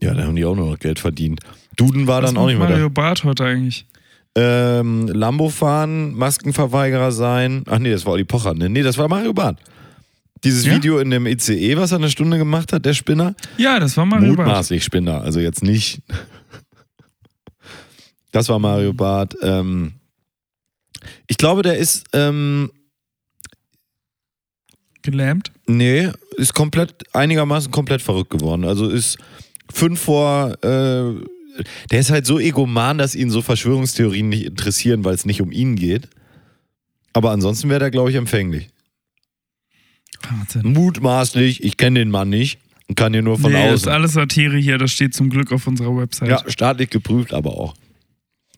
Ja, 0.00 0.14
da 0.14 0.24
haben 0.24 0.36
die 0.36 0.44
auch 0.44 0.54
nur 0.56 0.70
noch 0.70 0.78
Geld 0.78 0.98
verdient. 0.98 1.40
Duden 1.76 2.06
war 2.06 2.22
Was 2.22 2.30
dann 2.30 2.38
auch 2.42 2.46
nicht 2.46 2.58
mehr 2.58 2.68
Mario 2.68 2.90
Barth 2.90 3.24
heute 3.24 3.44
eigentlich? 3.44 3.86
da. 4.34 4.80
Ähm, 4.80 5.08
Lambo 5.08 5.48
fahren, 5.48 6.14
Maskenverweigerer 6.14 7.10
sein. 7.12 7.64
Ach 7.68 7.78
nee, 7.78 7.90
das 7.90 8.06
war 8.06 8.12
Olli 8.12 8.24
Pocher. 8.24 8.54
Ne? 8.54 8.68
Nee, 8.68 8.82
das 8.82 8.96
war 8.96 9.08
Mario 9.08 9.32
Barth. 9.32 9.58
Dieses 10.44 10.64
Ja? 10.64 10.74
Video 10.74 10.98
in 10.98 11.10
dem 11.10 11.26
ICE, 11.26 11.76
was 11.76 11.92
er 11.92 11.98
eine 11.98 12.10
Stunde 12.10 12.38
gemacht 12.38 12.72
hat, 12.72 12.84
der 12.86 12.94
Spinner. 12.94 13.34
Ja, 13.58 13.78
das 13.78 13.96
war 13.96 14.06
Mario 14.06 14.34
Barth. 14.34 14.46
Mutmaßlich 14.48 14.84
Spinner, 14.84 15.20
also 15.22 15.40
jetzt 15.40 15.62
nicht. 15.62 16.00
Das 18.32 18.48
war 18.48 18.58
Mario 18.58 18.92
Barth. 18.92 19.36
Ähm, 19.42 19.94
ich 21.26 21.36
glaube, 21.36 21.62
der 21.62 21.76
ist, 21.78 22.04
ähm, 22.12 22.70
Gelähmt. 25.02 25.50
nee, 25.66 26.10
ist 26.36 26.54
komplett, 26.54 26.94
einigermaßen 27.14 27.70
komplett 27.70 28.02
verrückt 28.02 28.30
geworden. 28.30 28.64
Also 28.64 28.88
ist 28.88 29.18
fünf 29.72 30.00
vor, 30.00 30.52
äh, 30.62 31.14
der 31.90 32.00
ist 32.00 32.10
halt 32.10 32.26
so 32.26 32.38
egoman, 32.38 32.98
dass 32.98 33.14
ihn 33.14 33.30
so 33.30 33.42
Verschwörungstheorien 33.42 34.28
nicht 34.28 34.44
interessieren, 34.44 35.04
weil 35.04 35.14
es 35.14 35.24
nicht 35.26 35.40
um 35.42 35.52
ihn 35.52 35.76
geht. 35.76 36.08
Aber 37.12 37.30
ansonsten 37.32 37.68
wäre 37.68 37.80
der, 37.80 37.90
glaube 37.90 38.10
ich, 38.10 38.16
empfänglich. 38.16 38.68
Wahnsinn. 40.28 40.72
Mutmaßlich, 40.72 41.62
ich 41.64 41.76
kenne 41.76 42.00
den 42.00 42.10
Mann 42.10 42.28
nicht 42.28 42.58
und 42.88 42.96
kann 42.96 43.12
dir 43.12 43.22
nur 43.22 43.38
von 43.38 43.52
nee, 43.52 43.58
das 43.64 43.82
ist 43.82 43.82
außen. 43.82 43.92
alles 43.92 44.12
Satire 44.12 44.56
hier, 44.56 44.78
das 44.78 44.92
steht 44.92 45.14
zum 45.14 45.30
Glück 45.30 45.52
auf 45.52 45.66
unserer 45.66 45.96
Website. 45.96 46.28
Ja, 46.28 46.42
staatlich 46.48 46.90
geprüft 46.90 47.32
aber 47.32 47.52
auch. 47.52 47.74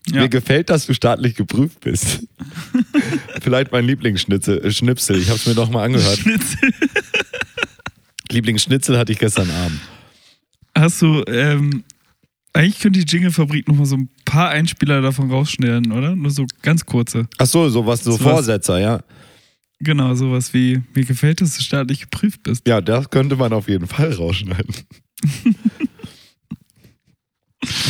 Ja. 0.09 0.21
Mir 0.21 0.29
gefällt, 0.29 0.69
dass 0.69 0.85
du 0.85 0.93
staatlich 0.93 1.35
geprüft 1.35 1.79
bist. 1.79 2.27
Vielleicht 3.41 3.71
mein 3.71 3.85
Lieblingsschnitzel, 3.85 4.65
äh, 4.65 4.71
Schnipsel. 4.71 5.17
Ich 5.17 5.27
habe 5.29 5.37
es 5.37 5.45
mir 5.45 5.55
doch 5.55 5.69
mal 5.69 5.83
angehört. 5.85 6.17
Schnitzel. 6.17 6.73
Lieblingsschnitzel 8.31 8.97
hatte 8.97 9.13
ich 9.13 9.19
gestern 9.19 9.49
Abend. 9.49 9.79
Hast 10.75 11.01
du, 11.01 11.23
ähm, 11.27 11.83
eigentlich 12.51 12.79
könnte 12.79 12.99
die 12.99 13.09
Jingle-Fabrik 13.09 13.67
nochmal 13.67 13.85
so 13.85 13.95
ein 13.95 14.09
paar 14.25 14.49
Einspieler 14.49 15.01
davon 15.01 15.31
rausschneiden, 15.31 15.91
oder? 15.91 16.15
Nur 16.15 16.31
so 16.31 16.45
ganz 16.61 16.85
kurze. 16.85 17.27
Ach 17.37 17.45
so, 17.45 17.69
sowas, 17.69 18.03
so 18.03 18.11
Sowas. 18.11 18.23
Vorsetzer, 18.23 18.79
ja. 18.79 18.99
Genau, 19.83 20.15
sowas 20.15 20.53
wie, 20.53 20.81
mir 20.95 21.05
gefällt, 21.05 21.41
dass 21.41 21.57
du 21.57 21.63
staatlich 21.63 22.01
geprüft 22.01 22.43
bist. 22.43 22.67
Ja, 22.67 22.81
das 22.81 23.09
könnte 23.09 23.35
man 23.35 23.53
auf 23.53 23.67
jeden 23.67 23.87
Fall 23.87 24.13
rausschneiden. 24.13 24.73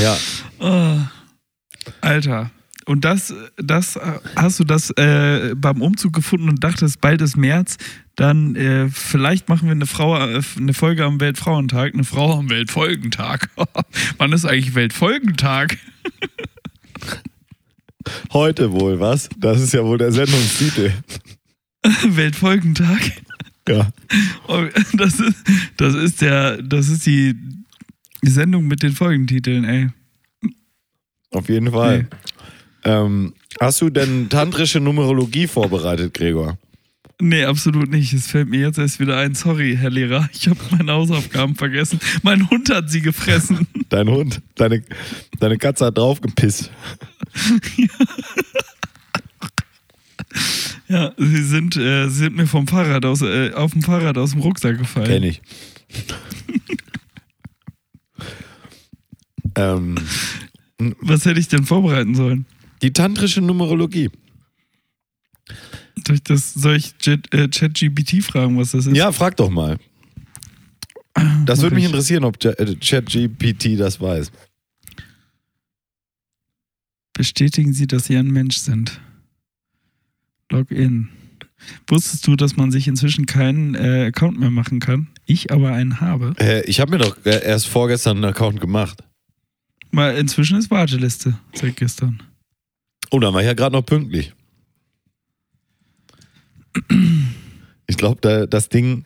ja, 0.02 0.18
Oh. 0.64 0.98
Alter. 2.00 2.52
Und 2.86 3.06
das, 3.06 3.34
das 3.58 4.00
hast 4.36 4.60
du 4.60 4.64
das 4.64 4.92
äh, 4.92 5.56
beim 5.56 5.82
Umzug 5.82 6.14
gefunden 6.14 6.50
und 6.50 6.64
dachtest, 6.64 7.02
bald 7.02 7.22
ist 7.22 7.38
März, 7.38 7.78
dann 8.16 8.56
äh, 8.56 8.90
vielleicht 8.90 9.50
machen 9.50 9.68
wir 9.68 9.72
eine, 9.72 9.86
Frau, 9.86 10.18
äh, 10.18 10.42
eine 10.58 10.74
Folge 10.74 11.06
am 11.06 11.20
Weltfrauentag, 11.20 11.94
eine 11.94 12.04
Frau 12.04 12.40
am 12.40 12.50
Weltfolgentag. 12.50 13.50
Wann 14.18 14.34
ist 14.34 14.46
eigentlich 14.46 14.76
Weltfolgentag? 14.76 15.78
Heute 18.32 18.72
wohl, 18.72 19.00
was? 19.00 19.30
Das 19.38 19.62
ist 19.62 19.74
ja 19.74 19.84
wohl 19.84 19.98
der 19.98 20.12
Sendungstitel. 20.12 20.92
Weltfolgentag. 22.08 23.12
Ja. 23.68 23.90
Das 24.94 25.20
ist, 25.20 25.36
das 25.78 25.96
ist 25.96 26.22
der, 26.22 26.62
das 26.62 26.90
ist 26.90 27.06
die 27.06 27.36
Sendung 28.22 28.68
mit 28.68 28.84
den 28.84 28.92
Folgentiteln, 28.92 29.64
ey. 29.64 29.90
Auf 31.32 31.50
jeden 31.50 31.72
Fall. 31.72 32.08
Ähm, 32.84 33.34
hast 33.60 33.82
du 33.82 33.90
denn 33.90 34.30
tantrische 34.30 34.80
Numerologie 34.80 35.48
vorbereitet, 35.48 36.14
Gregor? 36.14 36.58
Nee, 37.22 37.46
absolut 37.46 37.90
nicht. 37.90 38.12
Es 38.14 38.28
fällt 38.28 38.50
mir 38.50 38.60
jetzt 38.60 38.78
erst 38.78 39.00
wieder 39.00 39.18
ein. 39.18 39.36
Sorry, 39.36 39.78
Herr 39.80 39.90
Lehrer. 39.90 40.30
Ich 40.34 40.48
habe 40.48 40.60
meine 40.72 40.92
Hausaufgaben 40.92 41.56
vergessen. 41.56 42.00
Mein 42.22 42.50
Hund 42.50 42.70
hat 42.70 42.90
sie 42.90 43.02
gefressen. 43.02 43.68
Dein 43.90 44.10
Hund, 44.10 44.42
deine, 44.56 44.84
deine 45.40 45.58
Katze 45.58 45.86
hat 45.86 45.98
draufgepisst. 45.98 46.72
Ja, 47.78 47.88
sie 50.88 51.44
sind, 51.44 51.76
äh, 51.78 52.10
sie 52.10 52.16
sind 52.18 52.36
mir 52.36 52.48
vom 52.48 52.68
Fahrrad 52.68 53.06
aus, 53.06 53.22
äh, 53.22 53.52
auf 53.54 53.72
dem 53.74 53.82
Fahrrad 53.82 54.18
aus 54.18 54.32
dem 54.32 54.42
Rucksack 54.42 54.78
gefallen. 54.78 55.08
Kenn 55.08 55.24
ich. 55.24 55.42
ähm, 59.56 59.96
Was 61.02 61.26
hätte 61.26 61.40
ich 61.40 61.48
denn 61.48 61.66
vorbereiten 61.66 62.16
sollen? 62.16 62.46
die 62.82 62.92
tantrische 62.92 63.40
Numerologie. 63.40 64.10
Soll 66.06 66.16
ich, 66.18 66.24
das, 66.24 66.54
soll 66.54 66.76
ich 66.76 66.94
Jet- 67.00 67.34
äh, 67.34 67.48
ChatGPT 67.48 68.22
fragen, 68.22 68.58
was 68.58 68.72
das 68.72 68.88
ist? 68.88 68.98
Ja, 68.98 69.14
frag 69.14 69.38
doch 69.38 69.50
mal. 69.50 69.80
Das 71.46 71.62
würde 71.62 71.76
mich 71.76 71.86
ich. 71.86 71.90
interessieren, 71.92 72.26
ob 72.26 72.44
äh, 72.44 72.76
ChatGPT 72.76 73.80
das 73.80 74.02
weiß. 74.02 74.34
Bestätigen 77.14 77.72
Sie, 77.72 77.88
dass 77.88 78.06
Sie 78.06 78.18
ein 78.18 78.32
Mensch 78.32 78.58
sind. 78.58 79.00
Login. 80.52 81.10
Wusstest 81.88 82.28
du, 82.28 82.36
dass 82.36 82.58
man 82.58 82.72
sich 82.72 82.88
inzwischen 82.88 83.26
keinen 83.26 83.76
äh, 83.76 84.08
Account 84.08 84.40
mehr 84.40 84.52
machen 84.52 84.80
kann? 84.80 85.08
Ich 85.26 85.52
aber 85.52 85.72
einen 85.72 86.02
habe. 86.02 86.34
Äh, 86.40 86.66
ich 86.66 86.80
habe 86.80 86.92
mir 86.92 86.98
doch 86.98 87.18
äh, 87.26 87.44
erst 87.44 87.68
vorgestern 87.68 88.18
einen 88.18 88.26
Account 88.26 88.60
gemacht. 88.60 89.04
Weil 89.92 90.18
inzwischen 90.18 90.58
ist 90.58 90.72
Warteliste 90.72 91.38
seit 91.54 91.76
gestern. 91.78 92.22
Oh, 93.12 93.20
dann 93.20 93.34
war 93.34 93.42
ich 93.42 93.48
ja 93.48 93.54
gerade 93.54 93.76
noch 93.76 93.86
pünktlich. 93.86 94.34
Ich 97.88 97.98
glaube, 97.98 98.20
da, 98.22 98.46
das 98.48 98.70
Ding, 98.70 99.06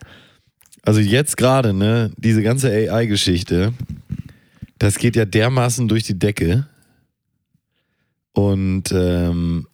also 0.83 1.01
jetzt 1.01 1.35
gerade, 1.35 1.73
ne, 1.73 2.11
diese 2.17 2.41
ganze 2.41 2.69
AI-Geschichte, 2.69 3.73
das 4.79 4.97
geht 4.97 5.15
ja 5.15 5.25
dermaßen 5.25 5.87
durch 5.87 6.03
die 6.03 6.17
Decke. 6.17 6.67
Und 8.33 8.91
ähm, 8.93 9.67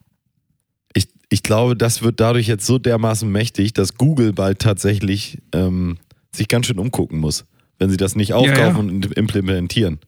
ich, 1.43 1.47
glaube, 1.47 1.75
das 1.75 2.01
wird 2.01 2.21
dadurch 2.21 2.47
jetzt 2.47 2.65
so 2.65 2.79
dermaßen 2.79 3.29
mächtig, 3.29 3.73
dass 3.73 3.95
Google 3.95 4.31
bald 4.31 4.59
tatsächlich 4.59 5.39
ähm, 5.51 5.97
sich 6.33 6.47
ganz 6.47 6.67
schön 6.67 6.79
umgucken 6.79 7.19
muss, 7.19 7.43
wenn 7.79 7.89
sie 7.89 7.97
das 7.97 8.15
nicht 8.15 8.31
aufkaufen 8.31 8.87
ja. 8.87 8.93
und 8.93 9.05
implementieren. 9.17 9.99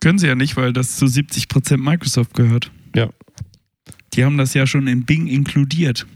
Können 0.00 0.18
sie 0.18 0.28
ja 0.28 0.34
nicht, 0.34 0.56
weil 0.56 0.72
das 0.72 0.96
zu 0.96 1.04
70% 1.04 1.76
Microsoft 1.76 2.32
gehört. 2.32 2.70
Ja. 2.96 3.10
Die 4.14 4.24
haben 4.24 4.38
das 4.38 4.54
ja 4.54 4.66
schon 4.66 4.86
in 4.86 5.04
Bing 5.04 5.26
inkludiert. 5.26 6.06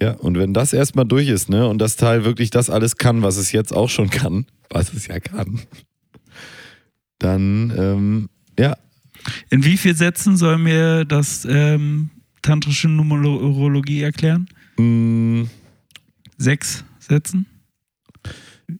Ja, 0.00 0.14
und 0.14 0.36
wenn 0.36 0.52
das 0.52 0.72
erstmal 0.72 1.06
durch 1.06 1.28
ist, 1.28 1.48
ne, 1.48 1.68
und 1.68 1.78
das 1.78 1.94
Teil 1.94 2.24
wirklich 2.24 2.50
das 2.50 2.70
alles 2.70 2.96
kann, 2.96 3.22
was 3.22 3.36
es 3.36 3.52
jetzt 3.52 3.72
auch 3.72 3.88
schon 3.88 4.10
kann, 4.10 4.46
was 4.70 4.92
es 4.92 5.06
ja 5.06 5.20
kann, 5.20 5.60
dann, 7.20 7.72
ähm, 7.78 8.28
ja, 8.58 8.76
In 9.50 9.64
wie 9.64 9.76
vielen 9.76 9.96
Sätzen 9.96 10.36
soll 10.36 10.58
mir 10.58 11.04
das 11.04 11.46
ähm, 11.48 12.10
tantrische 12.48 12.88
Numerologie 12.88 14.00
erklären? 14.02 14.48
mh, 14.78 15.48
Sechs 16.38 16.84
Sätzen? 16.98 17.46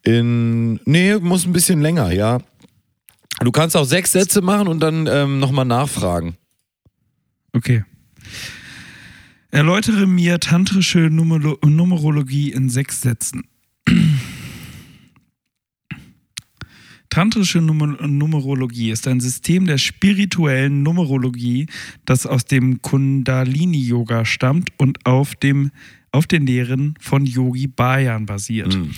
in, 0.03 0.81
nee, 0.85 1.16
muss 1.19 1.45
ein 1.47 1.53
bisschen 1.53 1.81
länger, 1.83 2.11
ja. 2.12 2.39
Du 3.41 3.51
kannst 3.53 3.77
auch 3.77 3.85
sechs 3.85 4.12
Sätze 4.12 4.41
machen 4.43 4.69
und 4.69 4.81
dann 4.81 5.07
ähm, 5.07 5.39
nochmal 5.39 5.64
nachfragen. 5.64 6.37
Okay. 7.53 7.85
Erläutere 9.51 10.07
mir 10.07 10.41
tantrische 10.41 10.99
Numero 11.11 11.59
Numerologie 11.64 12.53
in 12.53 12.69
sechs 12.71 13.01
Sätzen. 13.03 13.43
Tantrische 17.11 17.61
Numer 17.61 18.07
Numerologie 18.07 18.91
ist 18.91 19.09
ein 19.09 19.21
System 19.21 19.67
der 19.67 19.79
spirituellen 19.79 20.83
Numerologie, 20.83 21.67
das 22.05 22.27
aus 22.27 22.45
dem 22.45 22.83
Kundalini-Yoga 22.83 24.25
stammt 24.25 24.71
und 24.77 25.05
auf, 25.07 25.35
dem, 25.35 25.71
auf 26.13 26.27
den 26.27 26.47
Lehren 26.47 26.95
von 27.01 27.25
Yogi 27.25 27.67
Bayan 27.67 28.27
basiert. 28.27 28.77
Mhm. 28.77 28.91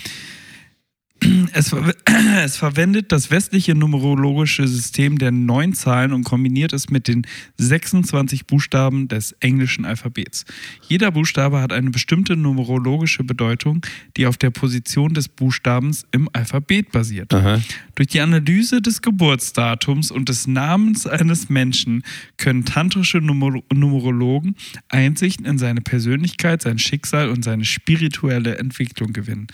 Es, 1.53 1.73
es 2.43 2.57
verwendet 2.57 3.11
das 3.11 3.29
westliche 3.29 3.75
numerologische 3.75 4.67
System 4.67 5.17
der 5.17 5.31
neun 5.31 5.73
Zahlen 5.73 6.13
und 6.13 6.23
kombiniert 6.23 6.73
es 6.73 6.89
mit 6.89 7.07
den 7.07 7.27
26 7.57 8.47
Buchstaben 8.47 9.07
des 9.07 9.33
englischen 9.39 9.85
Alphabets. 9.85 10.45
Jeder 10.87 11.11
Buchstabe 11.11 11.61
hat 11.61 11.73
eine 11.73 11.91
bestimmte 11.91 12.35
numerologische 12.35 13.23
Bedeutung, 13.23 13.85
die 14.17 14.25
auf 14.25 14.37
der 14.37 14.49
Position 14.49 15.13
des 15.13 15.29
Buchstabens 15.29 16.05
im 16.11 16.29
Alphabet 16.33 16.91
basiert. 16.91 17.33
Aha. 17.33 17.61
Durch 17.95 18.07
die 18.07 18.21
Analyse 18.21 18.81
des 18.81 19.01
Geburtsdatums 19.01 20.11
und 20.11 20.29
des 20.29 20.47
Namens 20.47 21.05
eines 21.05 21.49
Menschen 21.49 22.03
können 22.37 22.65
tantrische 22.65 23.19
Numer 23.19 23.61
Numerologen 23.71 24.55
Einsicht 24.89 25.41
in 25.41 25.57
seine 25.57 25.81
Persönlichkeit, 25.81 26.61
sein 26.61 26.79
Schicksal 26.79 27.29
und 27.29 27.43
seine 27.43 27.65
spirituelle 27.65 28.57
Entwicklung 28.57 29.13
gewinnen. 29.13 29.47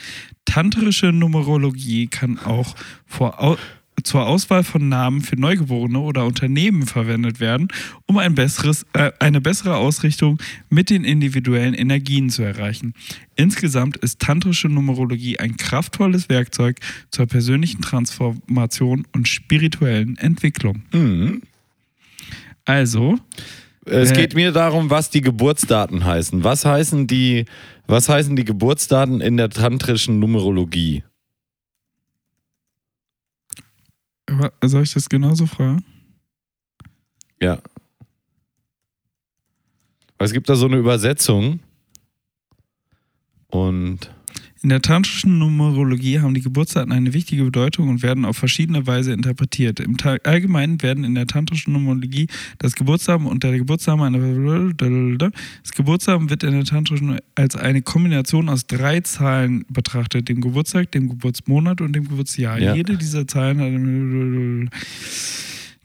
Tantrische 0.47 1.11
Numerologie 1.58 2.08
kann 2.08 2.39
auch 2.39 2.76
vor 3.05 3.58
zur 4.03 4.28
Auswahl 4.28 4.64
von 4.64 4.89
Namen 4.89 5.22
für 5.22 5.36
Neugeborene 5.38 5.99
oder 5.99 6.26
Unternehmen 6.26 6.86
verwendet 6.86 7.39
werden, 7.39 7.68
um 8.05 8.20
ein 8.20 8.36
besseres, 8.36 8.86
äh, 8.93 9.12
eine 9.20 9.41
bessere 9.41 9.76
Ausrichtung 9.76 10.38
mit 10.70 10.91
den 10.91 11.03
individuellen 11.03 11.74
Energien 11.74 12.30
zu 12.30 12.43
erreichen. 12.43 12.93
Insgesamt 13.36 13.97
ist 13.97 14.20
tantrische 14.20 14.70
Numerologie 14.70 15.39
ein 15.39 15.58
kraftvolles 15.58 16.30
Werkzeug 16.30 16.78
zur 17.10 17.26
persönlichen 17.26 17.82
Transformation 17.82 19.08
und 19.16 19.28
spirituellen 19.28 20.16
Entwicklung. 20.18 20.84
Mhm. 20.93 21.41
Also, 22.66 23.18
Es 23.84 24.12
Äh, 24.12 24.14
geht 24.14 24.36
mir 24.36 24.51
darum, 24.51 24.91
was 24.91 25.10
die 25.10 25.22
Geburtsdaten 25.22 26.05
heißen. 26.05 26.43
Was 26.43 26.66
heißen 26.66 27.08
die, 27.08 27.45
was 27.88 28.10
heißen 28.10 28.36
die 28.36 28.45
Geburtsdaten 28.45 29.22
in 29.22 29.38
der 29.38 29.49
tantrischen 29.49 30.20
Numerologie? 30.20 31.03
Soll 34.63 34.84
ich 34.84 34.93
das 34.93 35.09
genauso 35.09 35.45
fragen? 35.45 35.84
Ja. 37.39 37.61
Es 40.17 40.34
gibt 40.34 40.49
da 40.49 40.55
so 40.55 40.65
eine 40.65 40.78
Übersetzung. 40.78 41.59
Und 43.47 44.13
In 44.64 44.70
der 44.70 44.82
tantrischen 44.82 45.38
Numerologie 45.38 46.20
haben 46.20 46.34
die 46.34 46.41
Geburtsdaten 46.41 46.91
eine 46.91 47.14
wichtige 47.14 47.43
Bedeutung 47.43 47.89
und 47.89 48.01
werden 48.01 48.26
auf 48.26 48.38
verschiedene 48.38 48.88
Weise 48.88 49.14
interpretiert. 49.14 49.80
Im 49.80 49.97
Allgemeinen 50.24 50.82
werden 50.82 51.03
in 51.03 51.16
der 51.16 51.28
tantrischen 51.28 51.74
Numerologie 51.74 52.28
das 52.58 52.76
Geburtsdatum 52.76 53.28
und 53.28 53.43
der 53.43 53.58
Geburtsdatum 53.58 54.01
eine 54.01 54.18
das 55.64 55.72
Geburtsdatum 55.72 56.30
wird 56.30 56.43
in 56.43 56.51
der 56.51 56.64
tantrischen 56.66 57.20
als 57.36 57.55
eine 57.55 57.82
Kombination 57.82 58.49
aus 58.49 58.66
drei 58.66 59.01
Zahlen 59.01 59.66
betrachtet: 59.70 60.30
dem 60.30 60.41
Geburtstag, 60.41 60.91
dem 60.91 61.10
Geburtsmonat 61.10 61.82
und 61.82 61.93
dem 61.93 62.08
Geburtsjahr. 62.08 62.60
Ja. 62.60 62.76
Jede 62.76 62.97
dieser 62.97 63.28
Zahlen 63.28 63.60
hat 63.60 63.68
eine 63.68 64.70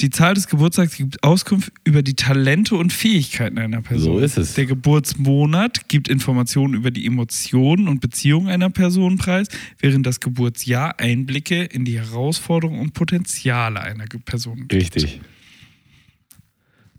die 0.01 0.11
Zahl 0.11 0.34
des 0.34 0.49
Geburtstags 0.49 0.97
gibt 0.97 1.22
Auskunft 1.22 1.72
über 1.84 2.03
die 2.03 2.14
Talente 2.14 2.74
und 2.74 2.93
Fähigkeiten 2.93 3.59
einer 3.59 3.82
Person. 3.82 4.18
So 4.18 4.24
ist 4.24 4.38
es. 4.38 4.55
Der 4.55 4.66
Geburtsmonat 4.66 5.88
gibt 5.88 6.09
Informationen 6.09 6.74
über 6.74 6.90
die 6.90 7.07
Emotionen 7.07 7.88
und 7.88 8.01
Beziehungen 8.01 8.49
einer 8.49 8.70
Person 8.70 9.18
preis, 9.18 9.49
während 9.78 10.07
das 10.07 10.20
Geburtsjahr 10.20 10.99
Einblicke 10.99 11.62
in 11.64 11.84
die 11.84 11.99
Herausforderungen 11.99 12.80
und 12.80 12.95
Potenziale 12.95 13.80
einer 13.80 14.07
Person 14.24 14.68
gibt. 14.68 14.74
richtig. 14.74 15.20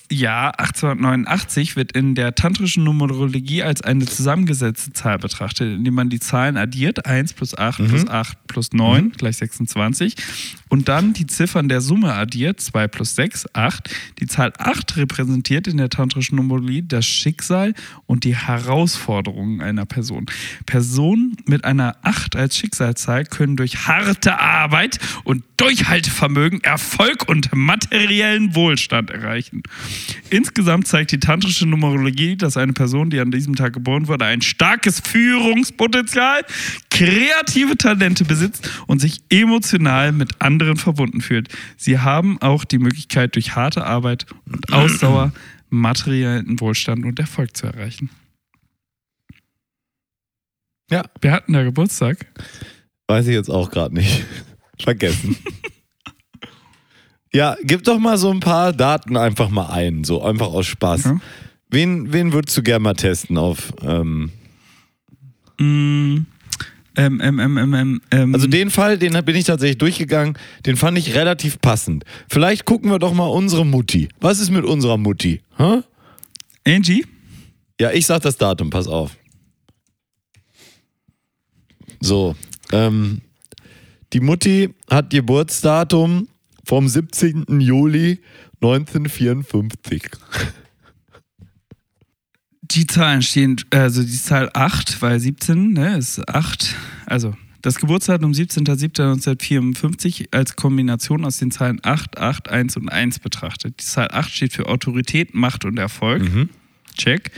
Geburtsjahr 0.09 0.59
1889 0.59 1.75
wird 1.75 1.91
in 1.91 2.15
der 2.15 2.35
tantrischen 2.35 2.83
Numerologie 2.83 3.63
als 3.63 3.81
eine 3.81 4.05
zusammengesetzte 4.05 4.93
Zahl 4.93 5.19
betrachtet, 5.19 5.77
indem 5.77 5.93
man 5.93 6.09
die 6.09 6.19
Zahlen 6.19 6.57
addiert, 6.57 7.05
1 7.05 7.33
plus 7.33 7.57
8 7.57 7.87
plus 7.87 8.07
8 8.07 8.47
plus 8.47 8.73
9 8.73 9.11
gleich 9.11 9.37
26 9.37 10.15
und 10.69 10.87
dann 10.87 11.13
die 11.13 11.27
Ziffern 11.27 11.69
der 11.69 11.81
Summe 11.81 12.13
addiert, 12.13 12.59
2 12.61 12.87
plus 12.87 13.15
6, 13.15 13.47
8. 13.53 13.89
Die 14.19 14.27
Zahl 14.27 14.53
8 14.57 14.97
repräsentiert 14.97 15.67
in 15.67 15.77
der 15.77 15.89
tantrischen 15.89 16.35
Numerologie 16.35 16.83
das 16.87 17.05
Schicksal 17.05 17.73
und 18.05 18.23
die 18.23 18.35
Herausforderungen 18.35 19.61
einer 19.61 19.85
Person. 19.85 20.27
Personen 20.65 21.37
mit 21.45 21.65
einer 21.65 21.97
8 22.03 22.35
als 22.35 22.57
Schicksalszahl 22.57 23.25
können 23.25 23.57
durch 23.57 23.87
harte 23.87 24.39
Arbeit 24.39 24.99
und 25.23 25.43
Durchhaltevermögen 25.57 26.63
Erfolg 26.63 27.27
und 27.27 27.49
materiellen 27.53 28.55
Wohlstand 28.55 29.09
erreichen. 29.09 29.61
Insgesamt 30.29 30.87
zeigt 30.87 31.11
die 31.11 31.19
tantrische 31.19 31.65
Numerologie, 31.65 32.35
dass 32.35 32.57
eine 32.57 32.73
Person, 32.73 33.09
die 33.09 33.19
an 33.19 33.31
diesem 33.31 33.55
Tag 33.55 33.73
geboren 33.73 34.07
wurde, 34.07 34.25
ein 34.25 34.41
starkes 34.41 34.99
Führungspotenzial, 34.99 36.41
kreative 36.89 37.77
Talente 37.77 38.25
besitzt 38.25 38.69
und 38.87 38.99
sich 38.99 39.21
emotional 39.29 40.11
mit 40.11 40.41
anderen 40.41 40.77
verbunden 40.77 41.21
fühlt. 41.21 41.49
Sie 41.77 41.99
haben 41.99 42.41
auch 42.41 42.65
die 42.65 42.79
Möglichkeit, 42.79 43.35
durch 43.35 43.55
harte 43.55 43.85
Arbeit 43.85 44.25
und 44.45 44.71
Ausdauer 44.71 45.33
materiellen 45.69 46.59
Wohlstand 46.59 47.05
und 47.05 47.19
Erfolg 47.19 47.55
zu 47.55 47.67
erreichen. 47.67 48.09
Ja. 50.89 51.03
Wir 51.21 51.31
hatten 51.31 51.53
da 51.53 51.63
Geburtstag. 51.63 52.25
Weiß 53.07 53.27
ich 53.27 53.33
jetzt 53.33 53.49
auch 53.49 53.69
gerade 53.69 53.93
nicht. 53.95 54.25
Vergessen. 54.79 55.37
ja, 57.33 57.55
gib 57.63 57.83
doch 57.83 57.99
mal 57.99 58.17
so 58.17 58.31
ein 58.31 58.39
paar 58.39 58.73
Daten 58.73 59.17
einfach 59.17 59.49
mal 59.49 59.67
ein, 59.67 60.03
so 60.03 60.23
einfach 60.23 60.47
aus 60.47 60.65
Spaß. 60.65 61.03
Ja. 61.05 61.17
Wen, 61.69 62.11
wen 62.13 62.33
würdest 62.33 62.57
du 62.57 62.63
gerne 62.63 62.83
mal 62.83 62.95
testen 62.95 63.37
auf. 63.37 63.73
Ähm, 63.83 64.31
Mm, 65.59 66.25
ähm, 66.95 67.21
ähm, 67.21 67.39
ähm, 67.39 67.57
ähm, 67.57 67.73
ähm, 67.73 68.01
ähm, 68.11 68.33
also 68.33 68.47
den 68.47 68.69
Fall, 68.69 68.97
den 68.97 69.13
bin 69.25 69.35
ich 69.35 69.45
tatsächlich 69.45 69.77
durchgegangen, 69.77 70.37
den 70.65 70.77
fand 70.77 70.97
ich 70.97 71.15
relativ 71.15 71.59
passend. 71.59 72.05
Vielleicht 72.29 72.65
gucken 72.65 72.89
wir 72.89 72.97
doch 72.97 73.13
mal 73.13 73.27
unsere 73.27 73.65
Mutti. 73.65 74.07
Was 74.21 74.39
ist 74.39 74.51
mit 74.51 74.63
unserer 74.63 74.97
Mutti? 74.97 75.41
Hä? 75.57 75.81
Angie? 76.65 77.05
Ja, 77.79 77.91
ich 77.91 78.05
sag 78.05 78.21
das 78.21 78.37
Datum, 78.37 78.69
pass 78.69 78.87
auf. 78.87 79.17
So, 81.99 82.35
ähm, 82.71 83.21
die 84.13 84.21
Mutti 84.21 84.73
hat 84.89 85.09
Geburtsdatum 85.09 86.29
vom 86.69 86.87
17. 86.87 87.59
Juli 87.61 88.21
1954. 88.61 90.03
Die 92.61 92.85
Zahlen 92.85 93.23
stehen, 93.23 93.55
also 93.71 94.03
die 94.03 94.21
Zahl 94.21 94.51
8, 94.53 95.01
weil 95.01 95.19
17 95.19 95.73
ne, 95.73 95.97
ist 95.97 96.29
8. 96.29 96.75
Also 97.07 97.35
das 97.63 97.77
Geburtsdatum 97.77 98.33
17.07.1954 98.33 100.27
als 100.29 100.55
Kombination 100.55 101.25
aus 101.25 101.37
den 101.37 101.49
Zahlen 101.49 101.79
8, 101.81 102.19
8, 102.19 102.49
1 102.49 102.77
und 102.77 102.89
1 102.89 103.17
betrachtet. 103.17 103.79
Die 103.81 103.85
Zahl 103.85 104.09
8 104.11 104.29
steht 104.29 104.53
für 104.53 104.67
Autorität, 104.67 105.33
Macht 105.33 105.65
und 105.65 105.79
Erfolg. 105.79 106.21
Mhm. 106.21 106.49
Check. 106.95 107.31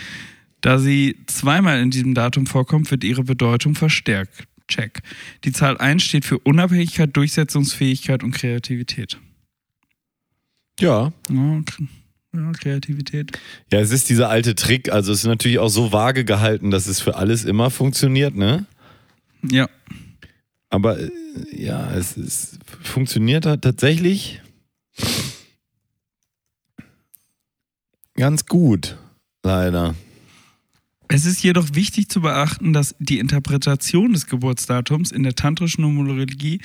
Da 0.60 0.78
sie 0.78 1.16
zweimal 1.28 1.80
in 1.80 1.90
diesem 1.90 2.16
Datum 2.16 2.48
vorkommt, 2.48 2.92
wird 2.92 3.06
ihre 3.06 3.24
Bedeutung 3.24 3.76
verstärkt. 3.76 4.44
Check. 4.72 5.02
Die 5.44 5.52
Zahl 5.52 5.78
1 5.78 6.02
steht 6.02 6.26
für 6.26 6.40
Unabhängigkeit, 6.40 7.16
Durchsetzungsfähigkeit 7.16 8.24
und 8.24 8.32
Kreativität. 8.32 9.20
Ja. 10.80 11.12
Ja, 12.34 12.52
Kreativität. 12.54 13.38
Ja, 13.72 13.80
es 13.80 13.92
ist 13.92 14.10
dieser 14.10 14.30
alte 14.30 14.56
Trick, 14.56 14.92
also 14.92 15.12
es 15.12 15.20
ist 15.20 15.26
natürlich 15.26 15.60
auch 15.60 15.68
so 15.68 15.92
vage 15.92 16.24
gehalten, 16.24 16.72
dass 16.72 16.88
es 16.88 17.02
für 17.02 17.16
alles 17.16 17.44
immer 17.44 17.70
funktioniert, 17.70 18.36
ne? 18.36 18.66
Ja. 19.44 19.70
Aber 20.70 20.98
äh, 20.98 21.12
ja, 21.52 21.92
es, 21.94 22.16
es 22.16 22.58
funktioniert 22.82 23.44
tatsächlich 23.44 24.42
ganz 28.16 28.46
gut, 28.46 28.98
leider. 29.44 29.96
Es 31.14 31.26
ist 31.26 31.44
jedoch 31.44 31.74
wichtig 31.74 32.08
zu 32.08 32.22
beachten, 32.22 32.72
dass 32.72 32.96
die 33.00 33.20
Interpretation 33.20 34.14
des 34.14 34.28
Geburtsdatums 34.28 35.12
in 35.12 35.24
der 35.24 35.36
tantrischen 35.36 35.82
Numerologie 35.82 36.62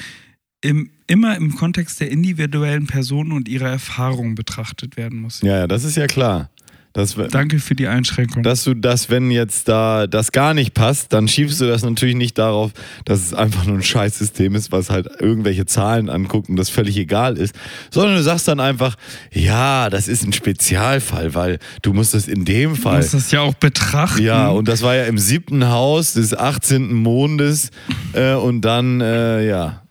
im, 0.61 0.91
immer 1.07 1.37
im 1.37 1.55
Kontext 1.55 2.01
der 2.01 2.11
individuellen 2.11 2.87
Person 2.87 3.33
und 3.33 3.49
ihrer 3.49 3.69
Erfahrung 3.69 4.37
betrachtet 4.37 4.97
werden 4.97 5.21
muss. 5.21 5.41
Ja, 5.43 5.67
das 5.67 5.85
ist 5.85 5.97
ja 5.97 6.07
klar. 6.07 6.51
Das, 6.97 7.15
Danke 7.31 7.59
für 7.59 7.75
die 7.75 7.89
Einschränkung. 7.89 8.43
dass 8.43 8.65
du 8.65 8.73
das, 8.73 9.11
wenn 9.11 9.31
jetzt 9.31 9.69
da 9.69 10.07
das 10.07 10.33
gar 10.33 10.55
nicht 10.55 10.73
passt, 10.73 11.13
dann 11.13 11.29
schiebst 11.29 11.61
du 11.61 11.67
das 11.67 11.83
natürlich 11.85 12.15
nicht 12.17 12.39
darauf, 12.39 12.73
dass 13.05 13.21
es 13.21 13.35
einfach 13.35 13.67
nur 13.67 13.77
ein 13.77 13.83
Scheißsystem 13.83 14.55
ist, 14.55 14.73
was 14.73 14.89
halt 14.89 15.07
irgendwelche 15.21 15.67
Zahlen 15.67 16.09
anguckt 16.09 16.49
und 16.49 16.57
das 16.57 16.71
völlig 16.71 16.97
egal 16.97 17.37
ist, 17.37 17.55
sondern 17.91 18.17
du 18.17 18.23
sagst 18.23 18.49
dann 18.49 18.61
einfach, 18.61 18.97
ja, 19.31 19.91
das 19.91 20.09
ist 20.09 20.25
ein 20.25 20.33
Spezialfall, 20.33 21.35
weil 21.35 21.59
du 21.83 21.93
musst 21.93 22.15
das 22.15 22.29
in 22.29 22.47
dem 22.47 22.71
du 22.71 22.81
Fall. 22.81 22.97
musst 22.97 23.13
das 23.13 23.31
ja 23.31 23.43
auch 23.43 23.55
betrachten. 23.55 24.23
Ja, 24.23 24.49
und 24.49 24.67
das 24.67 24.81
war 24.81 24.95
ja 24.97 25.05
im 25.05 25.19
siebten 25.19 25.69
Haus 25.69 26.15
des 26.15 26.35
18. 26.35 26.95
Mondes 26.95 27.73
äh, 28.15 28.33
und 28.33 28.63
dann, 28.63 29.03
äh, 29.03 29.47
ja, 29.47 29.83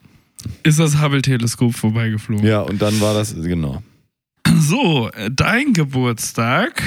ist 0.63 0.79
das 0.79 0.99
Hubble-Teleskop 0.99 1.75
vorbeigeflogen. 1.75 2.45
ja, 2.47 2.61
und 2.61 2.81
dann 2.81 2.99
war 2.99 3.13
das, 3.13 3.35
genau. 3.35 3.83
So, 4.59 5.09
äh, 5.09 5.29
dein 5.31 5.73
Geburtstag 5.73 6.81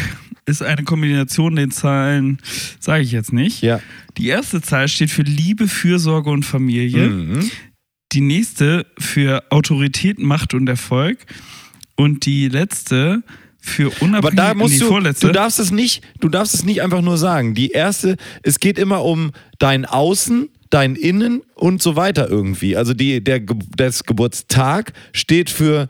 ist 0.46 0.62
eine 0.62 0.82
Kombination 0.84 1.56
den 1.56 1.70
Zahlen, 1.70 2.38
sage 2.80 3.02
ich 3.02 3.12
jetzt 3.12 3.32
nicht. 3.32 3.62
Ja. 3.62 3.80
Die 4.16 4.28
erste 4.28 4.62
Zahl 4.62 4.88
steht 4.88 5.10
für 5.10 5.22
Liebe, 5.22 5.68
Fürsorge 5.68 6.30
und 6.30 6.44
Familie. 6.44 7.08
Mhm. 7.08 7.50
Die 8.12 8.22
nächste 8.22 8.86
für 8.98 9.44
Autorität, 9.50 10.18
Macht 10.18 10.54
und 10.54 10.68
Erfolg. 10.68 11.26
Und 11.96 12.24
die 12.24 12.48
letzte 12.48 13.22
für 13.60 13.92
Aber 13.92 14.02
unabhängig 14.02 14.36
da 14.36 14.54
musst 14.54 14.74
die 14.74 14.78
du, 14.78 14.86
vorletzte. 14.86 15.26
du 15.26 15.32
darfst 15.32 15.58
es 15.58 15.70
nicht, 15.70 16.02
du 16.20 16.28
darfst 16.28 16.54
es 16.54 16.64
nicht 16.64 16.80
einfach 16.80 17.02
nur 17.02 17.18
sagen. 17.18 17.54
Die 17.54 17.70
erste, 17.70 18.16
es 18.42 18.60
geht 18.60 18.78
immer 18.78 19.04
um 19.04 19.32
dein 19.58 19.84
Außen, 19.84 20.48
dein 20.70 20.96
Innen 20.96 21.42
und 21.54 21.82
so 21.82 21.96
weiter 21.96 22.28
irgendwie. 22.28 22.76
Also 22.76 22.94
die, 22.94 23.22
der, 23.22 23.40
das 23.76 24.04
Geburtstag 24.04 24.92
steht 25.12 25.50
für 25.50 25.88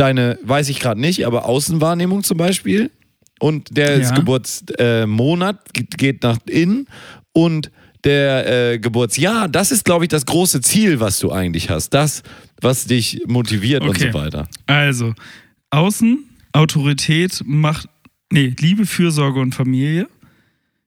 deine, 0.00 0.38
weiß 0.42 0.68
ich 0.70 0.80
gerade 0.80 1.00
nicht, 1.00 1.26
aber 1.26 1.46
Außenwahrnehmung 1.46 2.22
zum 2.24 2.36
Beispiel. 2.38 2.90
Und 3.38 3.76
der 3.76 3.98
Ja. 4.00 4.10
Geburtsmonat 4.14 5.56
äh, 5.76 5.82
geht- 5.96 6.22
nach 6.22 6.38
innen 6.46 6.86
und 7.32 7.70
der 8.04 8.72
äh, 8.72 8.78
Geburtsjahr, 8.78 9.48
das 9.48 9.70
ist, 9.72 9.84
glaube 9.84 10.04
ich, 10.04 10.08
das 10.08 10.24
große 10.26 10.60
Ziel, 10.62 11.00
was 11.00 11.18
du 11.18 11.30
eigentlich 11.32 11.68
hast. 11.70 11.90
Das, 11.90 12.22
was 12.60 12.86
dich 12.86 13.22
motiviert 13.26 13.82
und 13.82 13.90
Okay. 13.90 14.10
so 14.12 14.18
weiter. 14.18 14.48
Also, 14.66 15.14
außen, 15.70 16.24
Autorität, 16.52 17.42
Macht, 17.44 17.88
nee, 18.32 18.54
Liebe, 18.58 18.86
Fürsorge 18.86 19.38
und 19.40 19.54
Familie. 19.54 20.08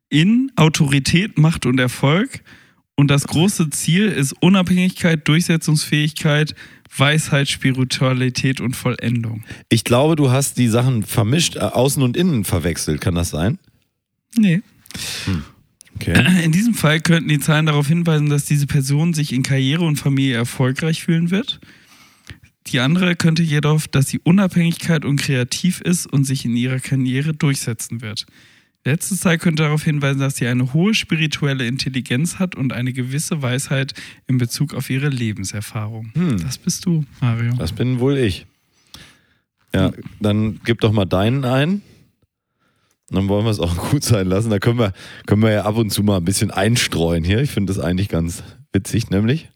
In 0.10 0.52
Autorität, 0.56 1.38
Macht 1.38 1.66
und 1.66 1.80
Erfolg. 1.80 2.42
Und 2.96 3.08
das 3.10 3.26
große 3.26 3.70
Ziel 3.72 4.08
ist 4.08 4.34
Unabhängigkeit, 4.40 5.28
Durchsetzungsfähigkeit, 5.28 6.54
Weisheit, 6.96 7.50
Spiritualität 7.50 8.62
und 8.62 8.76
Vollendung. 8.76 9.44
Ich 9.70 9.84
glaube, 9.84 10.16
du 10.16 10.30
hast 10.30 10.58
die 10.58 10.68
Sachen 10.68 11.04
vermischt, 11.04 11.56
äh, 11.56 11.60
außen 11.60 12.04
und 12.04 12.16
innen 12.16 12.44
verwechselt. 12.44 13.02
Kann 13.02 13.16
das 13.16 13.32
sein? 13.32 13.58
Nee. 14.38 14.62
Okay. 15.96 16.44
In 16.44 16.52
diesem 16.52 16.74
Fall 16.74 17.00
könnten 17.02 17.30
die 17.30 17.40
Zahlen 17.40 17.66
darauf 17.66 17.88
hinweisen, 17.88 18.30
dass 18.30 18.46
diese 18.46 18.68
Person 18.68 19.14
sich 19.14 19.34
in 19.34 19.44
Karriere 19.44 19.84
und 19.84 19.98
Familie 19.98 20.36
erfolgreich 20.36 21.04
fühlen 21.04 21.32
wird. 21.32 21.60
Die 22.68 22.80
andere 22.80 23.16
könnte 23.16 23.44
jedoch, 23.44 23.86
dass 23.88 24.08
sie 24.08 24.20
Unabhängigkeit 24.24 25.04
und 25.04 25.18
kreativ 25.18 25.82
ist 25.82 26.12
und 26.12 26.24
sich 26.24 26.46
in 26.46 26.56
ihrer 26.56 26.80
Karriere 26.80 27.34
durchsetzen 27.34 28.02
wird. 28.02 28.26
Letzte 28.86 29.16
Zahl 29.16 29.38
könnte 29.38 29.64
darauf 29.64 29.84
hinweisen, 29.84 30.20
dass 30.20 30.36
sie 30.36 30.48
eine 30.48 30.74
hohe 30.74 30.94
spirituelle 30.94 31.66
Intelligenz 31.66 32.38
hat 32.38 32.56
und 32.56 32.74
eine 32.74 32.92
gewisse 32.92 33.42
Weisheit 33.42 33.94
in 34.28 34.38
Bezug 34.38 34.74
auf 34.74 34.90
ihre 34.90 35.08
Lebenserfahrung. 35.08 36.12
Das 36.42 36.58
bist 36.58 36.86
du, 36.86 37.06
Mario. 37.22 37.54
Das 37.58 37.72
bin 37.72 38.00
wohl 38.00 38.18
ich. 38.18 38.46
Ja, 39.74 39.92
dann 40.20 40.60
gib 40.66 40.82
doch 40.82 40.92
mal 40.92 41.06
deinen 41.06 41.46
ein. 41.46 41.82
Dann 43.10 43.28
wollen 43.30 43.46
wir 43.46 43.52
es 43.52 43.60
auch 43.60 43.76
gut 43.92 44.04
sein 44.04 44.28
lassen. 44.28 44.50
Da 44.50 44.60
können 44.60 44.80
wir, 44.80 44.92
können 45.28 45.42
wir 45.42 45.52
ja 45.52 45.64
ab 45.64 45.78
und 45.78 45.90
zu 45.92 46.04
mal 46.04 46.18
ein 46.18 46.26
bisschen 46.26 46.52
einstreuen 46.52 47.24
hier. 47.24 47.40
Ich 47.40 47.52
finde 47.52 47.74
das 47.74 47.82
eigentlich 47.82 48.10
ganz 48.10 48.44
witzig, 48.74 49.10
nämlich. 49.10 49.50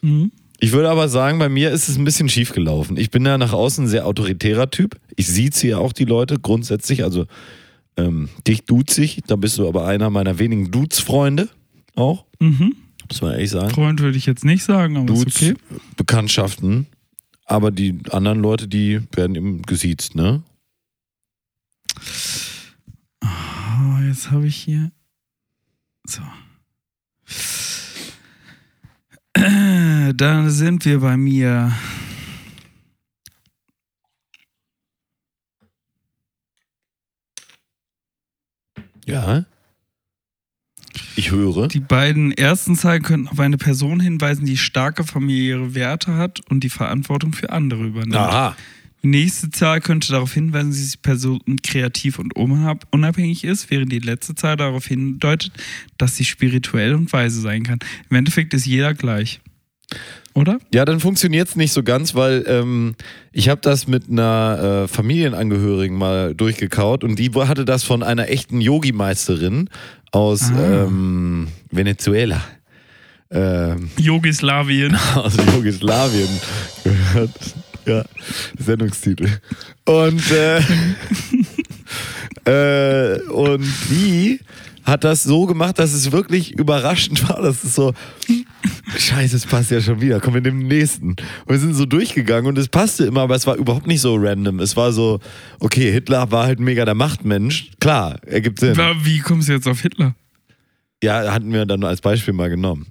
Mhm. 0.00 0.32
Ich 0.58 0.72
würde 0.72 0.90
aber 0.90 1.08
sagen, 1.08 1.38
bei 1.38 1.48
mir 1.48 1.70
ist 1.70 1.88
es 1.88 1.96
ein 1.96 2.04
bisschen 2.04 2.28
schief 2.28 2.52
gelaufen. 2.52 2.96
Ich 2.96 3.10
bin 3.10 3.24
ja 3.26 3.38
nach 3.38 3.52
außen 3.52 3.84
ein 3.84 3.88
sehr 3.88 4.06
autoritärer 4.06 4.70
Typ. 4.70 4.96
Ich 5.16 5.26
sieze 5.26 5.68
ja 5.68 5.78
auch 5.78 5.92
die 5.92 6.04
Leute 6.04 6.38
grundsätzlich. 6.38 7.02
Also 7.04 7.26
ähm, 7.96 8.28
dich 8.46 8.64
duze 8.64 9.02
ich. 9.02 9.22
Da 9.26 9.36
bist 9.36 9.58
du 9.58 9.68
aber 9.68 9.86
einer 9.86 10.10
meiner 10.10 10.38
wenigen 10.38 10.70
Dudes-Freunde 10.70 11.48
auch. 11.94 12.24
Mhm. 12.40 12.74
Muss 13.08 13.20
man 13.20 13.32
ehrlich 13.32 13.50
sagen. 13.50 13.70
Freund 13.70 14.00
würde 14.00 14.16
ich 14.16 14.26
jetzt 14.26 14.44
nicht 14.44 14.64
sagen, 14.64 14.96
aber 14.96 15.12
ist 15.12 15.24
Dudes, 15.24 15.36
okay. 15.36 15.54
Bekanntschaften. 15.96 16.86
Aber 17.44 17.70
die 17.70 17.98
anderen 18.10 18.40
Leute, 18.40 18.68
die 18.68 19.00
werden 19.12 19.36
eben 19.36 19.62
gesiezt, 19.62 20.14
ne? 20.14 20.42
Oh, 23.22 23.98
jetzt 24.06 24.30
habe 24.30 24.46
ich 24.46 24.56
hier. 24.56 24.90
So. 26.06 26.22
Äh, 29.34 30.14
Da 30.14 30.48
sind 30.50 30.84
wir 30.84 31.00
bei 31.00 31.16
mir. 31.16 31.72
Ja. 39.06 39.44
Ich 41.16 41.30
höre. 41.30 41.68
Die 41.68 41.80
beiden 41.80 42.32
ersten 42.32 42.76
Zahlen 42.76 43.02
könnten 43.02 43.28
auf 43.28 43.40
eine 43.40 43.56
Person 43.56 44.00
hinweisen, 44.00 44.44
die 44.44 44.56
starke 44.56 45.04
familiäre 45.04 45.74
Werte 45.74 46.14
hat 46.16 46.40
und 46.50 46.64
die 46.64 46.70
Verantwortung 46.70 47.32
für 47.32 47.50
andere 47.50 47.84
übernimmt. 47.84 48.16
Aha. 48.16 48.56
Die 49.02 49.08
nächste 49.08 49.50
Zahl 49.50 49.80
könnte 49.80 50.12
darauf 50.12 50.32
hinweisen, 50.32 50.70
dass 50.70 50.90
die 50.92 50.98
Person 50.98 51.40
kreativ 51.64 52.18
und 52.18 52.36
unab- 52.36 52.84
unabhängig 52.92 53.42
ist, 53.42 53.70
während 53.70 53.90
die 53.90 53.98
letzte 53.98 54.34
Zahl 54.34 54.56
darauf 54.56 54.86
hindeutet, 54.86 55.52
dass 55.98 56.16
sie 56.16 56.24
spirituell 56.24 56.94
und 56.94 57.12
weise 57.12 57.40
sein 57.40 57.64
kann. 57.64 57.80
Im 58.10 58.16
Endeffekt 58.16 58.54
ist 58.54 58.66
jeder 58.66 58.94
gleich. 58.94 59.40
Oder? 60.34 60.58
Ja, 60.72 60.84
dann 60.84 61.00
funktioniert 61.00 61.48
es 61.48 61.56
nicht 61.56 61.72
so 61.72 61.82
ganz, 61.82 62.14
weil 62.14 62.44
ähm, 62.46 62.94
ich 63.32 63.48
habe 63.50 63.60
das 63.60 63.86
mit 63.86 64.08
einer 64.08 64.84
äh, 64.84 64.88
Familienangehörigen 64.88 65.96
mal 65.96 66.34
durchgekaut 66.34 67.04
und 67.04 67.18
die 67.18 67.30
hatte 67.32 67.64
das 67.64 67.84
von 67.84 68.02
einer 68.02 68.28
echten 68.30 68.60
Yogi-Meisterin 68.60 69.68
aus 70.10 70.50
Ah. 70.50 70.84
ähm, 70.84 71.48
Venezuela. 71.70 72.42
Ähm, 73.30 73.90
Jugoslawien. 73.98 74.96
aus 75.14 75.36
Jugoslawien 75.36 76.28
gehört. 76.84 77.30
Ja, 77.84 78.04
Sendungstitel. 78.58 79.28
Und, 79.84 80.22
äh, 80.30 80.60
äh, 83.16 83.20
und 83.28 83.66
die 83.90 84.40
hat 84.84 85.04
das 85.04 85.22
so 85.22 85.46
gemacht, 85.46 85.78
dass 85.78 85.92
es 85.92 86.12
wirklich 86.12 86.52
überraschend 86.58 87.28
war. 87.28 87.40
Das 87.42 87.64
ist 87.64 87.74
so, 87.74 87.92
scheiße, 88.96 89.36
es 89.36 89.46
passt 89.46 89.70
ja 89.70 89.80
schon 89.80 90.00
wieder. 90.00 90.20
Komm, 90.20 90.34
wir 90.34 90.40
nehmen 90.40 90.60
den 90.60 90.68
nächsten. 90.78 91.08
Und 91.10 91.18
wir 91.48 91.58
sind 91.58 91.74
so 91.74 91.86
durchgegangen 91.86 92.46
und 92.46 92.58
es 92.58 92.68
passte 92.68 93.04
immer, 93.04 93.22
aber 93.22 93.34
es 93.36 93.46
war 93.46 93.56
überhaupt 93.56 93.86
nicht 93.86 94.00
so 94.00 94.16
random. 94.16 94.60
Es 94.60 94.76
war 94.76 94.92
so, 94.92 95.20
okay, 95.60 95.90
Hitler 95.92 96.30
war 96.30 96.46
halt 96.46 96.60
mega 96.60 96.84
der 96.84 96.94
Machtmensch. 96.94 97.70
Klar, 97.80 98.18
ergibt 98.26 98.60
Sinn. 98.60 98.76
Wa- 98.76 98.94
Wie 99.02 99.18
kommst 99.20 99.48
du 99.48 99.52
jetzt 99.52 99.66
auf 99.68 99.80
Hitler? 99.80 100.14
Ja, 101.02 101.32
hatten 101.32 101.52
wir 101.52 101.66
dann 101.66 101.82
als 101.84 102.00
Beispiel 102.00 102.34
mal 102.34 102.48
genommen. 102.50 102.86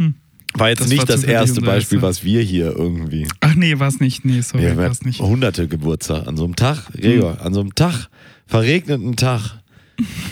Hm. 0.00 0.14
War 0.54 0.70
jetzt 0.70 0.80
Das 0.80 0.88
nicht 0.88 0.98
war 1.00 1.06
das 1.06 1.24
erste 1.24 1.60
Beispiel, 1.60 2.00
was 2.00 2.24
wir 2.24 2.40
hier 2.42 2.74
irgendwie. 2.74 3.26
Ach 3.40 3.54
nee, 3.54 3.78
war 3.78 3.88
es 3.88 4.00
nicht. 4.00 4.24
Nee, 4.24 4.40
sorry, 4.40 4.64
Ja, 4.64 4.76
war 4.76 4.90
es 4.90 5.02
nicht. 5.02 5.20
hunderte 5.20 5.68
Geburtstag. 5.68 6.26
An 6.26 6.36
so 6.38 6.44
einem 6.44 6.56
Tag, 6.56 6.86
Gregor, 6.92 7.40
an 7.42 7.52
so 7.52 7.60
einem 7.60 7.74
Tag, 7.74 8.08
verregneten 8.46 9.16
Tag, 9.16 9.60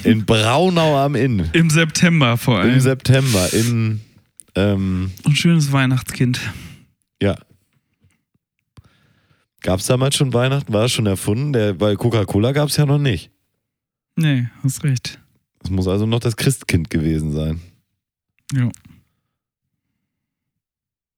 in 0.04 0.24
Braunau 0.26 0.96
am 0.96 1.14
Inn, 1.14 1.48
Im 1.52 1.70
September 1.70 2.36
vor 2.36 2.62
im 2.62 2.70
allem. 2.70 2.80
September, 2.80 3.52
in, 3.52 4.00
ähm, 4.54 5.10
Ein 5.24 5.34
schönes 5.36 5.72
Weihnachtskind. 5.72 6.40
ja. 7.22 7.36
Gab 9.62 9.80
es 9.80 9.86
damals 9.86 10.14
schon 10.14 10.32
Weihnachten? 10.32 10.72
War 10.72 10.84
es 10.84 10.92
schon 10.92 11.06
erfunden? 11.06 11.52
Der, 11.52 11.80
weil 11.80 11.96
Coca-Cola 11.96 12.52
gab 12.52 12.68
es 12.68 12.76
ja 12.76 12.86
noch 12.86 12.98
nicht. 12.98 13.32
Nee, 14.14 14.46
hast 14.62 14.84
recht. 14.84 15.18
Es 15.64 15.70
muss 15.70 15.88
also 15.88 16.06
noch 16.06 16.20
das 16.20 16.36
Christkind 16.36 16.88
gewesen 16.88 17.32
sein. 17.32 17.60
Ja. 18.54 18.70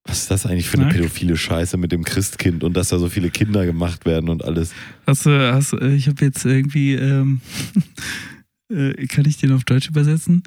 Was 0.05 0.21
ist 0.23 0.31
das 0.31 0.47
eigentlich 0.47 0.71
für 0.71 0.79
eine 0.79 0.87
Na? 0.87 0.93
pädophile 0.93 1.37
Scheiße 1.37 1.77
mit 1.77 1.93
dem 1.93 2.03
Christkind 2.05 2.65
und 2.65 2.75
dass 2.75 2.89
da 2.89 2.99
so 2.99 3.11
viele 3.11 3.29
Kinder 3.29 3.67
gemacht 3.67 4.07
werden 4.07 4.31
und 4.31 4.43
alles? 4.43 4.73
Hast 5.07 5.27
du, 5.27 5.53
hast, 5.53 5.75
du- 5.75 5.81
ich 5.95 6.09
habe 6.09 6.25
jetzt 6.25 6.47
irgendwie, 6.47 6.95
ähm, 6.95 7.43
äh, 8.71 9.07
kann 9.07 9.25
ich 9.27 9.37
den 9.39 9.53
auf 9.53 9.65
Deutsch 9.65 9.89
übersetzen? 9.89 10.43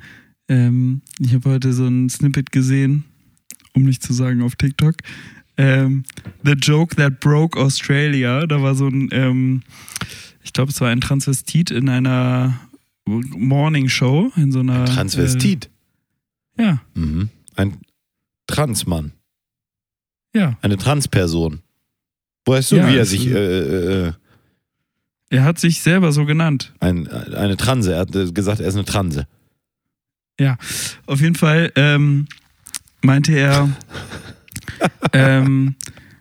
Ähm, 0.48 1.02
ich 1.20 1.34
habe 1.34 1.50
heute 1.50 1.74
so 1.74 1.86
ein 1.88 2.10
Snippet 2.10 2.52
gesehen, 2.52 3.04
um 3.74 3.84
nicht 3.84 4.04
zu 4.04 4.14
sagen 4.14 4.42
auf 4.42 4.56
TikTok. 4.56 4.96
Ähm, 5.58 6.04
The 6.44 6.54
Joke 6.54 6.96
That 6.96 7.20
Broke 7.20 7.60
Australia. 7.60 8.46
Da 8.48 8.62
war 8.62 8.76
so 8.76 8.88
ein, 8.88 9.10
ähm, 9.12 9.62
ich 10.44 10.54
glaube, 10.54 10.72
es 10.72 10.82
war 10.82 10.90
ein 10.90 11.02
Transvestit 11.02 11.72
in 11.72 11.90
einer 11.90 12.60
Morning 13.06 13.90
Show, 13.90 14.32
in 14.36 14.52
so 14.52 14.60
einer. 14.60 14.86
Transvestit. 14.86 15.70
Äh, 16.58 16.64
ja, 16.64 16.82
Mhm. 16.96 17.30
Ein 17.56 17.78
Transmann. 18.48 19.12
ja. 20.34 20.58
Eine 20.62 20.78
Transperson. 20.78 21.60
Wo 22.46 22.54
weißt 22.54 22.72
du, 22.72 22.78
Ja, 22.78 22.90
wie 22.92 22.96
er 22.98 23.06
sich 23.06 23.28
ist- 23.28 23.36
äh, 23.36 24.08
äh, 24.08 24.14
Er 25.32 25.46
hat 25.46 25.60
sich 25.60 25.82
selber 25.82 26.12
so 26.12 26.26
genannt. 26.26 26.74
ein, 26.82 27.08
eine 27.08 27.56
Transe, 27.56 27.94
er 27.94 28.02
hat 28.02 28.12
gesagt, 28.12 28.60
er 28.60 28.68
ist 28.68 28.76
eine 28.76 28.84
Transe. 28.84 29.28
Auf 31.06 31.22
jeden 31.22 31.36
Fall 31.36 31.72
ähm, 31.78 32.28
meinte 33.02 33.32
er, 33.32 33.70
ähm, 35.14 35.76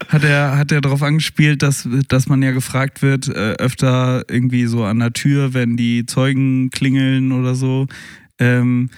hat 0.08 0.22
er, 0.22 0.56
hat 0.56 0.70
er 0.70 0.80
darauf 0.80 1.02
angespielt, 1.02 1.62
dass, 1.62 1.88
dass 2.06 2.28
man 2.28 2.40
ja 2.40 2.52
gefragt 2.52 3.02
wird, 3.02 3.26
äh, 3.26 3.54
öfter 3.54 4.22
irgendwie 4.28 4.66
so 4.66 4.84
an 4.84 5.00
der 5.00 5.12
Tür, 5.12 5.54
wenn 5.54 5.76
die 5.76 6.06
Zeugen 6.06 6.70
klingeln 6.70 7.32
oder 7.32 7.56
so. 7.56 7.88
Ähm, 8.38 8.90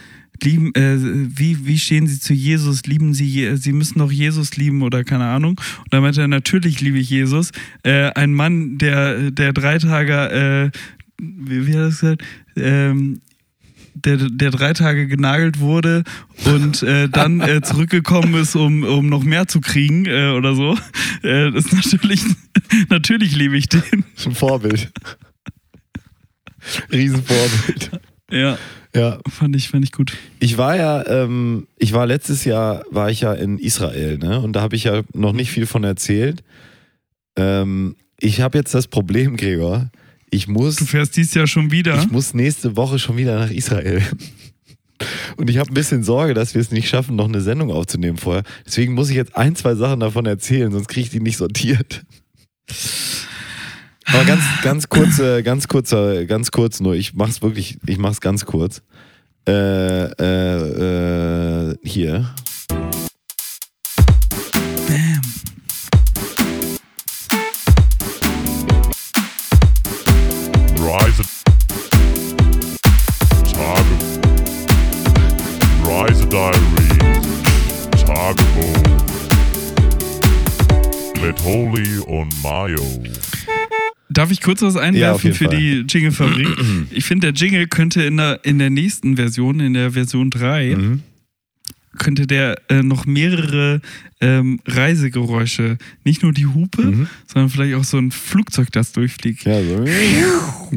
lieben, 0.44 0.74
äh, 0.74 0.96
wie, 0.98 1.66
wie 1.66 1.78
stehen 1.78 2.06
Sie 2.06 2.20
zu 2.20 2.32
Jesus? 2.34 2.84
Lieben 2.84 3.14
Sie, 3.14 3.56
Sie 3.56 3.72
müssen 3.72 3.98
doch 3.98 4.12
Jesus 4.12 4.56
lieben 4.56 4.82
oder 4.82 5.04
keine 5.04 5.24
Ahnung. 5.24 5.60
Und 5.78 5.92
da 5.92 6.00
meinte 6.00 6.20
er, 6.20 6.28
natürlich 6.28 6.80
liebe 6.80 6.98
ich 6.98 7.10
Jesus. 7.10 7.50
Äh, 7.82 8.10
ein 8.14 8.34
Mann, 8.34 8.78
der, 8.78 9.30
der 9.30 9.52
drei 9.52 9.78
Tage, 9.78 10.70
äh, 10.72 10.78
wie, 11.20 11.66
wie 11.66 11.72
hat 11.72 11.78
er 11.78 11.86
das 11.86 12.00
gesagt? 12.00 12.22
Ähm, 12.56 13.20
der, 13.94 14.16
der 14.16 14.50
drei 14.50 14.72
Tage 14.72 15.06
genagelt 15.06 15.60
wurde 15.60 16.04
und 16.44 16.82
äh, 16.82 17.08
dann 17.08 17.40
äh, 17.40 17.60
zurückgekommen 17.62 18.34
ist, 18.34 18.56
um, 18.56 18.84
um 18.84 19.08
noch 19.08 19.22
mehr 19.22 19.46
zu 19.48 19.60
kriegen 19.60 20.06
äh, 20.06 20.30
oder 20.30 20.54
so. 20.54 20.76
Äh, 21.22 21.50
das 21.52 21.66
ist 21.66 21.72
natürlich, 21.72 22.24
natürlich 22.88 23.36
liebe 23.36 23.56
ich 23.56 23.68
den. 23.68 24.04
Ein 24.24 24.34
Vorbild. 24.34 24.92
Riesenvorbild. 26.90 27.90
Ja, 28.32 28.58
Ja. 28.94 29.18
fand 29.28 29.54
ich, 29.56 29.68
fand 29.68 29.84
ich 29.84 29.92
gut. 29.92 30.12
Ich 30.40 30.58
war 30.58 30.76
ja, 30.76 31.06
ähm, 31.06 31.66
ich 31.78 31.92
war 31.92 32.06
letztes 32.06 32.44
Jahr, 32.44 32.82
war 32.90 33.10
ich 33.10 33.20
ja 33.20 33.32
in 33.34 33.58
Israel, 33.58 34.18
ne? 34.18 34.40
Und 34.40 34.54
da 34.54 34.60
habe 34.62 34.74
ich 34.74 34.84
ja 34.84 35.02
noch 35.12 35.32
nicht 35.32 35.50
viel 35.50 35.66
von 35.66 35.84
erzählt. 35.84 36.42
Ähm, 37.36 37.94
ich 38.20 38.40
habe 38.40 38.58
jetzt 38.58 38.74
das 38.74 38.88
Problem, 38.88 39.36
Gregor. 39.36 39.90
Ich 40.30 40.48
muss 40.48 40.76
Du 40.76 40.86
fährst 40.86 41.16
dies 41.16 41.34
Jahr 41.34 41.46
schon 41.46 41.70
wieder. 41.70 41.98
Ich 41.98 42.10
muss 42.10 42.34
nächste 42.34 42.76
Woche 42.76 42.98
schon 42.98 43.16
wieder 43.16 43.38
nach 43.38 43.50
Israel. 43.50 44.02
Und 45.36 45.50
ich 45.50 45.58
habe 45.58 45.70
ein 45.70 45.74
bisschen 45.74 46.04
Sorge, 46.04 46.32
dass 46.32 46.54
wir 46.54 46.60
es 46.60 46.70
nicht 46.70 46.88
schaffen, 46.88 47.16
noch 47.16 47.28
eine 47.28 47.40
Sendung 47.40 47.70
aufzunehmen 47.72 48.16
vorher. 48.18 48.44
Deswegen 48.64 48.94
muss 48.94 49.10
ich 49.10 49.16
jetzt 49.16 49.36
ein, 49.36 49.56
zwei 49.56 49.74
Sachen 49.74 50.00
davon 50.00 50.26
erzählen, 50.26 50.70
sonst 50.70 50.88
kriege 50.88 51.04
ich 51.06 51.10
die 51.10 51.20
nicht 51.20 51.36
sortiert. 51.38 52.04
Aber 54.06 54.24
ganz, 54.24 54.42
ganz 54.62 54.88
kurz, 54.88 55.18
äh, 55.18 55.42
ganz 55.42 55.68
kurzer, 55.68 56.24
ganz 56.26 56.50
kurz 56.50 56.80
nur. 56.80 56.94
Ich 56.94 57.14
mach's 57.14 57.42
wirklich, 57.42 57.78
ich 57.86 57.98
mach's 57.98 58.20
ganz 58.20 58.44
kurz. 58.44 58.82
Äh, 59.46 60.04
äh, 60.04 61.70
äh, 61.70 61.76
hier. 61.82 62.34
Bam. 64.86 65.20
Rise 70.78 71.22
Tage 73.52 73.96
Rise 75.84 76.26
Diaries 76.26 78.04
Tagebuch 78.04 78.82
mit 81.22 81.42
Holy 81.44 81.98
und 81.98 82.42
Mayo. 82.42 83.02
Darf 84.12 84.30
ich 84.30 84.40
kurz 84.40 84.62
was 84.62 84.74
Ja, 84.74 84.80
einwerfen 84.80 85.24
jeden 85.24 85.36
für 85.36 85.44
Fall. 85.46 85.56
die 85.56 85.84
Jingle-Fabrik? 85.88 86.48
ich 86.90 87.04
finde, 87.04 87.32
der 87.32 87.40
Jingle 87.42 87.66
könnte 87.66 88.02
in 88.02 88.16
der, 88.16 88.44
in 88.44 88.58
der 88.58 88.70
nächsten 88.70 89.16
Version, 89.16 89.60
in 89.60 89.74
der 89.74 89.92
Version 89.92 90.30
3, 90.30 90.76
Mhm. 90.76 91.02
könnte 91.98 92.26
der 92.26 92.56
äh, 92.68 92.82
noch 92.82 93.04
mehrere 93.06 93.80
ähm, 94.20 94.60
Reisegeräusche, 94.66 95.78
nicht 96.04 96.22
nur 96.22 96.32
die 96.32 96.46
Hupe, 96.46 96.82
Mhm. 96.82 97.06
sondern 97.26 97.50
vielleicht 97.50 97.74
auch 97.74 97.84
so 97.84 97.98
ein 97.98 98.10
Flugzeug, 98.10 98.70
das 98.72 98.92
durchfliegt. 98.92 99.44
Ja, 99.44 99.60
so. 99.62 99.84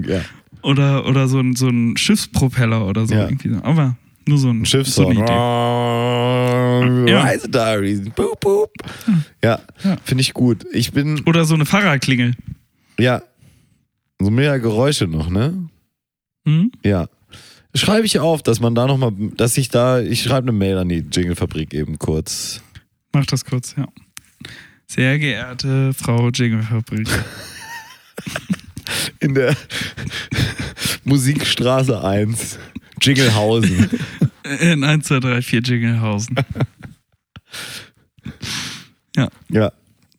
Ja. 0.08 0.22
Oder, 0.62 1.06
oder 1.08 1.28
so, 1.28 1.40
ein, 1.40 1.56
so 1.56 1.68
ein 1.70 1.96
Schiffspropeller 1.96 2.88
oder 2.88 3.06
so. 3.06 3.14
Ja. 3.14 3.26
Irgendwie 3.28 3.50
so. 3.50 3.62
Aber 3.64 3.96
nur 4.28 4.38
so 4.40 4.50
ein 4.50 4.64
Ein 4.64 4.84
so 4.84 5.08
eine 5.08 5.20
Idee. 5.20 7.12
Ja. 7.12 7.22
Reise 7.22 7.48
Diaries. 7.50 8.02
Boop, 8.16 8.40
boop. 8.40 8.72
Ja, 9.44 9.60
Ja. 9.84 9.98
finde 10.04 10.22
ich 10.22 10.34
gut. 10.34 10.66
Ich 10.74 10.92
bin, 10.92 11.22
Oder 11.26 11.46
so 11.46 11.54
eine 11.54 11.66
Fahrradklingel. 11.66 12.34
Ja, 13.00 13.22
so 14.20 14.30
mehr 14.30 14.60
Geräusche 14.60 15.08
noch, 15.08 15.30
ne? 15.30 15.70
Hm? 16.46 16.72
Ja. 16.84 17.08
Schreibe 17.74 18.06
ich 18.06 18.20
auf, 18.20 18.42
dass 18.42 18.62
man 18.62 18.74
da 18.74 18.88
nochmal, 18.88 19.12
dass 19.36 19.58
ich 19.58 19.70
da, 19.70 20.00
ich 20.00 20.24
schreibe 20.24 20.48
eine 20.48 20.58
Mail 20.58 20.78
an 20.78 20.88
die 20.88 21.04
Jingle-Fabrik 21.12 21.74
eben 21.74 22.00
kurz. 22.00 22.62
Mach 23.12 23.26
das 23.26 23.44
kurz, 23.44 23.76
ja. 23.76 23.88
Sehr 24.88 25.20
geehrte 25.20 25.94
Frau 25.94 26.30
Jinglefabrik. 26.30 27.08
In 29.20 29.34
der 29.34 29.58
Musikstraße 31.04 32.02
1, 32.02 32.60
Jinglehausen. 33.02 33.90
In 34.62 34.84
1, 34.84 35.08
2, 35.08 35.20
3, 35.20 35.42
4 35.42 35.62
Jinglehausen. 35.62 36.36
ja, 39.50 39.72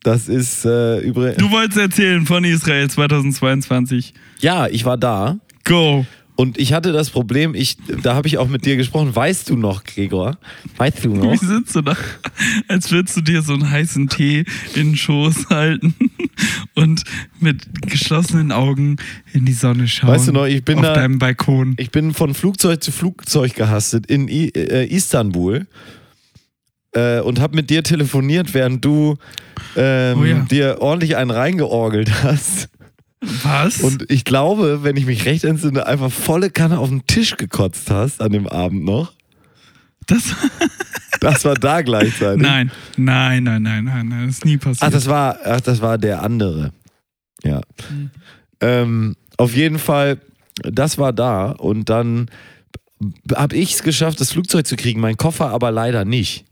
das 0.07 0.29
ist 0.29 0.65
äh, 0.65 1.01
übrigens. 1.01 1.39
Du 1.39 1.51
wolltest 1.51 1.79
erzählen 1.79 2.25
von 2.27 2.45
Israel 2.45 2.89
2022. 2.89 4.15
Ja, 4.41 4.69
ich 4.69 4.85
war 4.85 4.97
da. 4.97 5.39
Go. 5.65 6.07
Und 6.37 6.59
ich 6.59 6.75
hatte 6.75 6.93
das 6.93 7.09
Problem, 7.09 7.55
ich, 7.55 7.79
da 8.03 8.15
habe 8.15 8.29
ich 8.29 8.37
auch 8.37 8.47
mit 8.47 8.67
dir 8.67 8.77
gesprochen. 8.77 9.17
Weißt 9.17 9.49
du 9.49 9.57
noch, 9.57 9.85
Gregor? 9.85 10.37
Weißt 10.77 11.05
du 11.07 11.15
noch? 11.15 11.33
Wie 11.33 11.45
sitzt 11.45 11.75
du 11.75 11.81
da? 11.81 11.97
Als 12.69 12.91
würdest 12.93 13.17
du 13.17 13.23
dir 13.23 13.41
so 13.41 13.55
einen 13.55 13.69
heißen 13.71 14.09
Tee 14.09 14.45
in 14.75 14.91
den 14.91 14.97
Schoß 14.97 15.49
halten 15.49 15.95
und 16.75 17.03
mit 17.41 17.65
geschlossenen 17.91 18.53
Augen 18.53 18.97
in 19.33 19.47
die 19.47 19.55
Sonne 19.55 19.89
schauen. 19.89 20.11
Weißt 20.11 20.29
du 20.29 20.33
noch, 20.33 20.45
ich 20.45 20.63
bin 20.63 20.77
auf 20.79 20.85
da- 20.85 20.95
deinem 20.95 21.19
Balkon. 21.19 21.75
Ich 21.79 21.91
bin 21.91 22.13
von 22.13 22.35
Flugzeug 22.35 22.83
zu 22.85 22.93
Flugzeug 22.93 23.55
gehastet 23.55 24.07
in 24.07 24.29
I 24.29 24.51
äh, 24.55 24.87
Istanbul 24.95 25.67
äh, 26.97 27.21
und 27.21 27.41
habe 27.41 27.55
mit 27.55 27.71
dir 27.71 27.83
telefoniert, 27.83 28.55
während 28.55 28.85
du 28.85 29.17
ähm, 29.77 30.19
Oh 30.19 30.25
ja. 30.25 30.39
dir 30.41 30.79
ordentlich 30.81 31.17
einen 31.17 31.31
reingeorgelt 31.31 32.23
hast. 32.23 32.69
Was? 33.43 33.81
Und 33.81 34.11
ich 34.11 34.25
glaube, 34.25 34.83
wenn 34.83 34.97
ich 34.97 35.07
mich 35.07 35.25
recht 35.25 35.45
entsinne, 35.45 35.87
einfach 35.87 36.11
volle 36.11 36.51
Kanne 36.51 36.79
auf 36.79 36.89
den 36.89 37.07
Tisch 37.07 37.37
gekotzt 37.37 37.91
hast 37.91 38.21
an 38.21 38.33
dem 38.33 38.47
Abend 38.47 38.85
noch. 38.85 39.13
das? 40.07 40.23
Das 41.19 41.47
war 41.47 41.55
da 41.55 41.81
gleichzeitig. 41.81 42.43
Nein, 42.43 42.71
nein, 42.99 43.43
nein, 43.43 43.63
nein, 43.63 43.85
nein, 43.85 44.09
nein, 44.09 44.27
das 44.27 44.37
ist 44.37 44.45
nie 44.45 44.59
passiert. 44.59 44.83
Ach, 44.83 44.91
das 44.91 45.07
war, 45.09 45.39
ach, 45.45 45.63
das 45.63 45.81
war 45.81 45.97
der 45.97 46.23
andere. 46.23 46.73
Ja. 47.43 47.63
Mhm. 47.91 48.11
Ähm, 48.61 49.17
auf 49.39 49.55
jeden 49.57 49.79
Fall, 49.79 50.19
das 50.63 50.99
war 50.99 51.15
da 51.15 51.53
und 51.53 51.89
dann 51.89 52.31
habe 53.35 53.57
ich 53.57 53.73
es 53.75 53.83
geschafft, 53.83 54.21
das 54.21 54.33
Flugzeug 54.33 54.67
zu 54.67 54.77
kriegen, 54.77 55.01
mein 55.01 55.17
Koffer 55.17 55.49
aber 55.51 55.71
leider 55.71 56.05
nicht. 56.05 56.45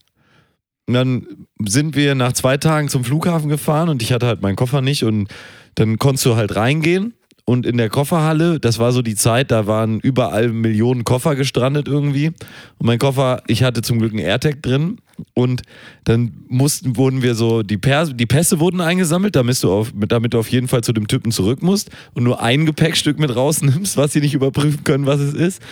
Dann 0.86 1.26
sind 1.64 1.96
wir 1.96 2.14
nach 2.14 2.32
zwei 2.34 2.56
Tagen 2.58 2.88
zum 2.88 3.04
Flughafen 3.04 3.48
gefahren 3.48 3.88
und 3.88 4.02
ich 4.02 4.12
hatte 4.12 4.26
halt 4.26 4.42
meinen 4.42 4.56
Koffer 4.56 4.82
nicht 4.82 5.02
und 5.04 5.28
dann 5.76 5.98
konntest 5.98 6.26
du 6.26 6.36
halt 6.36 6.54
reingehen 6.56 7.14
und 7.46 7.64
in 7.66 7.76
der 7.78 7.88
Kofferhalle, 7.88 8.60
das 8.60 8.78
war 8.78 8.92
so 8.92 9.00
die 9.02 9.14
Zeit, 9.16 9.50
da 9.50 9.66
waren 9.66 9.98
überall 10.00 10.48
Millionen 10.50 11.04
Koffer 11.04 11.36
gestrandet 11.36 11.88
irgendwie 11.88 12.28
und 12.28 12.86
mein 12.86 12.98
Koffer, 12.98 13.42
ich 13.46 13.62
hatte 13.62 13.80
zum 13.82 13.98
Glück 13.98 14.12
einen 14.12 14.20
AirTag 14.20 14.62
drin 14.62 14.98
und 15.32 15.62
dann 16.04 16.32
mussten, 16.48 16.96
wurden 16.96 17.22
wir 17.22 17.34
so, 17.34 17.62
die, 17.62 17.78
Pers 17.78 18.12
die 18.14 18.26
Pässe 18.26 18.60
wurden 18.60 18.80
eingesammelt, 18.82 19.36
damit 19.36 19.62
du, 19.62 19.72
auf, 19.72 19.94
mit- 19.94 20.12
damit 20.12 20.34
du 20.34 20.38
auf 20.38 20.48
jeden 20.50 20.68
Fall 20.68 20.82
zu 20.84 20.92
dem 20.92 21.08
Typen 21.08 21.32
zurück 21.32 21.62
musst 21.62 21.90
und 22.12 22.24
nur 22.24 22.42
ein 22.42 22.66
Gepäckstück 22.66 23.18
mit 23.18 23.34
rausnimmst, 23.34 23.96
was 23.96 24.12
sie 24.12 24.20
nicht 24.20 24.34
überprüfen 24.34 24.84
können, 24.84 25.06
was 25.06 25.20
es 25.20 25.32
ist. 25.34 25.62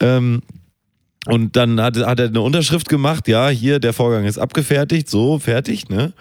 Ähm, 0.00 0.42
und 1.28 1.56
dann 1.56 1.78
hat, 1.80 1.96
hat 1.98 2.20
er 2.20 2.28
eine 2.28 2.40
Unterschrift 2.40 2.88
gemacht, 2.88 3.28
ja, 3.28 3.50
hier, 3.50 3.80
der 3.80 3.92
Vorgang 3.92 4.24
ist 4.24 4.38
abgefertigt, 4.38 5.10
so, 5.10 5.38
fertig, 5.38 5.90
ne? 5.90 6.14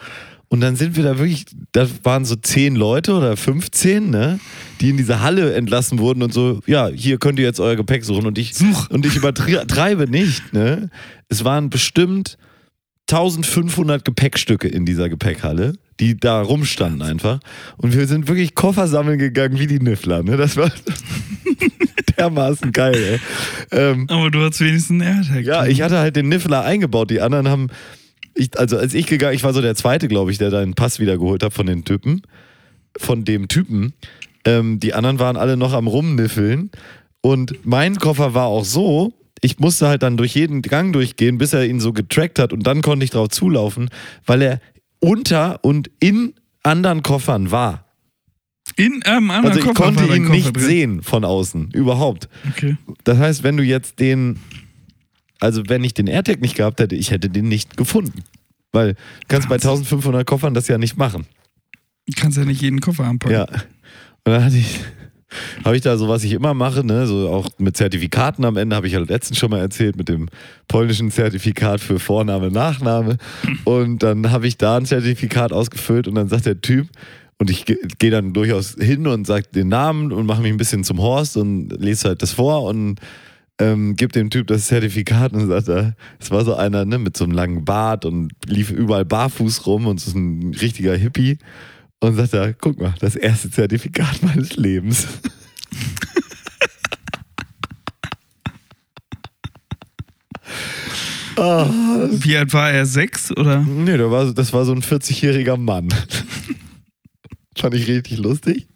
Und 0.50 0.62
dann 0.62 0.76
sind 0.76 0.96
wir 0.96 1.04
da 1.04 1.18
wirklich, 1.18 1.46
da 1.72 1.88
waren 2.04 2.26
so 2.26 2.36
zehn 2.36 2.76
Leute 2.76 3.14
oder 3.14 3.36
15, 3.36 4.10
ne, 4.10 4.40
die 4.80 4.90
in 4.90 4.98
diese 4.98 5.22
Halle 5.22 5.54
entlassen 5.54 6.00
wurden 6.00 6.24
und 6.24 6.34
so, 6.34 6.62
ja, 6.66 6.88
hier 6.88 7.18
könnt 7.20 7.40
ihr 7.40 7.46
jetzt 7.46 7.60
euer 7.60 7.76
Gepäck 7.76 8.04
suchen 8.04 8.26
und 8.26 8.38
ich, 8.38 8.54
Such. 8.56 8.90
und 8.90 9.06
ich 9.06 9.16
übertreibe 9.16 10.10
nicht, 10.10 10.54
ne? 10.54 10.90
Es 11.30 11.44
waren 11.46 11.70
bestimmt 11.70 12.38
1500 13.10 14.04
Gepäckstücke 14.04 14.68
in 14.68 14.86
dieser 14.86 15.08
Gepäckhalle, 15.08 15.74
die 16.02 16.18
da 16.18 16.42
rumstanden 16.42 17.02
einfach. 17.02 17.40
Und 17.78 17.94
wir 17.94 18.08
sind 18.08 18.28
wirklich 18.28 18.56
Koffer 18.56 18.88
sammeln 18.88 19.20
gegangen 19.20 19.58
wie 19.60 19.68
die 19.68 19.80
Niffler, 19.80 20.24
ne? 20.24 20.36
Das 20.36 20.58
war 20.58 20.72
dermaßen 22.18 22.72
geil, 22.72 22.96
ey. 22.96 23.20
Ähm, 23.80 24.08
Aber 24.10 24.32
du 24.32 24.42
hast 24.42 24.60
wenigstens 24.60 25.02
einen 25.02 25.18
AirTag. 25.18 25.46
ja, 25.46 25.62
drin. 25.62 25.72
ich 25.72 25.82
hatte 25.82 26.00
halt 26.00 26.16
den 26.16 26.30
Niffler 26.30 26.64
eingebaut. 26.64 27.10
Die 27.10 27.22
anderen 27.22 27.48
haben, 27.48 27.68
ich, 28.34 28.58
also 28.58 28.78
als 28.78 28.94
ich 28.94 29.08
gegangen, 29.08 29.36
ich 29.36 29.44
war 29.44 29.54
so 29.54 29.62
der 29.62 29.76
Zweite, 29.76 30.08
glaube 30.08 30.32
ich, 30.32 30.38
der 30.38 30.50
deinen 30.50 30.74
Pass 30.74 31.00
wiedergeholt 31.00 31.44
hat 31.44 31.54
von 31.54 31.66
den 31.66 31.84
Typen, 31.86 32.22
von 32.98 33.24
dem 33.26 33.48
Typen. 33.48 33.94
Ähm, 34.46 34.80
die 34.80 34.94
anderen 34.94 35.20
waren 35.20 35.38
alle 35.38 35.58
noch 35.58 35.74
am 35.74 35.88
Rumniffeln. 35.88 36.72
Und 37.22 37.66
mein 37.66 37.98
Koffer 37.98 38.34
war 38.34 38.46
auch 38.46 38.66
so, 38.66 39.14
ich 39.42 39.60
musste 39.60 39.88
halt 39.88 40.04
dann 40.04 40.18
durch 40.18 40.36
jeden 40.36 40.62
Gang 40.62 40.94
durchgehen, 40.94 41.38
bis 41.38 41.54
er 41.54 41.66
ihn 41.66 41.80
so 41.80 41.94
getrackt 41.94 42.40
hat 42.40 42.54
und 42.54 42.66
dann 42.66 42.82
konnte 42.82 43.04
ich 43.04 43.12
drauf 43.12 43.30
zulaufen, 43.30 43.90
weil 44.26 44.42
er 44.42 44.62
unter 45.00 45.64
und 45.64 45.90
in 46.00 46.34
anderen 46.64 47.04
Koffern 47.04 47.52
war. 47.52 47.87
In 48.78 49.04
einem 49.04 49.32
anderen 49.32 49.58
Also 49.58 49.60
ich 49.60 49.66
Koffer 49.66 49.84
konnte 49.84 50.02
war 50.02 50.08
dein 50.08 50.18
ihn 50.18 50.24
Koffer 50.24 50.36
nicht 50.36 50.56
drin. 50.56 50.64
sehen 50.64 51.02
von 51.02 51.26
außen, 51.26 51.72
überhaupt. 51.74 52.30
Okay. 52.50 52.78
Das 53.04 53.18
heißt, 53.18 53.44
wenn 53.44 53.58
du 53.58 53.64
jetzt 53.64 54.00
den, 54.00 54.40
also 55.40 55.64
wenn 55.68 55.84
ich 55.84 55.94
den 55.96 56.08
AirTag 56.08 56.42
nicht 56.42 56.56
gehabt 56.56 56.80
hätte, 56.80 56.96
ich 56.96 57.12
hätte 57.12 57.30
den 57.30 57.48
nicht 57.48 57.76
gefunden. 57.76 58.24
Weil 58.72 58.94
du 58.94 59.00
kannst 59.28 59.50
bei 59.50 59.56
1500 59.56 60.26
Koffern 60.28 60.54
das 60.54 60.68
ja 60.68 60.78
nicht 60.78 60.96
machen. 60.96 61.26
Du 62.06 62.14
kannst 62.16 62.38
ja 62.38 62.46
nicht 62.46 62.62
jeden 62.62 62.80
Koffer 62.80 63.06
anpacken. 63.06 63.36
Ja. 63.36 63.46
Und 63.46 64.34
dann 64.34 64.44
hatte 64.44 64.58
ich, 64.58 64.80
habe 65.66 65.76
ich 65.76 65.82
da 65.82 65.98
so, 65.98 66.08
was 66.08 66.24
ich 66.24 66.34
immer 66.34 66.54
mache, 66.54 66.86
ne, 66.86 67.08
so 67.08 67.30
auch 67.30 67.50
mit 67.58 67.76
Zertifikaten 67.78 68.46
am 68.46 68.58
Ende, 68.58 68.76
habe 68.76 68.86
ich 68.86 68.94
ja 68.94 69.00
letztens 69.00 69.40
schon 69.40 69.50
mal 69.50 69.60
erzählt, 69.60 69.96
mit 69.96 70.08
dem 70.08 70.30
polnischen 70.68 71.10
Zertifikat 71.10 71.82
für 71.82 72.00
Vorname, 72.00 72.52
Nachname. 72.52 73.18
Und 73.64 74.04
dann 74.04 74.30
habe 74.32 74.48
ich 74.48 74.58
da 74.58 74.78
ein 74.78 74.86
Zertifikat 74.86 75.52
ausgefüllt 75.52 76.08
und 76.08 76.16
dann 76.16 76.28
sagt 76.28 76.46
der 76.46 76.62
Typ, 76.62 76.88
und 77.40 77.50
ich 77.50 77.66
ge- 77.66 77.78
gehe 78.00 78.12
dann 78.12 78.34
durchaus 78.34 78.76
hin 78.80 79.08
und 79.08 79.28
sage 79.28 79.46
den 79.54 79.68
Namen 79.70 80.12
und 80.12 80.26
mache 80.26 80.42
mich 80.42 80.52
ein 80.52 80.58
bisschen 80.58 80.84
zum 80.84 81.00
Horst 81.00 81.38
und 81.38 81.70
lese 81.80 82.10
halt 82.10 82.22
das 82.22 82.32
vor 82.32 82.64
und 82.64 83.00
ähm, 83.60 83.96
gebe 83.96 84.12
dem 84.14 84.30
Typ 84.30 84.48
das 84.48 84.68
Zertifikat 84.68 85.34
und 85.34 85.48
sagt 85.48 85.68
er, 85.68 85.96
es 86.20 86.30
war 86.32 86.46
so 86.46 86.56
einer 86.56 86.86
ne, 86.86 86.98
mit 87.00 87.18
so 87.18 87.24
einem 87.24 87.34
langen 87.34 87.66
Bart 87.66 88.06
und 88.06 88.32
lief 88.46 88.70
überall 88.72 89.06
barfuß 89.06 89.66
rum 89.66 89.88
und 89.88 90.00
so 90.00 90.18
ein 90.18 90.54
richtiger 90.60 90.96
Hippie. 90.96 91.38
Und 92.00 92.16
sagt 92.16 92.34
er, 92.36 92.54
guck 92.54 92.80
mal, 92.80 92.94
das 93.00 93.16
erste 93.16 93.50
Zertifikat 93.50 94.22
meines 94.22 94.56
Lebens. 94.56 95.08
Wie 101.38 102.36
alt 102.38 102.54
war 102.54 102.72
er? 102.72 102.86
Sechs 102.86 103.32
oder? 103.32 103.60
Nee, 103.62 103.98
das 103.98 104.10
war, 104.12 104.34
das 104.34 104.54
war 104.54 104.66
so 104.66 104.72
ein 104.74 104.82
40-jähriger 104.82 105.58
Mann. 105.58 105.90
Fand 107.60 107.74
ich 107.76 107.88
richtig 107.88 108.18
lustig. 108.20 108.68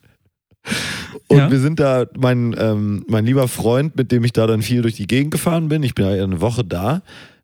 Und 1.28 1.38
Ja. 1.38 1.52
wir 1.52 1.60
sind 1.60 1.80
da, 1.80 2.06
mein, 2.18 2.56
ähm, 2.58 3.04
mein 3.08 3.26
lieber 3.26 3.48
Freund, 3.48 3.96
mit 3.96 4.12
dem 4.12 4.24
ich 4.24 4.34
da 4.34 4.48
dann 4.48 4.62
viel 4.62 4.82
durch 4.82 4.96
die 4.96 5.08
Gegend 5.08 5.32
gefahren 5.32 5.70
bin, 5.70 5.82
ich 5.84 5.96
bin 5.96 6.06
ja 6.06 6.24
eine 6.24 6.42
Woche 6.42 6.64
da, 6.64 7.02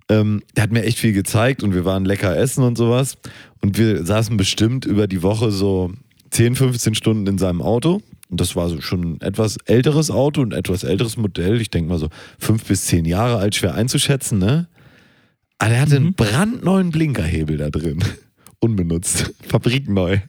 ähm, 0.10 0.42
der 0.56 0.64
hat 0.64 0.72
mir 0.72 0.84
echt 0.84 1.00
viel 1.00 1.14
gezeigt 1.14 1.64
und 1.64 1.74
wir 1.74 1.84
waren 1.86 2.06
lecker 2.06 2.36
essen 2.38 2.64
und 2.64 2.78
sowas. 2.78 3.18
Und 3.62 3.78
wir 3.78 4.06
saßen 4.06 4.38
bestimmt 4.38 4.86
über 4.86 5.08
die 5.08 5.24
Woche 5.24 5.52
so 5.52 5.92
10, 6.32 6.56
15 6.56 6.96
Stunden 6.96 7.28
in 7.28 7.38
seinem 7.38 7.62
Auto. 7.62 8.02
Und 8.30 8.42
das 8.42 8.56
war 8.56 8.70
so 8.70 8.82
schon 8.82 9.14
ein 9.14 9.22
etwas 9.22 9.58
älteres 9.66 10.12
Auto, 10.12 10.42
ein 10.42 10.52
etwas 10.52 10.84
älteres 10.84 11.18
Modell. 11.18 11.60
Ich 11.62 11.70
denke 11.70 11.90
mal 11.90 11.98
so 12.00 12.10
fünf 12.40 12.66
bis 12.66 12.86
zehn 12.86 13.06
Jahre 13.06 13.38
alt, 13.38 13.56
schwer 13.56 13.74
einzuschätzen, 13.74 14.38
ne? 14.38 14.68
Aber 15.60 15.72
er 15.72 15.82
hatte 15.82 15.96
einen 15.96 16.14
brandneuen 16.14 16.92
Blinkerhebel 16.92 17.58
da 17.58 17.70
drin. 17.70 18.04
Unbenutzt. 18.60 19.34
Fabrikneu. 19.48 20.20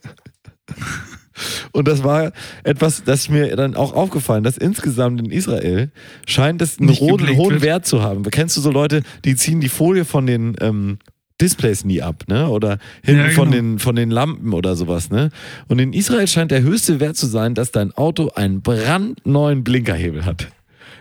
Und 1.72 1.86
das 1.86 2.02
war 2.02 2.32
etwas, 2.64 3.04
das 3.04 3.28
mir 3.28 3.54
dann 3.54 3.76
auch 3.76 3.92
aufgefallen, 3.92 4.42
dass 4.42 4.58
insgesamt 4.58 5.20
in 5.20 5.30
Israel 5.30 5.90
scheint 6.26 6.60
es 6.62 6.78
einen 6.78 6.88
Nicht 6.88 7.00
hohen, 7.00 7.20
wird. 7.26 7.62
Wert 7.62 7.86
zu 7.86 8.02
haben. 8.02 8.24
Kennst 8.24 8.56
du 8.56 8.60
so 8.60 8.70
Leute, 8.72 9.02
die 9.24 9.36
ziehen 9.36 9.60
die 9.60 9.68
Folie 9.68 10.04
von 10.04 10.26
den 10.26 10.56
ähm, 10.60 10.98
Displays 11.40 11.84
nie 11.84 12.02
ab, 12.02 12.24
ne? 12.26 12.48
Oder 12.48 12.78
hinten 13.04 13.26
Ja, 13.26 13.30
von, 13.30 13.52
genau. 13.52 13.62
den, 13.62 13.78
von 13.78 13.94
den 13.94 14.10
Lampen 14.10 14.52
oder 14.52 14.74
sowas, 14.74 15.10
ne? 15.10 15.30
Und 15.68 15.78
in 15.78 15.92
Israel 15.92 16.26
scheint 16.26 16.50
der 16.50 16.62
höchste 16.62 16.98
Wert 16.98 17.16
zu 17.16 17.26
sein, 17.26 17.54
dass 17.54 17.70
dein 17.70 17.92
Auto 17.92 18.30
einen 18.34 18.60
brandneuen 18.60 19.62
Blinkerhebel 19.62 20.24
hat. 20.24 20.48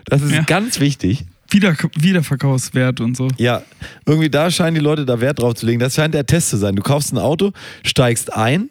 Das 0.04 0.22
ist 0.22 0.30
Ja. 0.30 0.42
ganz 0.42 0.78
wichtig. 0.78 1.24
Wieder, 1.50 1.74
Wiederverkaufswert 1.98 3.00
und 3.00 3.16
so. 3.16 3.26
Ja, 3.38 3.62
irgendwie 4.06 4.28
da 4.28 4.50
scheinen 4.50 4.74
die 4.74 4.80
Leute 4.82 5.06
da 5.06 5.18
Wert 5.20 5.40
drauf 5.40 5.54
zu 5.54 5.64
legen. 5.66 5.80
Das 5.80 5.94
scheint 5.94 6.12
der 6.14 6.26
Test 6.26 6.50
zu 6.50 6.58
sein. 6.58 6.76
Du 6.76 6.82
kaufst 6.82 7.12
ein 7.12 7.18
Auto, 7.18 7.52
steigst 7.84 8.32
ein 8.34 8.68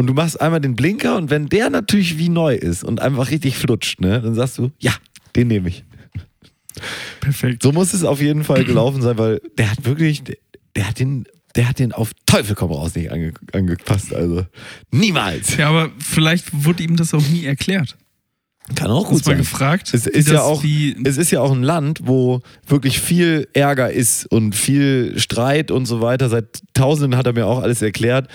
und 0.00 0.06
du 0.06 0.14
machst 0.14 0.40
einmal 0.40 0.62
den 0.62 0.76
Blinker 0.76 1.18
und 1.18 1.28
wenn 1.28 1.50
der 1.50 1.68
natürlich 1.68 2.16
wie 2.16 2.30
neu 2.30 2.54
ist 2.54 2.84
und 2.84 3.02
einfach 3.02 3.30
richtig 3.30 3.58
flutscht, 3.58 4.00
ne, 4.00 4.22
dann 4.22 4.34
sagst 4.34 4.56
du, 4.56 4.70
ja, 4.78 4.94
den 5.36 5.48
nehme 5.48 5.68
ich. 5.68 5.84
Perfekt. 7.20 7.62
So 7.62 7.70
muss 7.70 7.92
es 7.92 8.02
auf 8.02 8.18
jeden 8.18 8.42
Fall 8.42 8.64
gelaufen 8.64 9.02
sein, 9.02 9.18
weil 9.18 9.42
der 9.58 9.70
hat 9.70 9.84
wirklich, 9.84 10.22
der, 10.74 10.88
hat 10.88 10.98
den, 10.98 11.26
der 11.54 11.68
hat 11.68 11.80
den 11.80 11.92
auf 11.92 12.12
Teufel 12.24 12.56
komm 12.56 12.72
raus 12.72 12.94
nicht 12.94 13.12
ange, 13.12 13.34
angepasst. 13.52 14.14
Also 14.14 14.46
niemals. 14.90 15.58
Ja, 15.58 15.68
aber 15.68 15.90
vielleicht 15.98 16.64
wurde 16.64 16.82
ihm 16.82 16.96
das 16.96 17.12
auch 17.12 17.28
nie 17.28 17.44
erklärt. 17.44 17.98
Kann 18.74 18.90
auch 18.90 19.08
gut 19.08 19.24
sein. 19.24 19.38
gefragt? 19.38 19.92
Es 19.92 20.06
ist, 20.06 20.28
ja 20.28 20.42
auch, 20.42 20.62
es 21.04 21.16
ist 21.16 21.30
ja 21.30 21.40
auch 21.40 21.52
ein 21.52 21.62
Land, 21.62 22.00
wo 22.04 22.40
wirklich 22.66 23.00
viel 23.00 23.48
Ärger 23.52 23.90
ist 23.90 24.26
und 24.26 24.54
viel 24.54 25.18
Streit 25.18 25.70
und 25.70 25.86
so 25.86 26.00
weiter. 26.00 26.28
Seit 26.28 26.62
Tausenden 26.74 27.16
hat 27.16 27.26
er 27.26 27.32
mir 27.32 27.46
auch 27.46 27.62
alles 27.62 27.82
erklärt. 27.82 28.28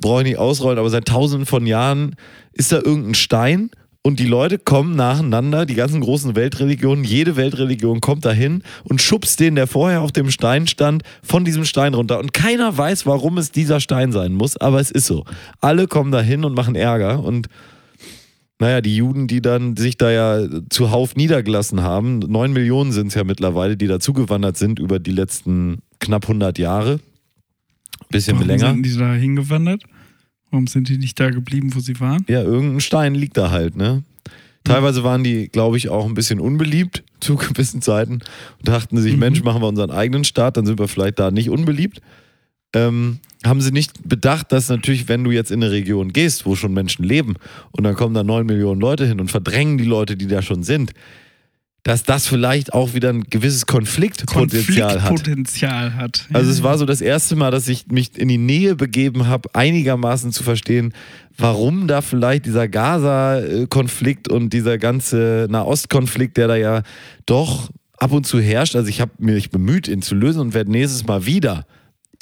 Brauche 0.00 0.22
ich 0.22 0.28
nicht 0.28 0.38
ausrollen, 0.38 0.78
aber 0.78 0.90
seit 0.90 1.06
Tausenden 1.06 1.46
von 1.46 1.66
Jahren 1.66 2.16
ist 2.52 2.72
da 2.72 2.76
irgendein 2.76 3.14
Stein 3.14 3.70
und 4.04 4.18
die 4.18 4.26
Leute 4.26 4.58
kommen 4.58 4.96
nacheinander, 4.96 5.64
die 5.64 5.76
ganzen 5.76 6.00
großen 6.00 6.34
Weltreligionen, 6.34 7.04
jede 7.04 7.36
Weltreligion 7.36 8.00
kommt 8.00 8.24
dahin 8.24 8.64
und 8.82 9.00
schubst 9.00 9.38
den, 9.38 9.54
der 9.54 9.68
vorher 9.68 10.00
auf 10.00 10.10
dem 10.10 10.28
Stein 10.32 10.66
stand, 10.66 11.04
von 11.22 11.44
diesem 11.44 11.64
Stein 11.64 11.94
runter. 11.94 12.18
Und 12.18 12.32
keiner 12.32 12.76
weiß, 12.76 13.06
warum 13.06 13.38
es 13.38 13.52
dieser 13.52 13.78
Stein 13.78 14.10
sein 14.10 14.32
muss, 14.32 14.56
aber 14.56 14.80
es 14.80 14.90
ist 14.90 15.06
so. 15.06 15.24
Alle 15.60 15.86
kommen 15.86 16.10
dahin 16.10 16.44
und 16.44 16.54
machen 16.54 16.74
Ärger 16.74 17.22
und 17.22 17.46
naja, 18.62 18.80
die 18.80 18.94
Juden, 18.94 19.26
die 19.26 19.42
dann 19.42 19.76
sich 19.76 19.98
da 19.98 20.12
ja 20.12 20.46
zuhauf 20.70 21.16
niedergelassen 21.16 21.82
haben, 21.82 22.20
neun 22.20 22.52
Millionen 22.52 22.92
sind 22.92 23.08
es 23.08 23.14
ja 23.14 23.24
mittlerweile, 23.24 23.76
die 23.76 23.88
dazugewandert 23.88 24.56
sind 24.56 24.78
über 24.78 25.00
die 25.00 25.10
letzten 25.10 25.78
knapp 25.98 26.26
100 26.26 26.60
Jahre. 26.60 27.00
Bisschen 28.08 28.36
warum 28.36 28.46
länger. 28.46 28.70
sind 28.70 28.86
die 28.86 28.96
da 28.96 29.14
hingewandert? 29.14 29.82
Warum 30.52 30.68
sind 30.68 30.88
die 30.88 30.98
nicht 30.98 31.18
da 31.18 31.30
geblieben, 31.30 31.74
wo 31.74 31.80
sie 31.80 31.98
waren? 31.98 32.24
Ja, 32.28 32.42
irgendein 32.42 32.78
Stein 32.78 33.16
liegt 33.16 33.36
da 33.36 33.50
halt, 33.50 33.76
ne? 33.76 34.04
Teilweise 34.62 35.02
waren 35.02 35.24
die, 35.24 35.48
glaube 35.48 35.76
ich, 35.76 35.88
auch 35.88 36.06
ein 36.06 36.14
bisschen 36.14 36.38
unbeliebt 36.38 37.02
zu 37.20 37.34
gewissen 37.34 37.82
Zeiten 37.82 38.20
und 38.58 38.68
dachten 38.68 38.96
sich, 38.98 39.16
Mensch, 39.16 39.42
machen 39.42 39.60
wir 39.60 39.66
unseren 39.66 39.90
eigenen 39.90 40.22
Staat, 40.22 40.56
dann 40.56 40.66
sind 40.66 40.78
wir 40.78 40.86
vielleicht 40.86 41.18
da 41.18 41.32
nicht 41.32 41.50
unbeliebt. 41.50 42.00
Ähm, 42.74 43.18
haben 43.44 43.60
sie 43.60 43.72
nicht 43.72 44.08
bedacht, 44.08 44.52
dass 44.52 44.68
natürlich, 44.68 45.08
wenn 45.08 45.24
du 45.24 45.30
jetzt 45.30 45.50
in 45.50 45.62
eine 45.62 45.72
Region 45.72 46.12
gehst, 46.12 46.46
wo 46.46 46.54
schon 46.54 46.72
Menschen 46.72 47.04
leben 47.04 47.34
und 47.72 47.84
dann 47.84 47.96
kommen 47.96 48.14
da 48.14 48.22
neun 48.22 48.46
Millionen 48.46 48.80
Leute 48.80 49.04
hin 49.06 49.20
und 49.20 49.30
verdrängen 49.30 49.78
die 49.78 49.84
Leute, 49.84 50.16
die 50.16 50.28
da 50.28 50.42
schon 50.42 50.62
sind, 50.62 50.92
dass 51.82 52.04
das 52.04 52.28
vielleicht 52.28 52.72
auch 52.72 52.94
wieder 52.94 53.08
ein 53.08 53.24
gewisses 53.24 53.66
Konfliktpotenzial 53.66 55.02
hat. 55.02 55.08
Konfliktpotenzial 55.08 55.94
hat. 55.96 56.28
Also 56.32 56.48
Ja. 56.48 56.54
es 56.56 56.62
war 56.62 56.78
so 56.78 56.86
das 56.86 57.00
erste 57.00 57.34
Mal, 57.34 57.50
dass 57.50 57.66
ich 57.66 57.88
mich 57.88 58.16
in 58.16 58.28
die 58.28 58.38
Nähe 58.38 58.76
begeben 58.76 59.26
habe, 59.26 59.48
einigermaßen 59.52 60.30
zu 60.30 60.44
verstehen, 60.44 60.94
warum 61.36 61.88
da 61.88 62.00
vielleicht 62.00 62.46
dieser 62.46 62.68
Gaza-Konflikt 62.68 64.28
und 64.28 64.52
dieser 64.52 64.78
ganze 64.78 65.48
Nahostkonflikt, 65.50 66.36
der 66.36 66.48
da 66.48 66.56
ja 66.56 66.82
doch 67.26 67.70
ab 67.98 68.12
und 68.12 68.26
zu 68.26 68.40
herrscht. 68.40 68.76
Also 68.76 68.88
ich 68.88 69.00
habe 69.00 69.12
mich 69.18 69.50
bemüht, 69.50 69.88
ihn 69.88 70.02
zu 70.02 70.14
lösen 70.14 70.40
und 70.40 70.54
werde 70.54 70.70
nächstes 70.70 71.04
Mal 71.06 71.26
wieder 71.26 71.66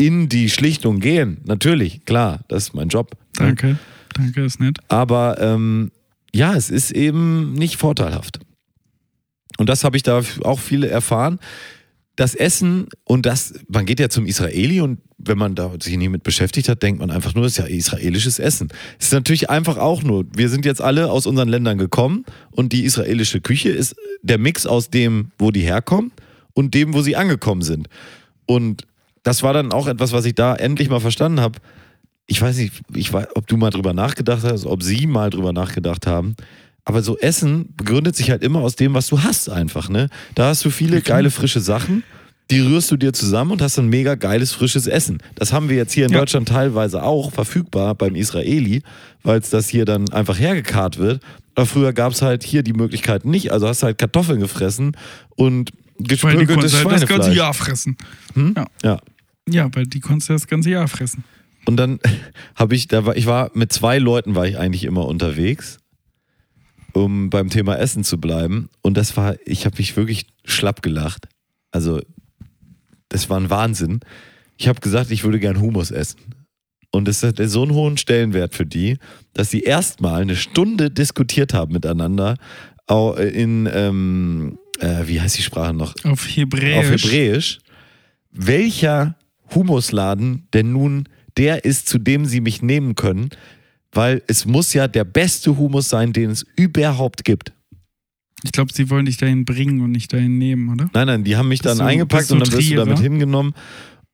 in 0.00 0.30
die 0.30 0.48
Schlichtung 0.48 0.98
gehen. 0.98 1.42
Natürlich, 1.44 2.06
klar, 2.06 2.40
das 2.48 2.64
ist 2.64 2.74
mein 2.74 2.88
Job. 2.88 3.18
Danke. 3.34 3.78
Danke, 4.14 4.44
ist 4.44 4.58
nett. 4.58 4.78
Aber 4.88 5.38
ähm, 5.40 5.90
ja, 6.32 6.54
es 6.54 6.70
ist 6.70 6.90
eben 6.90 7.52
nicht 7.52 7.76
vorteilhaft. 7.76 8.40
Und 9.58 9.68
das 9.68 9.84
habe 9.84 9.98
ich 9.98 10.02
da 10.02 10.22
auch 10.42 10.58
viele 10.58 10.88
erfahren. 10.88 11.38
Das 12.16 12.34
Essen 12.34 12.88
und 13.04 13.26
das, 13.26 13.54
man 13.68 13.84
geht 13.84 14.00
ja 14.00 14.08
zum 14.08 14.24
Israeli 14.24 14.80
und 14.80 15.00
wenn 15.18 15.36
man 15.36 15.54
da 15.54 15.70
sich 15.78 15.98
nie 15.98 16.08
mit 16.08 16.22
beschäftigt 16.22 16.70
hat, 16.70 16.82
denkt 16.82 17.00
man 17.00 17.10
einfach 17.10 17.34
nur, 17.34 17.44
das 17.44 17.52
ist 17.52 17.58
ja 17.58 17.66
israelisches 17.66 18.38
Essen. 18.38 18.68
Es 18.98 19.06
ist 19.06 19.12
natürlich 19.12 19.50
einfach 19.50 19.76
auch 19.76 20.02
nur, 20.02 20.24
wir 20.34 20.48
sind 20.48 20.64
jetzt 20.64 20.80
alle 20.80 21.10
aus 21.10 21.26
unseren 21.26 21.50
Ländern 21.50 21.76
gekommen 21.76 22.24
und 22.50 22.72
die 22.72 22.84
israelische 22.84 23.42
Küche 23.42 23.68
ist 23.68 23.96
der 24.22 24.38
Mix 24.38 24.64
aus 24.64 24.88
dem, 24.88 25.30
wo 25.38 25.50
die 25.50 25.60
herkommen 25.60 26.10
und 26.54 26.72
dem, 26.72 26.94
wo 26.94 27.02
sie 27.02 27.16
angekommen 27.16 27.62
sind. 27.62 27.88
Und 28.46 28.86
das 29.22 29.42
war 29.42 29.52
dann 29.52 29.72
auch 29.72 29.86
etwas, 29.86 30.12
was 30.12 30.24
ich 30.24 30.34
da 30.34 30.54
endlich 30.54 30.88
mal 30.88 31.00
verstanden 31.00 31.40
habe. 31.40 31.58
Ich 32.26 32.40
weiß 32.40 32.56
nicht, 32.58 32.80
ich 32.94 33.12
weiß, 33.12 33.28
ob 33.34 33.46
du 33.46 33.56
mal 33.56 33.70
drüber 33.70 33.92
nachgedacht 33.92 34.44
hast, 34.44 34.64
ob 34.64 34.82
sie 34.82 35.06
mal 35.06 35.30
drüber 35.30 35.52
nachgedacht 35.52 36.06
haben. 36.06 36.36
Aber 36.84 37.02
so 37.02 37.18
Essen 37.18 37.74
begründet 37.76 38.16
sich 38.16 38.30
halt 38.30 38.42
immer 38.42 38.60
aus 38.60 38.76
dem, 38.76 38.94
was 38.94 39.08
du 39.08 39.22
hast, 39.22 39.50
einfach. 39.50 39.88
Ne? 39.88 40.08
Da 40.34 40.46
hast 40.48 40.64
du 40.64 40.70
viele 40.70 41.02
geile, 41.02 41.30
frische 41.30 41.60
Sachen, 41.60 42.02
die 42.50 42.60
rührst 42.60 42.90
du 42.90 42.96
dir 42.96 43.12
zusammen 43.12 43.52
und 43.52 43.62
hast 43.62 43.78
ein 43.78 43.88
mega 43.88 44.14
geiles, 44.16 44.52
frisches 44.52 44.86
Essen. 44.86 45.18
Das 45.36 45.52
haben 45.52 45.68
wir 45.68 45.76
jetzt 45.76 45.92
hier 45.92 46.06
in 46.06 46.12
Ja. 46.12 46.18
Deutschland 46.18 46.48
teilweise 46.48 47.02
auch 47.02 47.32
verfügbar 47.32 47.94
beim 47.94 48.16
Israeli, 48.16 48.82
weil 49.22 49.38
es 49.38 49.50
das 49.50 49.68
hier 49.68 49.84
dann 49.84 50.08
einfach 50.10 50.38
hergekarrt 50.38 50.98
wird. 50.98 51.22
Aber 51.54 51.66
früher 51.66 51.92
gab 51.92 52.12
es 52.12 52.22
halt 52.22 52.42
hier 52.42 52.62
die 52.62 52.72
Möglichkeit 52.72 53.24
nicht. 53.24 53.52
Also 53.52 53.68
hast 53.68 53.82
du 53.82 53.86
halt 53.86 53.98
Kartoffeln 53.98 54.40
gefressen 54.40 54.96
und 55.36 55.70
Weil 56.22 56.44
die 56.44 56.46
halt 56.46 56.64
das 56.64 56.72
ganze 56.72 56.76
Schweinefleisch. 56.76 57.36
Jahr 57.36 57.54
fressen. 57.54 57.96
Hm? 58.34 58.54
Ja. 58.56 58.66
ja. 58.82 59.00
Ja, 59.48 59.68
weil 59.74 59.86
die 59.86 60.00
konntest 60.00 60.28
du 60.28 60.32
das 60.34 60.46
ganze 60.46 60.70
Jahr 60.70 60.88
fressen. 60.88 61.24
Und 61.66 61.76
dann 61.76 61.98
habe 62.54 62.74
ich, 62.74 62.88
da 62.88 63.06
war, 63.06 63.16
ich 63.16 63.26
war 63.26 63.50
mit 63.54 63.72
zwei 63.72 63.98
Leuten 63.98 64.34
war 64.34 64.46
ich 64.46 64.58
eigentlich 64.58 64.84
immer 64.84 65.06
unterwegs, 65.06 65.78
um 66.92 67.30
beim 67.30 67.50
Thema 67.50 67.76
Essen 67.76 68.04
zu 68.04 68.18
bleiben. 68.18 68.68
Und 68.82 68.96
das 68.96 69.16
war, 69.16 69.36
ich 69.44 69.66
habe 69.66 69.76
mich 69.78 69.96
wirklich 69.96 70.26
schlapp 70.44 70.82
gelacht. 70.82 71.28
Also, 71.70 72.00
das 73.08 73.28
war 73.30 73.38
ein 73.38 73.50
Wahnsinn. 73.50 74.00
Ich 74.56 74.68
habe 74.68 74.80
gesagt, 74.80 75.10
ich 75.10 75.24
würde 75.24 75.40
gern 75.40 75.60
Hummus 75.60 75.90
essen. 75.90 76.34
Und 76.92 77.06
es 77.06 77.22
hat 77.22 77.40
so 77.44 77.62
einen 77.62 77.72
hohen 77.72 77.96
Stellenwert 77.96 78.54
für 78.54 78.66
die, 78.66 78.98
dass 79.32 79.50
sie 79.50 79.60
erstmal 79.60 80.22
eine 80.22 80.34
Stunde 80.34 80.90
diskutiert 80.90 81.54
haben 81.54 81.72
miteinander 81.72 82.36
in, 83.16 83.68
ähm, 83.72 84.58
äh, 84.80 85.06
wie 85.06 85.20
heißt 85.20 85.38
die 85.38 85.42
Sprache 85.42 85.72
noch? 85.74 85.94
Auf 86.04 86.26
Hebräisch. 86.26 86.76
auf 86.76 86.90
Hebräisch, 86.90 87.58
welcher 88.32 89.16
Humusladen 89.54 90.46
denn 90.52 90.72
nun 90.72 91.08
der 91.36 91.64
ist, 91.64 91.88
zu 91.88 91.98
dem 91.98 92.24
sie 92.26 92.40
mich 92.40 92.60
nehmen 92.62 92.94
können, 92.96 93.30
weil 93.92 94.22
es 94.26 94.46
muss 94.46 94.72
ja 94.74 94.88
der 94.88 95.04
beste 95.04 95.56
Humus 95.56 95.88
sein, 95.88 96.12
den 96.12 96.30
es 96.30 96.44
überhaupt 96.56 97.24
gibt. 97.24 97.52
Ich 98.42 98.52
glaube, 98.52 98.72
sie 98.72 98.88
wollen 98.90 99.06
dich 99.06 99.16
dahin 99.16 99.44
bringen 99.44 99.80
und 99.80 99.90
nicht 99.92 100.12
dahin 100.12 100.38
nehmen, 100.38 100.72
oder? 100.72 100.88
Nein, 100.94 101.06
nein, 101.06 101.24
die 101.24 101.36
haben 101.36 101.48
mich 101.48 101.60
dann 101.60 101.72
Bist 101.72 101.80
du- 101.80 101.84
eingepackt 101.84 102.30
und 102.30 102.40
dann 102.40 102.52
wirst 102.52 102.70
du 102.70 102.74
damit 102.76 102.98
hingenommen 102.98 103.54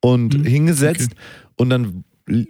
und 0.00 0.38
Mhm, 0.38 0.44
hingesetzt 0.44 1.10
und 1.56 1.70
dann 1.70 2.04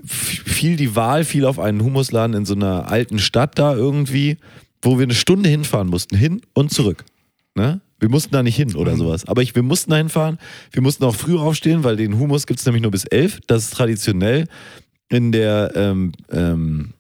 fiel 0.07 0.77
die 0.77 0.97
Wahl 0.97 1.25
fiel 1.25 1.45
auf 1.45 1.59
einen 1.59 1.83
Humusladen 1.83 2.35
in 2.35 2.47
so 2.47 2.55
einer 2.55 2.91
alten 2.91 3.19
Stadt 3.19 3.59
da 3.59 3.75
irgendwie, 3.75 4.39
wo 4.81 4.99
wir 4.99 5.05
eine 5.05 5.15
Stunde 5.15 5.49
hinfahren 5.51 5.89
mussten, 5.89 6.17
hin 6.17 6.41
und 6.55 6.71
zurück. 6.73 7.05
Ne? 7.55 7.81
Wir 7.99 8.09
mussten 8.11 8.33
da 8.33 8.43
nicht 8.43 8.57
hin 8.57 8.75
oder 8.77 8.93
Mhm. 8.93 8.99
sowas. 8.99 9.27
Aber 9.27 9.43
ich, 9.43 9.55
wir 9.55 9.63
mussten 9.63 9.91
da 9.91 9.97
hinfahren. 9.97 10.39
Wir 10.71 10.83
mussten 10.83 11.05
auch 11.05 11.15
früh 11.15 11.39
aufstehen, 11.39 11.83
weil 11.85 11.97
den 11.97 12.19
Humus 12.19 12.47
gibt 12.47 12.61
es 12.61 12.67
nämlich 12.67 12.83
nur 12.83 12.91
bis 12.91 13.05
elf. 13.05 13.41
Das 13.47 13.65
ist 13.65 13.71
traditionell. 13.75 14.47
In 15.09 15.33
der 15.33 15.73
ähm, 15.75 16.13
ähm, 16.31 16.93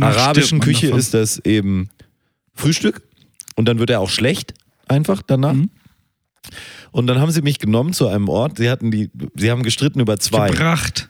arabischen 0.00 0.60
Küche 0.60 0.86
davon. 0.88 0.98
ist 1.00 1.14
das 1.14 1.38
eben 1.44 1.88
Frühstück 2.54 3.02
und 3.56 3.66
dann 3.66 3.78
wird 3.78 3.90
er 3.90 4.00
auch 4.00 4.10
schlecht 4.10 4.54
einfach 4.88 5.22
danach. 5.22 5.54
Mhm. 5.54 5.70
Und 6.92 7.06
dann 7.06 7.18
haben 7.20 7.30
sie 7.30 7.42
mich 7.42 7.58
genommen 7.58 7.92
zu 7.92 8.06
einem 8.08 8.28
Ort. 8.28 8.58
Sie 8.58 8.68
hatten 8.70 8.90
die, 8.90 9.10
sie 9.34 9.50
haben 9.50 9.62
gestritten 9.62 10.00
über 10.00 10.18
zwei. 10.18 10.50
gebracht. 10.50 11.08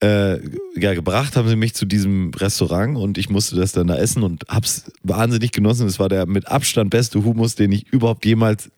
Äh, 0.00 0.38
ja, 0.76 0.94
gebracht 0.94 1.36
haben 1.36 1.48
sie 1.48 1.56
mich 1.56 1.74
zu 1.74 1.84
diesem 1.84 2.30
Restaurant 2.34 2.96
und 2.96 3.18
ich 3.18 3.30
musste 3.30 3.56
das 3.56 3.72
dann 3.72 3.88
da 3.88 3.96
essen 3.96 4.22
und 4.22 4.44
hab's 4.48 4.90
wahnsinnig 5.02 5.52
genossen. 5.52 5.86
Es 5.86 5.98
war 5.98 6.08
der 6.08 6.26
mit 6.26 6.46
Abstand 6.48 6.90
beste 6.90 7.24
Hummus, 7.24 7.56
den 7.56 7.72
ich 7.72 7.88
überhaupt 7.88 8.24
jemals, 8.24 8.70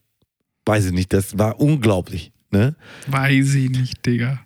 weiß 0.64 0.86
ich 0.86 0.92
nicht, 0.92 1.12
das 1.12 1.38
war 1.38 1.60
unglaublich. 1.60 2.32
Ne? 2.50 2.74
Weiß 3.06 3.54
ich 3.54 3.70
nicht, 3.70 4.04
Digga. 4.04 4.40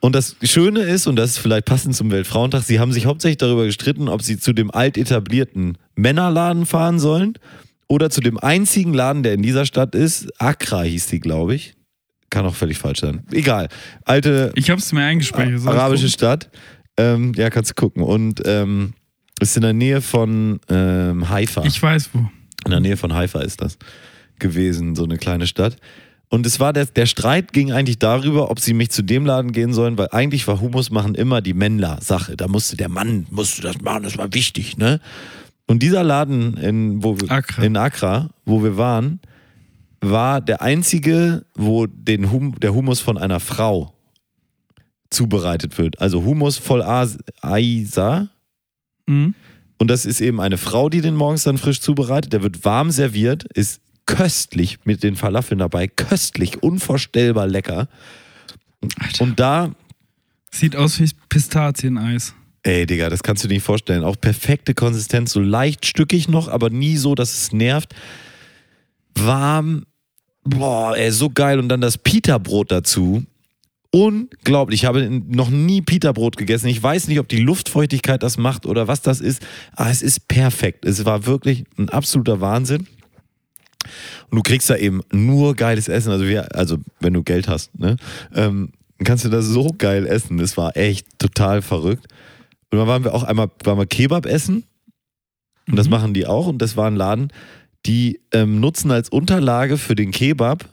Und 0.00 0.14
das 0.14 0.36
Schöne 0.42 0.80
ist, 0.80 1.06
und 1.06 1.16
das 1.16 1.30
ist 1.30 1.38
vielleicht 1.38 1.64
passend 1.64 1.96
zum 1.96 2.10
Weltfrauentag, 2.10 2.62
sie 2.62 2.78
haben 2.78 2.92
sich 2.92 3.06
hauptsächlich 3.06 3.38
darüber 3.38 3.64
gestritten, 3.64 4.08
ob 4.08 4.22
sie 4.22 4.38
zu 4.38 4.52
dem 4.52 4.70
alt 4.70 4.98
etablierten 4.98 5.78
Männerladen 5.94 6.66
fahren 6.66 6.98
sollen 6.98 7.38
oder 7.86 8.10
zu 8.10 8.20
dem 8.20 8.38
einzigen 8.38 8.92
Laden, 8.92 9.22
der 9.22 9.34
in 9.34 9.42
dieser 9.42 9.64
Stadt 9.64 9.94
ist. 9.94 10.28
Accra 10.40 10.82
hieß 10.82 11.06
die, 11.06 11.20
glaube 11.20 11.54
ich. 11.54 11.73
Kann 12.34 12.46
auch 12.46 12.54
völlig 12.54 12.78
falsch 12.78 13.00
sein. 13.00 13.22
Egal. 13.30 13.68
Alte 14.04 14.50
Ich 14.56 14.68
hab's 14.70 14.92
mir 14.92 15.02
eingespeichert. 15.04 15.64
Arabische? 15.66 16.08
Stadt. 16.08 16.50
Ähm, 16.96 17.32
ja, 17.36 17.48
kannst 17.48 17.70
du 17.70 17.74
gucken. 17.74 18.02
Und 18.02 18.42
ähm, 18.44 18.92
ist 19.40 19.56
in 19.56 19.62
der 19.62 19.72
Nähe 19.72 20.00
von 20.00 20.58
ähm, 20.68 21.28
Haifa. 21.28 21.64
Ich 21.64 21.80
weiß 21.80 22.10
wo. 22.12 22.18
In 22.64 22.70
der 22.72 22.80
Nähe 22.80 22.96
von 22.96 23.14
Haifa 23.14 23.40
ist 23.40 23.60
das 23.60 23.78
gewesen, 24.38 24.96
so 24.96 25.04
eine 25.04 25.16
kleine 25.16 25.46
Stadt. 25.46 25.76
Und 26.28 26.44
es 26.46 26.58
war 26.58 26.72
der, 26.72 26.86
der 26.86 27.06
Streit 27.06 27.52
ging 27.52 27.70
eigentlich 27.70 27.98
darüber, 28.00 28.50
ob 28.50 28.58
sie 28.58 28.74
mich 28.74 28.90
zu 28.90 29.02
dem 29.02 29.24
Laden 29.26 29.52
gehen 29.52 29.72
sollen, 29.72 29.96
weil 29.96 30.08
eigentlich 30.10 30.48
war 30.48 30.60
Humus 30.60 30.90
machen 30.90 31.14
immer 31.14 31.40
die 31.40 31.54
Männler-Sache. 31.54 32.36
Da 32.36 32.48
musste 32.48 32.76
der 32.76 32.88
Mann 32.88 33.26
musste 33.30 33.62
das 33.62 33.80
machen, 33.80 34.02
das 34.02 34.18
war 34.18 34.32
wichtig, 34.34 34.76
ne? 34.76 34.98
Und 35.66 35.82
dieser 35.84 36.02
Laden 36.02 36.56
in, 36.56 37.02
wo, 37.04 37.20
wir- 37.20 37.30
Accra. 37.30 37.62
in 37.62 37.76
Accra, 37.76 38.30
wo 38.44 38.62
wir 38.64 38.76
waren, 38.76 39.20
war 40.10 40.40
der 40.40 40.62
einzige, 40.62 41.44
wo 41.54 41.86
den 41.86 42.30
hum, 42.30 42.58
der 42.60 42.74
Humus 42.74 43.00
von 43.00 43.18
einer 43.18 43.40
Frau 43.40 43.94
zubereitet 45.10 45.78
wird. 45.78 46.00
Also 46.00 46.24
Humus 46.24 46.58
voll 46.58 46.82
As- 46.82 47.18
Aisa, 47.40 48.28
Mhm. 49.06 49.34
und 49.78 49.88
das 49.88 50.06
ist 50.06 50.20
eben 50.20 50.40
eine 50.40 50.56
Frau, 50.58 50.88
die 50.88 51.00
den 51.02 51.14
morgens 51.14 51.44
dann 51.44 51.58
frisch 51.58 51.80
zubereitet. 51.80 52.32
Der 52.32 52.42
wird 52.42 52.64
warm 52.64 52.90
serviert, 52.90 53.44
ist 53.54 53.80
köstlich 54.06 54.78
mit 54.84 55.02
den 55.02 55.14
Falafeln 55.16 55.58
dabei. 55.58 55.86
Köstlich, 55.88 56.62
unvorstellbar 56.62 57.46
lecker. 57.46 57.88
Alter. 58.98 59.22
Und 59.24 59.38
da, 59.40 59.70
Sieht 60.50 60.76
aus 60.76 61.00
wie 61.00 61.08
Pistazieneis. 61.28 62.34
ey 62.62 62.86
Digga, 62.86 63.08
das 63.10 63.22
kannst 63.22 63.42
du 63.44 63.48
dir 63.48 63.54
nicht 63.54 63.62
vorstellen. 63.64 64.04
Auch 64.04 64.16
perfekte 64.20 64.72
Konsistenz, 64.74 65.32
so 65.32 65.40
leicht 65.40 65.84
stückig 65.86 66.28
noch, 66.28 66.48
aber 66.48 66.70
nie 66.70 66.96
so, 66.96 67.14
dass 67.14 67.32
es 67.32 67.52
nervt. 67.52 67.94
Warm, 69.16 69.84
boah, 70.44 70.96
ey, 70.96 71.10
so 71.10 71.30
geil. 71.30 71.58
Und 71.58 71.68
dann 71.68 71.80
das 71.80 71.98
Pita-Brot 71.98 72.70
dazu. 72.70 73.24
Unglaublich. 73.90 74.82
Ich 74.82 74.86
habe 74.86 75.08
noch 75.08 75.50
nie 75.50 75.80
Pita-Brot 75.80 76.36
gegessen. 76.36 76.66
Ich 76.66 76.82
weiß 76.82 77.08
nicht, 77.08 77.20
ob 77.20 77.28
die 77.28 77.40
Luftfeuchtigkeit 77.40 78.22
das 78.22 78.38
macht 78.38 78.66
oder 78.66 78.88
was 78.88 79.02
das 79.02 79.20
ist. 79.20 79.46
Aber 79.72 79.90
es 79.90 80.02
ist 80.02 80.26
perfekt. 80.28 80.84
Es 80.84 81.04
war 81.04 81.26
wirklich 81.26 81.64
ein 81.78 81.88
absoluter 81.88 82.40
Wahnsinn. 82.40 82.88
Und 84.30 84.36
du 84.36 84.42
kriegst 84.42 84.68
da 84.68 84.76
eben 84.76 85.02
nur 85.12 85.54
geiles 85.54 85.88
Essen. 85.88 86.10
Also, 86.10 86.26
wir, 86.26 86.54
also 86.56 86.78
wenn 87.00 87.12
du 87.12 87.22
Geld 87.22 87.48
hast, 87.48 87.78
ne? 87.78 87.96
Ähm, 88.34 88.72
kannst 89.04 89.24
du 89.24 89.28
das 89.28 89.46
so 89.46 89.74
geil 89.76 90.06
essen. 90.06 90.40
Es 90.40 90.56
war 90.56 90.76
echt 90.76 91.06
total 91.18 91.62
verrückt. 91.62 92.06
Und 92.70 92.78
dann 92.78 92.88
waren 92.88 93.04
wir 93.04 93.14
auch 93.14 93.22
einmal, 93.22 93.50
waren 93.62 93.78
wir 93.78 93.86
Kebab 93.86 94.26
essen. 94.26 94.64
Und 95.68 95.76
das 95.76 95.88
machen 95.88 96.14
die 96.14 96.26
auch. 96.26 96.46
Und 96.48 96.58
das 96.58 96.76
war 96.76 96.88
ein 96.88 96.96
Laden, 96.96 97.28
die 97.86 98.20
ähm, 98.32 98.60
nutzen 98.60 98.90
als 98.90 99.08
Unterlage 99.08 99.76
für 99.76 99.94
den 99.94 100.10
Kebab, 100.10 100.68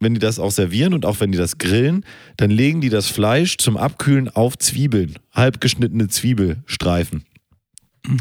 wenn 0.00 0.14
die 0.14 0.20
das 0.20 0.38
auch 0.40 0.50
servieren 0.50 0.94
und 0.94 1.06
auch 1.06 1.20
wenn 1.20 1.30
die 1.30 1.38
das 1.38 1.58
grillen, 1.58 2.04
dann 2.36 2.50
legen 2.50 2.80
die 2.80 2.88
das 2.88 3.06
Fleisch 3.06 3.56
zum 3.58 3.76
Abkühlen 3.76 4.28
auf 4.28 4.58
Zwiebeln, 4.58 5.14
halbgeschnittene 5.32 6.08
Zwiebelstreifen. 6.08 7.24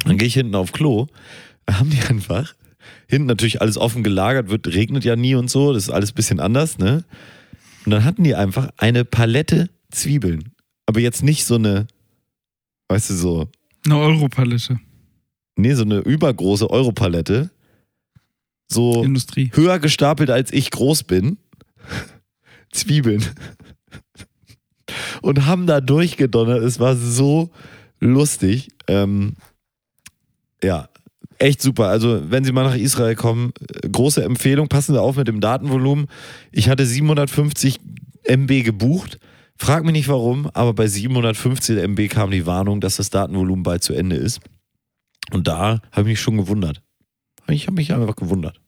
Dann 0.06 0.18
gehe 0.18 0.28
ich 0.28 0.36
hinten 0.36 0.54
auf 0.54 0.72
Klo, 0.74 1.08
da 1.66 1.80
haben 1.80 1.90
die 1.90 2.02
einfach 2.02 2.54
hinten 3.08 3.28
natürlich 3.28 3.62
alles 3.62 3.78
offen 3.78 4.04
gelagert, 4.04 4.50
wird 4.50 4.68
regnet 4.68 5.04
ja 5.04 5.16
nie 5.16 5.34
und 5.36 5.50
so, 5.50 5.74
das 5.74 5.84
ist 5.84 5.90
alles 5.90 6.12
ein 6.12 6.16
bisschen 6.16 6.40
anders, 6.40 6.78
ne? 6.78 7.04
Und 7.86 7.92
dann 7.92 8.04
hatten 8.04 8.24
die 8.24 8.36
einfach 8.36 8.70
eine 8.78 9.06
Palette 9.06 9.70
Zwiebeln, 9.92 10.52
aber 10.86 11.00
jetzt 11.00 11.24
nicht 11.24 11.46
so 11.46 11.56
eine, 11.56 11.88
weißt 12.90 13.10
du 13.10 13.14
so, 13.16 13.50
Eine 13.86 13.98
Europalette. 13.98 14.80
nee, 15.58 15.74
so 15.74 15.84
eine 15.84 15.98
übergroße 16.00 16.70
Europalette, 16.70 17.50
so 18.74 19.04
Industrie. 19.04 19.52
höher 19.54 19.80
gestapelt 19.80 20.30
als 20.30 20.52
ich 20.52 20.72
groß 20.72 21.04
bin. 21.04 21.38
Zwiebeln. 22.72 23.26
Und 25.22 25.46
haben 25.46 25.68
da 25.68 25.82
durchgedonnert. 25.82 26.64
Es 26.64 26.80
war 26.80 26.96
so 26.96 27.52
lustig. 28.00 28.70
Ähm, 28.88 29.36
ja, 30.64 30.90
echt 31.38 31.62
super. 31.62 31.88
Also, 31.88 32.30
wenn 32.30 32.44
Sie 32.44 32.52
mal 32.52 32.64
nach 32.64 32.76
Israel 32.76 33.16
kommen, 33.16 33.54
äh, 33.60 33.90
große 33.90 34.24
Empfehlung. 34.24 34.68
Passen 34.68 34.94
Sie 34.94 35.02
auf 35.02 35.18
mit 35.18 35.28
dem 35.28 35.42
Datenvolumen. 35.42 36.08
Ich 36.52 36.70
hatte 36.70 36.86
750 36.86 37.80
MB 38.24 38.64
gebucht. 38.64 39.20
Frag 39.58 39.84
mich 39.84 39.94
nicht 39.94 40.08
warum, 40.08 40.48
aber 40.54 40.74
bei 40.74 40.88
750 40.88 41.78
MB 41.78 42.08
kam 42.08 42.32
die 42.32 42.46
Warnung, 42.48 42.82
dass 42.82 42.96
das 42.96 43.12
Datenvolumen 43.12 43.64
bald 43.64 43.84
zu 43.84 43.94
Ende 43.94 44.16
ist. 44.16 44.40
Und 45.32 45.48
da 45.48 45.82
habe 45.92 46.02
ich 46.02 46.14
mich 46.14 46.22
schon 46.22 46.38
gewundert. 46.38 46.82
Ich 47.48 47.68
habe 47.68 47.76
mich 47.76 47.94
einfach 47.94 48.16
gewundert. 48.16 48.60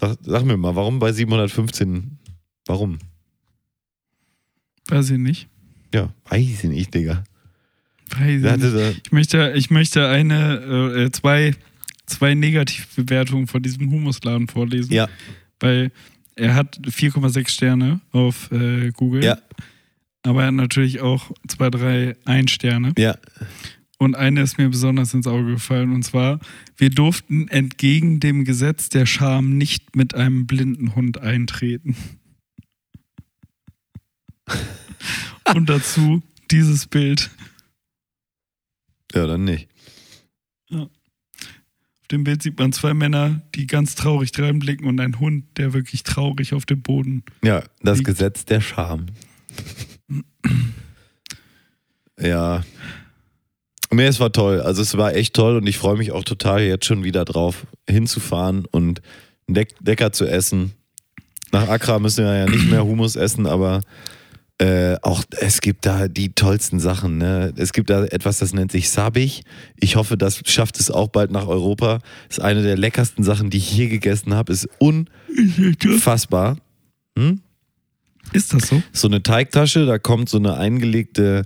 Sag, 0.00 0.18
sag 0.22 0.44
mir 0.44 0.56
mal, 0.56 0.74
warum 0.74 0.98
bei 0.98 1.12
715? 1.12 2.18
Warum? 2.66 2.98
Weiß 4.88 5.10
ich 5.10 5.18
nicht. 5.18 5.48
Ja, 5.94 6.12
weiß 6.28 6.64
ich 6.64 6.64
nicht, 6.64 6.94
Digga. 6.94 7.22
Weiß 8.16 8.42
ich 8.42 8.72
nicht. 8.72 9.00
Ich 9.06 9.12
möchte, 9.12 9.52
ich 9.54 9.70
möchte 9.70 10.08
eine, 10.08 10.56
äh, 11.06 11.10
zwei, 11.12 11.54
zwei 12.06 12.34
Negativbewertungen 12.34 13.46
von 13.46 13.62
diesem 13.62 13.90
Humusladen 13.90 14.48
vorlesen. 14.48 14.92
ja, 14.92 15.08
Weil 15.60 15.92
er 16.34 16.54
hat 16.54 16.78
4,6 16.78 17.48
Sterne 17.48 18.00
auf 18.10 18.50
äh, 18.50 18.90
Google. 18.90 19.24
Ja. 19.24 19.38
Aber 20.24 20.42
er 20.42 20.48
hat 20.48 20.54
natürlich 20.54 21.00
auch 21.00 21.30
zwei, 21.48 21.70
drei 21.70 22.16
Ein-Sterne. 22.24 22.92
ja. 22.98 23.16
Und 24.02 24.16
eine 24.16 24.42
ist 24.42 24.58
mir 24.58 24.68
besonders 24.68 25.14
ins 25.14 25.28
Auge 25.28 25.52
gefallen. 25.52 25.92
Und 25.92 26.02
zwar, 26.02 26.40
wir 26.76 26.90
durften 26.90 27.46
entgegen 27.46 28.18
dem 28.18 28.44
Gesetz 28.44 28.88
der 28.88 29.06
Scham 29.06 29.56
nicht 29.56 29.94
mit 29.94 30.16
einem 30.16 30.48
blinden 30.48 30.96
Hund 30.96 31.18
eintreten. 31.18 31.94
Und 35.54 35.68
dazu 35.68 36.20
dieses 36.50 36.88
Bild. 36.88 37.30
Ja, 39.14 39.28
dann 39.28 39.44
nicht. 39.44 39.68
Auf 40.72 40.88
dem 42.10 42.24
Bild 42.24 42.42
sieht 42.42 42.58
man 42.58 42.72
zwei 42.72 42.94
Männer, 42.94 43.40
die 43.54 43.68
ganz 43.68 43.94
traurig 43.94 44.36
reinblicken 44.36 44.86
und 44.86 44.98
einen 44.98 45.20
Hund, 45.20 45.44
der 45.58 45.74
wirklich 45.74 46.02
traurig 46.02 46.54
auf 46.54 46.66
dem 46.66 46.82
Boden. 46.82 47.22
Ja, 47.44 47.62
das 47.82 47.98
Liegt. 47.98 48.08
Gesetz 48.08 48.44
der 48.46 48.60
Scham. 48.60 49.06
ja. 52.18 52.64
Nee, 53.92 54.06
es 54.06 54.20
war 54.20 54.32
toll. 54.32 54.60
Also 54.60 54.82
es 54.82 54.96
war 54.96 55.14
echt 55.14 55.34
toll 55.34 55.56
und 55.56 55.66
ich 55.66 55.76
freue 55.76 55.96
mich 55.96 56.12
auch 56.12 56.24
total 56.24 56.62
jetzt 56.62 56.86
schon 56.86 57.04
wieder 57.04 57.24
drauf, 57.24 57.66
hinzufahren 57.88 58.64
und 58.70 59.02
einen 59.46 59.54
Deck 59.54 59.74
Decker 59.80 60.12
zu 60.12 60.26
essen. 60.26 60.72
Nach 61.52 61.68
Accra 61.68 61.98
müssen 61.98 62.24
wir 62.24 62.34
ja 62.34 62.46
nicht 62.46 62.70
mehr 62.70 62.84
Humus 62.84 63.16
essen, 63.16 63.46
aber 63.46 63.82
äh, 64.58 64.96
auch 65.02 65.24
es 65.40 65.60
gibt 65.60 65.84
da 65.84 66.08
die 66.08 66.34
tollsten 66.34 66.80
Sachen. 66.80 67.18
Ne? 67.18 67.52
Es 67.56 67.72
gibt 67.72 67.90
da 67.90 68.04
etwas, 68.04 68.38
das 68.38 68.54
nennt 68.54 68.72
sich 68.72 68.90
Sabich. 68.90 69.42
Ich 69.76 69.96
hoffe, 69.96 70.16
das 70.16 70.40
schafft 70.46 70.80
es 70.80 70.90
auch 70.90 71.08
bald 71.08 71.30
nach 71.30 71.46
Europa. 71.46 71.98
ist 72.30 72.40
eine 72.40 72.62
der 72.62 72.78
leckersten 72.78 73.24
Sachen, 73.24 73.50
die 73.50 73.58
ich 73.58 73.68
hier 73.68 73.88
gegessen 73.88 74.34
habe. 74.34 74.52
Ist 74.52 74.68
unfassbar. 74.78 76.56
Hm? 77.18 77.40
Ist 78.32 78.54
das 78.54 78.68
so? 78.68 78.82
so 78.92 79.08
eine 79.08 79.22
Teigtasche, 79.22 79.84
da 79.84 79.98
kommt 79.98 80.28
so 80.28 80.38
eine 80.38 80.56
eingelegte 80.56 81.42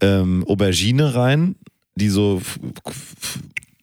ähm, 0.00 0.44
Aubergine 0.46 1.14
rein, 1.14 1.56
die 1.94 2.08
so 2.08 2.40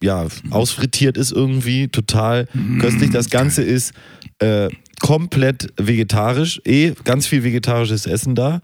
ja, 0.02 0.28
ausfrittiert 0.52 1.18
ist 1.18 1.32
irgendwie, 1.32 1.88
total 1.88 2.48
köstlich. 2.80 3.10
Das 3.10 3.30
Ganze 3.30 3.64
ist 3.64 3.94
äh, 4.40 4.70
komplett 5.00 5.74
vegetarisch, 5.78 6.62
eh 6.66 6.94
ganz 7.04 7.28
viel 7.28 7.44
vegetarisches 7.44 8.06
Essen 8.06 8.36
da. 8.36 8.62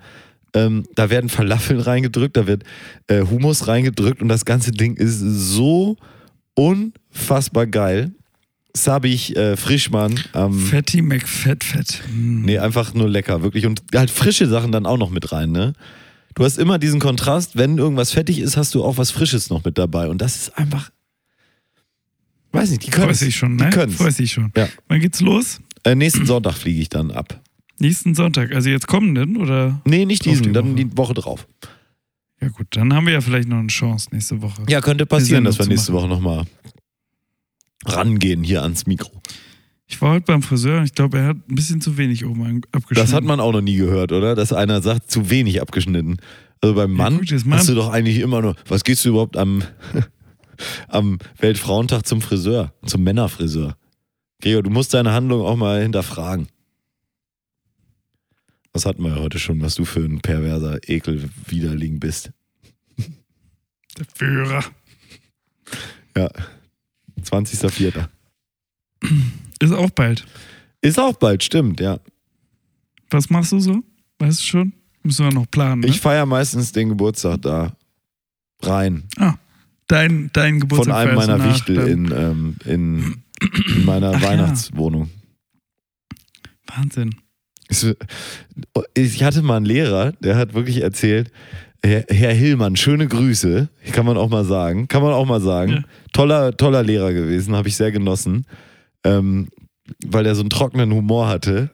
Ähm, 0.55 0.83
da 0.95 1.09
werden 1.09 1.29
Falafeln 1.29 1.79
reingedrückt, 1.79 2.37
da 2.37 2.45
wird 2.45 2.63
äh, 3.07 3.23
Hummus 3.23 3.67
reingedrückt 3.67 4.21
und 4.21 4.27
das 4.27 4.45
ganze 4.45 4.71
Ding 4.71 4.95
ist 4.95 5.19
so 5.19 5.97
unfassbar 6.53 7.65
geil. 7.65 8.11
Sabich 8.75 9.35
äh, 9.35 9.55
Frischmann 9.55 10.19
am 10.33 10.53
Fatty 10.53 11.01
McFettfett. 11.01 12.01
Mm. 12.11 12.41
Nee, 12.45 12.57
einfach 12.57 12.93
nur 12.93 13.07
lecker, 13.07 13.43
wirklich. 13.43 13.67
Und 13.67 13.83
halt 13.93 14.09
frische 14.09 14.47
Sachen 14.47 14.71
dann 14.71 14.87
auch 14.87 14.97
noch 14.97 15.11
mit 15.11 15.31
rein, 15.31 15.51
ne? 15.51 15.73
Du 16.35 16.43
hast 16.43 16.57
immer 16.57 16.79
diesen 16.79 16.99
Kontrast, 16.99 17.57
wenn 17.57 17.77
irgendwas 17.77 18.11
fettig 18.11 18.39
ist, 18.39 18.57
hast 18.57 18.73
du 18.75 18.83
auch 18.83 18.97
was 18.97 19.11
Frisches 19.11 19.49
noch 19.49 19.63
mit 19.63 19.77
dabei. 19.77 20.07
Und 20.09 20.19
das 20.19 20.35
ist 20.35 20.57
einfach. 20.57 20.91
Weiß 22.51 22.69
nicht, 22.69 22.85
die 22.85 22.91
können 22.91 23.09
Weiß 23.09 23.21
ich 23.21 23.35
schon, 23.35 23.57
Die 23.57 23.63
ne? 23.63 23.69
können's. 23.69 23.99
Weiß 23.99 24.19
ich 24.19 24.31
schon. 24.31 24.51
Ja. 24.55 24.67
Wann 24.87 24.99
geht's 24.99 25.21
los? 25.21 25.59
Äh, 25.83 25.95
nächsten 25.95 26.25
Sonntag 26.25 26.53
fliege 26.55 26.81
ich 26.81 26.89
dann 26.89 27.11
ab. 27.11 27.41
Nächsten 27.79 28.15
Sonntag, 28.15 28.53
also 28.53 28.69
jetzt 28.69 28.87
kommenden 28.87 29.37
oder? 29.37 29.81
Nee, 29.85 30.05
nicht 30.05 30.25
diesen, 30.25 30.43
die 30.43 30.51
dann 30.51 30.75
die 30.75 30.95
Woche 30.95 31.15
drauf. 31.15 31.47
Ja 32.39 32.49
gut, 32.49 32.67
dann 32.71 32.93
haben 32.93 33.07
wir 33.07 33.13
ja 33.13 33.21
vielleicht 33.21 33.49
noch 33.49 33.57
eine 33.57 33.67
Chance 33.67 34.09
nächste 34.11 34.41
Woche. 34.41 34.63
Ja, 34.69 34.81
könnte 34.81 35.05
passieren, 35.05 35.43
dass 35.43 35.57
wir 35.57 35.65
nächste 35.65 35.91
machen. 35.91 36.03
Woche 36.03 36.09
nochmal 36.09 36.45
rangehen 37.85 38.43
hier 38.43 38.63
ans 38.63 38.85
Mikro. 38.85 39.11
Ich 39.87 40.01
war 40.01 40.13
heute 40.13 40.25
beim 40.25 40.41
Friseur 40.41 40.79
und 40.79 40.85
ich 40.85 40.93
glaube, 40.93 41.19
er 41.19 41.27
hat 41.27 41.37
ein 41.49 41.55
bisschen 41.55 41.81
zu 41.81 41.97
wenig 41.97 42.25
oben 42.25 42.61
abgeschnitten. 42.71 42.95
Das 43.05 43.13
hat 43.13 43.23
man 43.23 43.39
auch 43.39 43.51
noch 43.51 43.61
nie 43.61 43.75
gehört, 43.75 44.11
oder? 44.11 44.33
Dass 44.35 44.53
einer 44.53 44.81
sagt, 44.81 45.11
zu 45.11 45.29
wenig 45.29 45.61
abgeschnitten. 45.61 46.17
Also 46.61 46.75
beim 46.75 46.91
Mann 46.93 47.17
gut, 47.19 47.31
das 47.31 47.45
Mann- 47.45 47.59
hast 47.59 47.69
du 47.69 47.75
doch 47.75 47.89
eigentlich 47.91 48.19
immer 48.19 48.41
nur, 48.41 48.55
was 48.67 48.83
gehst 48.83 49.03
du 49.05 49.09
überhaupt 49.09 49.35
am, 49.37 49.63
am 50.87 51.19
Weltfrauentag 51.39 52.07
zum 52.07 52.21
Friseur, 52.21 52.73
zum 52.85 53.03
Männerfriseur? 53.03 53.75
Gregor, 54.41 54.63
du 54.63 54.69
musst 54.69 54.93
deine 54.93 55.11
Handlung 55.11 55.45
auch 55.45 55.55
mal 55.57 55.81
hinterfragen. 55.81 56.47
Das 58.71 58.85
hatten 58.85 59.03
wir 59.03 59.09
ja 59.15 59.19
heute 59.21 59.37
schon, 59.37 59.61
was 59.61 59.75
du 59.75 59.85
für 59.85 59.99
ein 59.99 60.21
perverser 60.21 60.79
Ekelwiderling 60.89 61.99
bist. 61.99 62.31
Der 63.97 64.05
Führer. 64.15 64.63
Ja, 66.17 66.29
20.04. 67.21 68.07
Ist 69.63 69.71
auch 69.71 69.89
bald. 69.91 70.25
Ist 70.81 70.99
auch 70.99 71.13
bald, 71.13 71.43
stimmt, 71.43 71.79
ja. 71.79 71.99
Was 73.09 73.29
machst 73.29 73.51
du 73.51 73.59
so? 73.59 73.81
Weißt 74.19 74.39
du 74.41 74.43
schon? 74.45 74.73
Müssen 75.03 75.25
wir 75.25 75.33
noch 75.33 75.49
planen. 75.49 75.81
Ne? 75.81 75.87
Ich 75.87 75.99
feiere 76.01 76.25
meistens 76.25 76.71
den 76.71 76.89
Geburtstag 76.89 77.41
da 77.41 77.75
rein. 78.61 79.03
dein, 79.87 80.29
dein 80.33 80.53
Von 80.53 80.59
Geburtstag 80.61 80.95
einem 80.95 81.11
feierst 81.15 81.27
du 81.27 81.31
meiner 81.31 81.45
nach, 81.45 81.53
Wichtel 81.55 81.87
in, 81.87 82.11
ähm, 82.11 82.55
in, 82.65 83.23
in 83.75 83.85
meiner 83.85 84.11
Ach 84.15 84.21
ja. 84.21 84.27
Weihnachtswohnung. 84.29 85.09
Wahnsinn. 86.67 87.15
Es- 87.67 87.95
Ich 88.95 89.23
hatte 89.23 89.41
mal 89.41 89.57
einen 89.57 89.65
Lehrer, 89.65 90.11
der 90.13 90.35
hat 90.37 90.53
wirklich 90.53 90.81
erzählt, 90.81 91.31
Herr, 91.85 92.05
Herr 92.09 92.33
Hillmann, 92.33 92.77
schöne 92.77 93.07
Grüße, 93.07 93.67
kann 93.91 94.05
man 94.05 94.15
auch 94.17 94.29
mal 94.29 94.45
sagen, 94.45 94.87
kann 94.87 95.03
man 95.03 95.11
auch 95.13 95.25
mal 95.25 95.41
sagen. 95.41 95.71
Ja. 95.71 95.83
Toller, 96.13 96.55
toller 96.55 96.81
Lehrer 96.83 97.11
gewesen, 97.11 97.55
habe 97.55 97.67
ich 97.67 97.75
sehr 97.75 97.91
genossen, 97.91 98.45
ähm, 99.03 99.49
weil 100.05 100.25
er 100.25 100.35
so 100.35 100.41
einen 100.41 100.49
trockenen 100.49 100.93
Humor 100.93 101.27
hatte. 101.27 101.69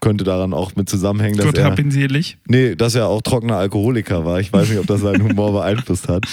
Könnte 0.00 0.24
daran 0.24 0.54
auch 0.54 0.74
mit 0.74 0.88
zusammenhängen, 0.88 1.36
dass 1.36 1.46
Gott 1.46 1.58
er, 1.58 1.64
hab 1.64 1.78
ihn 1.78 1.90
selig. 1.90 2.38
nee, 2.46 2.74
dass 2.74 2.94
er 2.94 3.08
auch 3.08 3.20
trockener 3.20 3.56
Alkoholiker 3.56 4.24
war. 4.24 4.40
Ich 4.40 4.52
weiß 4.52 4.68
nicht, 4.68 4.78
ob 4.78 4.86
das 4.86 5.00
seinen 5.00 5.22
Humor 5.22 5.52
beeinflusst 5.60 6.08
hat. 6.08 6.24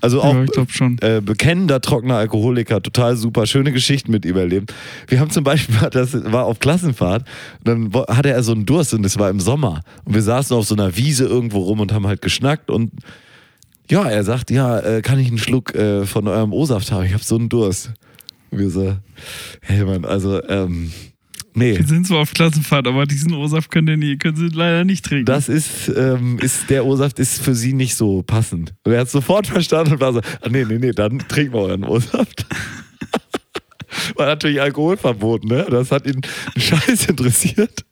Also 0.00 0.22
auch 0.22 0.34
ja, 0.34 0.90
äh, 1.00 1.20
bekennender 1.20 1.80
trockener 1.80 2.16
Alkoholiker, 2.16 2.82
total 2.82 3.16
super, 3.16 3.46
schöne 3.46 3.70
Geschichten 3.72 4.10
mit 4.10 4.24
ihm 4.24 4.36
erlebt. 4.36 4.72
Wir 5.08 5.20
haben 5.20 5.30
zum 5.30 5.44
Beispiel, 5.44 5.76
das 5.90 6.14
war 6.32 6.46
auf 6.46 6.58
Klassenfahrt, 6.58 7.24
dann 7.62 7.92
hatte 8.08 8.30
er 8.30 8.42
so 8.42 8.52
einen 8.52 8.66
Durst 8.66 8.94
und 8.94 9.04
es 9.04 9.18
war 9.18 9.30
im 9.30 9.40
Sommer 9.40 9.82
und 10.04 10.14
wir 10.14 10.22
saßen 10.22 10.56
auf 10.56 10.66
so 10.66 10.74
einer 10.74 10.96
Wiese 10.96 11.24
irgendwo 11.24 11.60
rum 11.60 11.80
und 11.80 11.92
haben 11.92 12.06
halt 12.06 12.22
geschnackt 12.22 12.70
und 12.70 12.92
ja, 13.90 14.08
er 14.08 14.24
sagt, 14.24 14.50
ja, 14.50 14.78
äh, 14.78 15.02
kann 15.02 15.18
ich 15.18 15.28
einen 15.28 15.38
Schluck 15.38 15.74
äh, 15.74 16.06
von 16.06 16.26
eurem 16.26 16.52
O-Saft 16.52 16.90
haben? 16.92 17.04
Ich 17.04 17.12
habe 17.12 17.22
so 17.22 17.36
einen 17.36 17.48
Durst. 17.48 17.92
Wir 18.52 18.68
so, 18.70 18.96
hey 19.62 19.82
Mann, 19.84 20.04
also, 20.04 20.42
ähm, 20.46 20.92
nee. 21.54 21.76
Wir 21.78 21.86
sind 21.86 22.06
zwar 22.06 22.18
auf 22.20 22.32
Klassenfahrt, 22.34 22.86
aber 22.86 23.06
diesen 23.06 23.32
O-Saft 23.32 23.70
können, 23.70 23.98
nie- 23.98 24.18
können 24.18 24.36
sie 24.36 24.48
leider 24.48 24.84
nicht 24.84 25.04
trinken. 25.06 25.24
Das 25.24 25.48
ist, 25.48 25.88
ähm, 25.96 26.38
ist, 26.38 26.68
der 26.68 26.84
O-Saft 26.84 27.18
ist 27.18 27.40
für 27.42 27.54
sie 27.54 27.72
nicht 27.72 27.96
so 27.96 28.22
passend. 28.22 28.74
Und 28.84 28.92
er 28.92 29.00
hat 29.00 29.06
es 29.06 29.12
sofort 29.12 29.46
verstanden 29.46 29.94
und 29.94 30.00
war 30.00 30.12
so, 30.12 30.20
ah, 30.42 30.48
nee, 30.50 30.64
nee, 30.66 30.78
nee, 30.78 30.92
dann 30.92 31.18
trinken 31.20 31.54
wir 31.54 31.60
euren 31.60 31.84
O-Saft. 31.84 32.46
War 34.16 34.24
natürlich 34.26 34.60
Alkoholverbot, 34.60 35.44
ne? 35.44 35.66
Das 35.70 35.90
hat 35.92 36.06
ihn 36.06 36.20
einen 36.54 36.62
Scheiß 36.62 37.06
interessiert. 37.06 37.84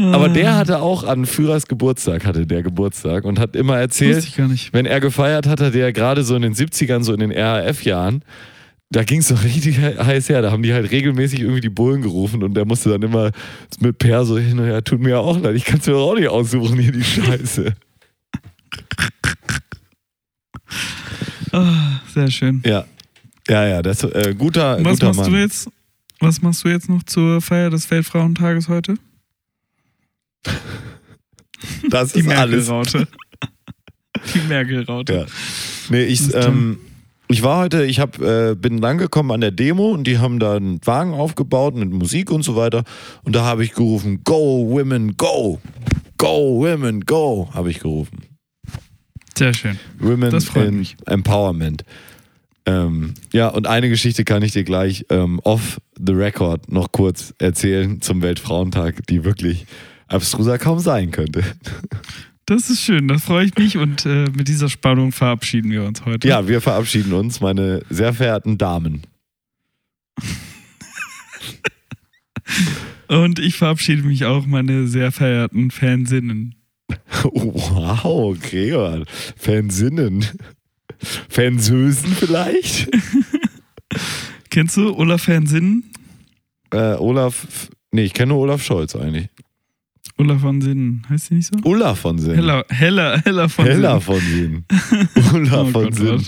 Aber 0.00 0.28
der 0.28 0.56
hatte 0.56 0.80
auch 0.80 1.02
an 1.04 1.26
Führers 1.26 1.66
Geburtstag, 1.66 2.24
hatte 2.24 2.46
der 2.46 2.62
Geburtstag 2.62 3.24
und 3.24 3.38
hat 3.40 3.56
immer 3.56 3.76
erzählt, 3.78 4.26
wenn 4.72 4.86
er 4.86 5.00
gefeiert 5.00 5.46
hat, 5.48 5.60
hat 5.60 5.74
er 5.74 5.92
gerade 5.92 6.22
so 6.22 6.36
in 6.36 6.42
den 6.42 6.54
70ern, 6.54 7.02
so 7.02 7.12
in 7.12 7.18
den 7.20 7.32
RAF-Jahren, 7.32 8.22
da 8.90 9.02
ging 9.02 9.18
es 9.20 9.28
doch 9.28 9.42
richtig 9.44 9.76
he- 9.78 9.98
heiß 9.98 10.28
her. 10.28 10.40
Da 10.40 10.52
haben 10.52 10.62
die 10.62 10.72
halt 10.72 10.90
regelmäßig 10.92 11.40
irgendwie 11.40 11.60
die 11.60 11.68
Bullen 11.68 12.00
gerufen 12.02 12.42
und 12.44 12.54
der 12.54 12.64
musste 12.64 12.90
dann 12.90 13.02
immer 13.02 13.32
mit 13.80 13.98
Per 13.98 14.24
so 14.24 14.38
hin 14.38 14.58
und 14.58 14.66
her, 14.66 14.82
tut 14.84 15.00
mir 15.00 15.18
auch 15.18 15.38
leid, 15.40 15.56
ich 15.56 15.64
kann 15.64 15.80
es 15.80 15.86
mir 15.86 15.96
auch 15.96 16.14
nicht 16.14 16.28
aussuchen, 16.28 16.78
hier 16.78 16.92
die 16.92 17.02
Scheiße. 17.04 17.72
Ah, 21.52 22.00
sehr 22.12 22.30
schön. 22.30 22.62
ja. 22.64 22.84
Ja, 23.48 23.66
ja, 23.66 23.80
das 23.80 24.04
äh, 24.04 24.34
guter, 24.36 24.76
Was 24.84 24.92
guter 24.92 25.06
machst 25.06 25.20
Mann. 25.22 25.32
du 25.32 25.38
jetzt? 25.38 25.70
Was 26.20 26.42
machst 26.42 26.62
du 26.64 26.68
jetzt 26.68 26.90
noch 26.90 27.02
zur 27.04 27.40
Feier 27.40 27.70
des 27.70 27.90
Weltfrauentages 27.90 28.68
heute? 28.68 28.96
Das 31.90 32.12
Die 32.12 32.20
ist 32.20 32.28
alles. 32.28 32.68
Die 34.34 34.38
Merkel-Raute. 34.48 35.12
Ja. 35.12 35.26
Nee, 35.90 36.04
ich, 36.04 36.34
ähm, 36.34 36.78
ich 37.28 37.42
war 37.42 37.58
heute, 37.58 37.84
ich 37.84 38.00
hab, 38.00 38.20
äh, 38.20 38.54
bin 38.54 38.78
langgekommen 38.78 39.32
an 39.32 39.40
der 39.40 39.50
Demo 39.50 39.90
und 39.90 40.04
die 40.06 40.18
haben 40.18 40.38
da 40.38 40.56
einen 40.56 40.80
Wagen 40.86 41.12
aufgebaut 41.12 41.74
mit 41.74 41.90
Musik 41.90 42.30
und 42.30 42.42
so 42.42 42.56
weiter. 42.56 42.84
Und 43.24 43.36
da 43.36 43.44
habe 43.44 43.64
ich 43.64 43.74
gerufen, 43.74 44.22
Go 44.24 44.68
Women, 44.70 45.16
go! 45.16 45.60
Go 46.16 46.60
Women, 46.60 47.02
go! 47.02 47.48
Habe 47.52 47.70
ich 47.70 47.80
gerufen. 47.80 48.22
Sehr 49.36 49.54
schön. 49.54 49.78
Women 49.98 50.30
Das 50.30 50.46
freut 50.46 50.68
in 50.68 50.78
mich. 50.78 50.96
Empowerment. 51.06 51.84
Ähm, 52.66 53.14
ja, 53.32 53.48
und 53.48 53.66
eine 53.66 53.88
Geschichte 53.88 54.24
kann 54.24 54.42
ich 54.42 54.52
dir 54.52 54.64
gleich 54.64 55.06
ähm, 55.10 55.40
off 55.44 55.80
the 55.98 56.12
record 56.12 56.70
noch 56.70 56.92
kurz 56.92 57.32
erzählen 57.38 58.00
zum 58.00 58.20
Weltfrauentag, 58.20 59.06
die 59.06 59.24
wirklich 59.24 59.66
abstruser 60.08 60.58
kaum 60.58 60.78
sein 60.80 61.10
könnte. 61.10 61.44
Das 62.46 62.70
ist 62.70 62.80
schön, 62.82 63.08
da 63.08 63.18
freue 63.18 63.46
ich 63.46 63.56
mich 63.56 63.76
und 63.76 64.06
äh, 64.06 64.24
mit 64.30 64.48
dieser 64.48 64.68
Spannung 64.70 65.12
verabschieden 65.12 65.70
wir 65.70 65.84
uns 65.84 66.04
heute. 66.06 66.26
Ja, 66.26 66.48
wir 66.48 66.60
verabschieden 66.62 67.12
uns, 67.12 67.40
meine 67.40 67.82
sehr 67.90 68.14
verehrten 68.14 68.56
Damen. 68.56 69.02
Und 73.08 73.38
ich 73.38 73.56
verabschiede 73.56 74.02
mich 74.02 74.24
auch, 74.24 74.46
meine 74.46 74.86
sehr 74.86 75.12
verehrten 75.12 75.70
Fansinnen. 75.70 76.54
Wow, 77.22 78.38
Gregor. 78.38 79.04
Fansinnen. 79.36 80.24
Fansösen 81.28 82.12
vielleicht? 82.14 82.88
Kennst 84.50 84.76
du 84.76 84.94
Olaf 84.96 85.22
Fansinnen? 85.22 85.84
äh, 86.72 86.94
Olaf, 86.94 87.68
nee, 87.92 88.04
ich 88.04 88.12
kenne 88.14 88.32
nur 88.32 88.42
Olaf 88.42 88.62
Scholz 88.62 88.94
eigentlich. 88.96 89.28
Olaf 90.18 90.40
von 90.40 90.60
Sinnen, 90.60 91.06
heißt 91.08 91.26
sie 91.26 91.34
nicht 91.34 91.46
so? 91.46 91.58
Ulla 91.68 91.94
von 91.94 92.18
Sinn. 92.18 92.34
Heller, 92.34 92.64
Heller, 92.68 93.20
Heller 93.24 93.48
von 93.48 93.64
Hella 93.66 94.00
Sinnen. 94.00 94.02
von 94.02 94.20
Sinn. 94.20 94.64
Ulla 95.34 95.62
Oh 95.62 95.66
von 95.66 95.84
Gott, 95.84 95.94
Sinn. 95.94 96.26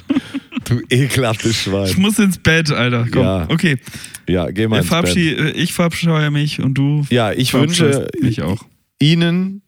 Du 0.64 0.80
ekelhaftes 0.88 1.50
Ich 1.50 1.60
Schwein. 1.62 1.92
muss 1.98 2.18
ins 2.18 2.38
Bett, 2.38 2.70
Alter. 2.70 3.06
Komm. 3.10 3.22
Ja. 3.22 3.46
Okay, 3.50 3.78
Ja, 4.28 4.50
geh 4.50 4.68
mal 4.68 4.76
ich, 4.76 4.82
ins 4.82 4.90
Bett. 4.90 4.98
verabschiede, 5.00 5.50
ich 5.52 5.72
verabscheue 5.72 6.30
mich 6.30 6.60
und 6.62 6.74
du 6.74 7.04
Ja, 7.10 7.32
ich 7.32 7.52
wünsche 7.52 8.08
mich 8.20 8.42
auch. 8.42 8.62
Ihnen 9.00 9.62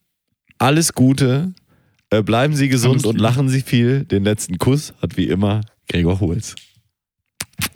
alles 0.58 0.92
Gute. 0.94 1.52
Äh, 2.10 2.22
bleiben 2.22 2.54
Sie 2.54 2.68
gesund 2.68 2.96
Alles 2.96 3.06
und 3.06 3.18
lachen 3.18 3.48
Sie 3.48 3.62
viel. 3.62 4.04
Den 4.04 4.22
letzten 4.22 4.58
Kuss 4.58 4.92
hat 5.02 5.16
wie 5.16 5.28
immer 5.28 5.62
Gregor 5.88 6.20
Holz. 6.20 6.54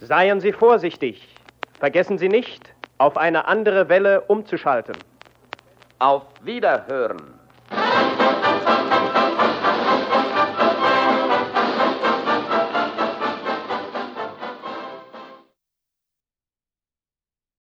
Seien 0.01 0.40
Sie 0.40 0.52
vorsichtig. 0.52 1.27
Vergessen 1.78 2.18
Sie 2.18 2.28
nicht, 2.28 2.60
auf 2.98 3.16
eine 3.16 3.48
andere 3.48 3.89
Welle 3.89 4.20
umzuschalten. 4.23 4.94
Auf 5.98 6.24
Wiederhören. 6.43 7.35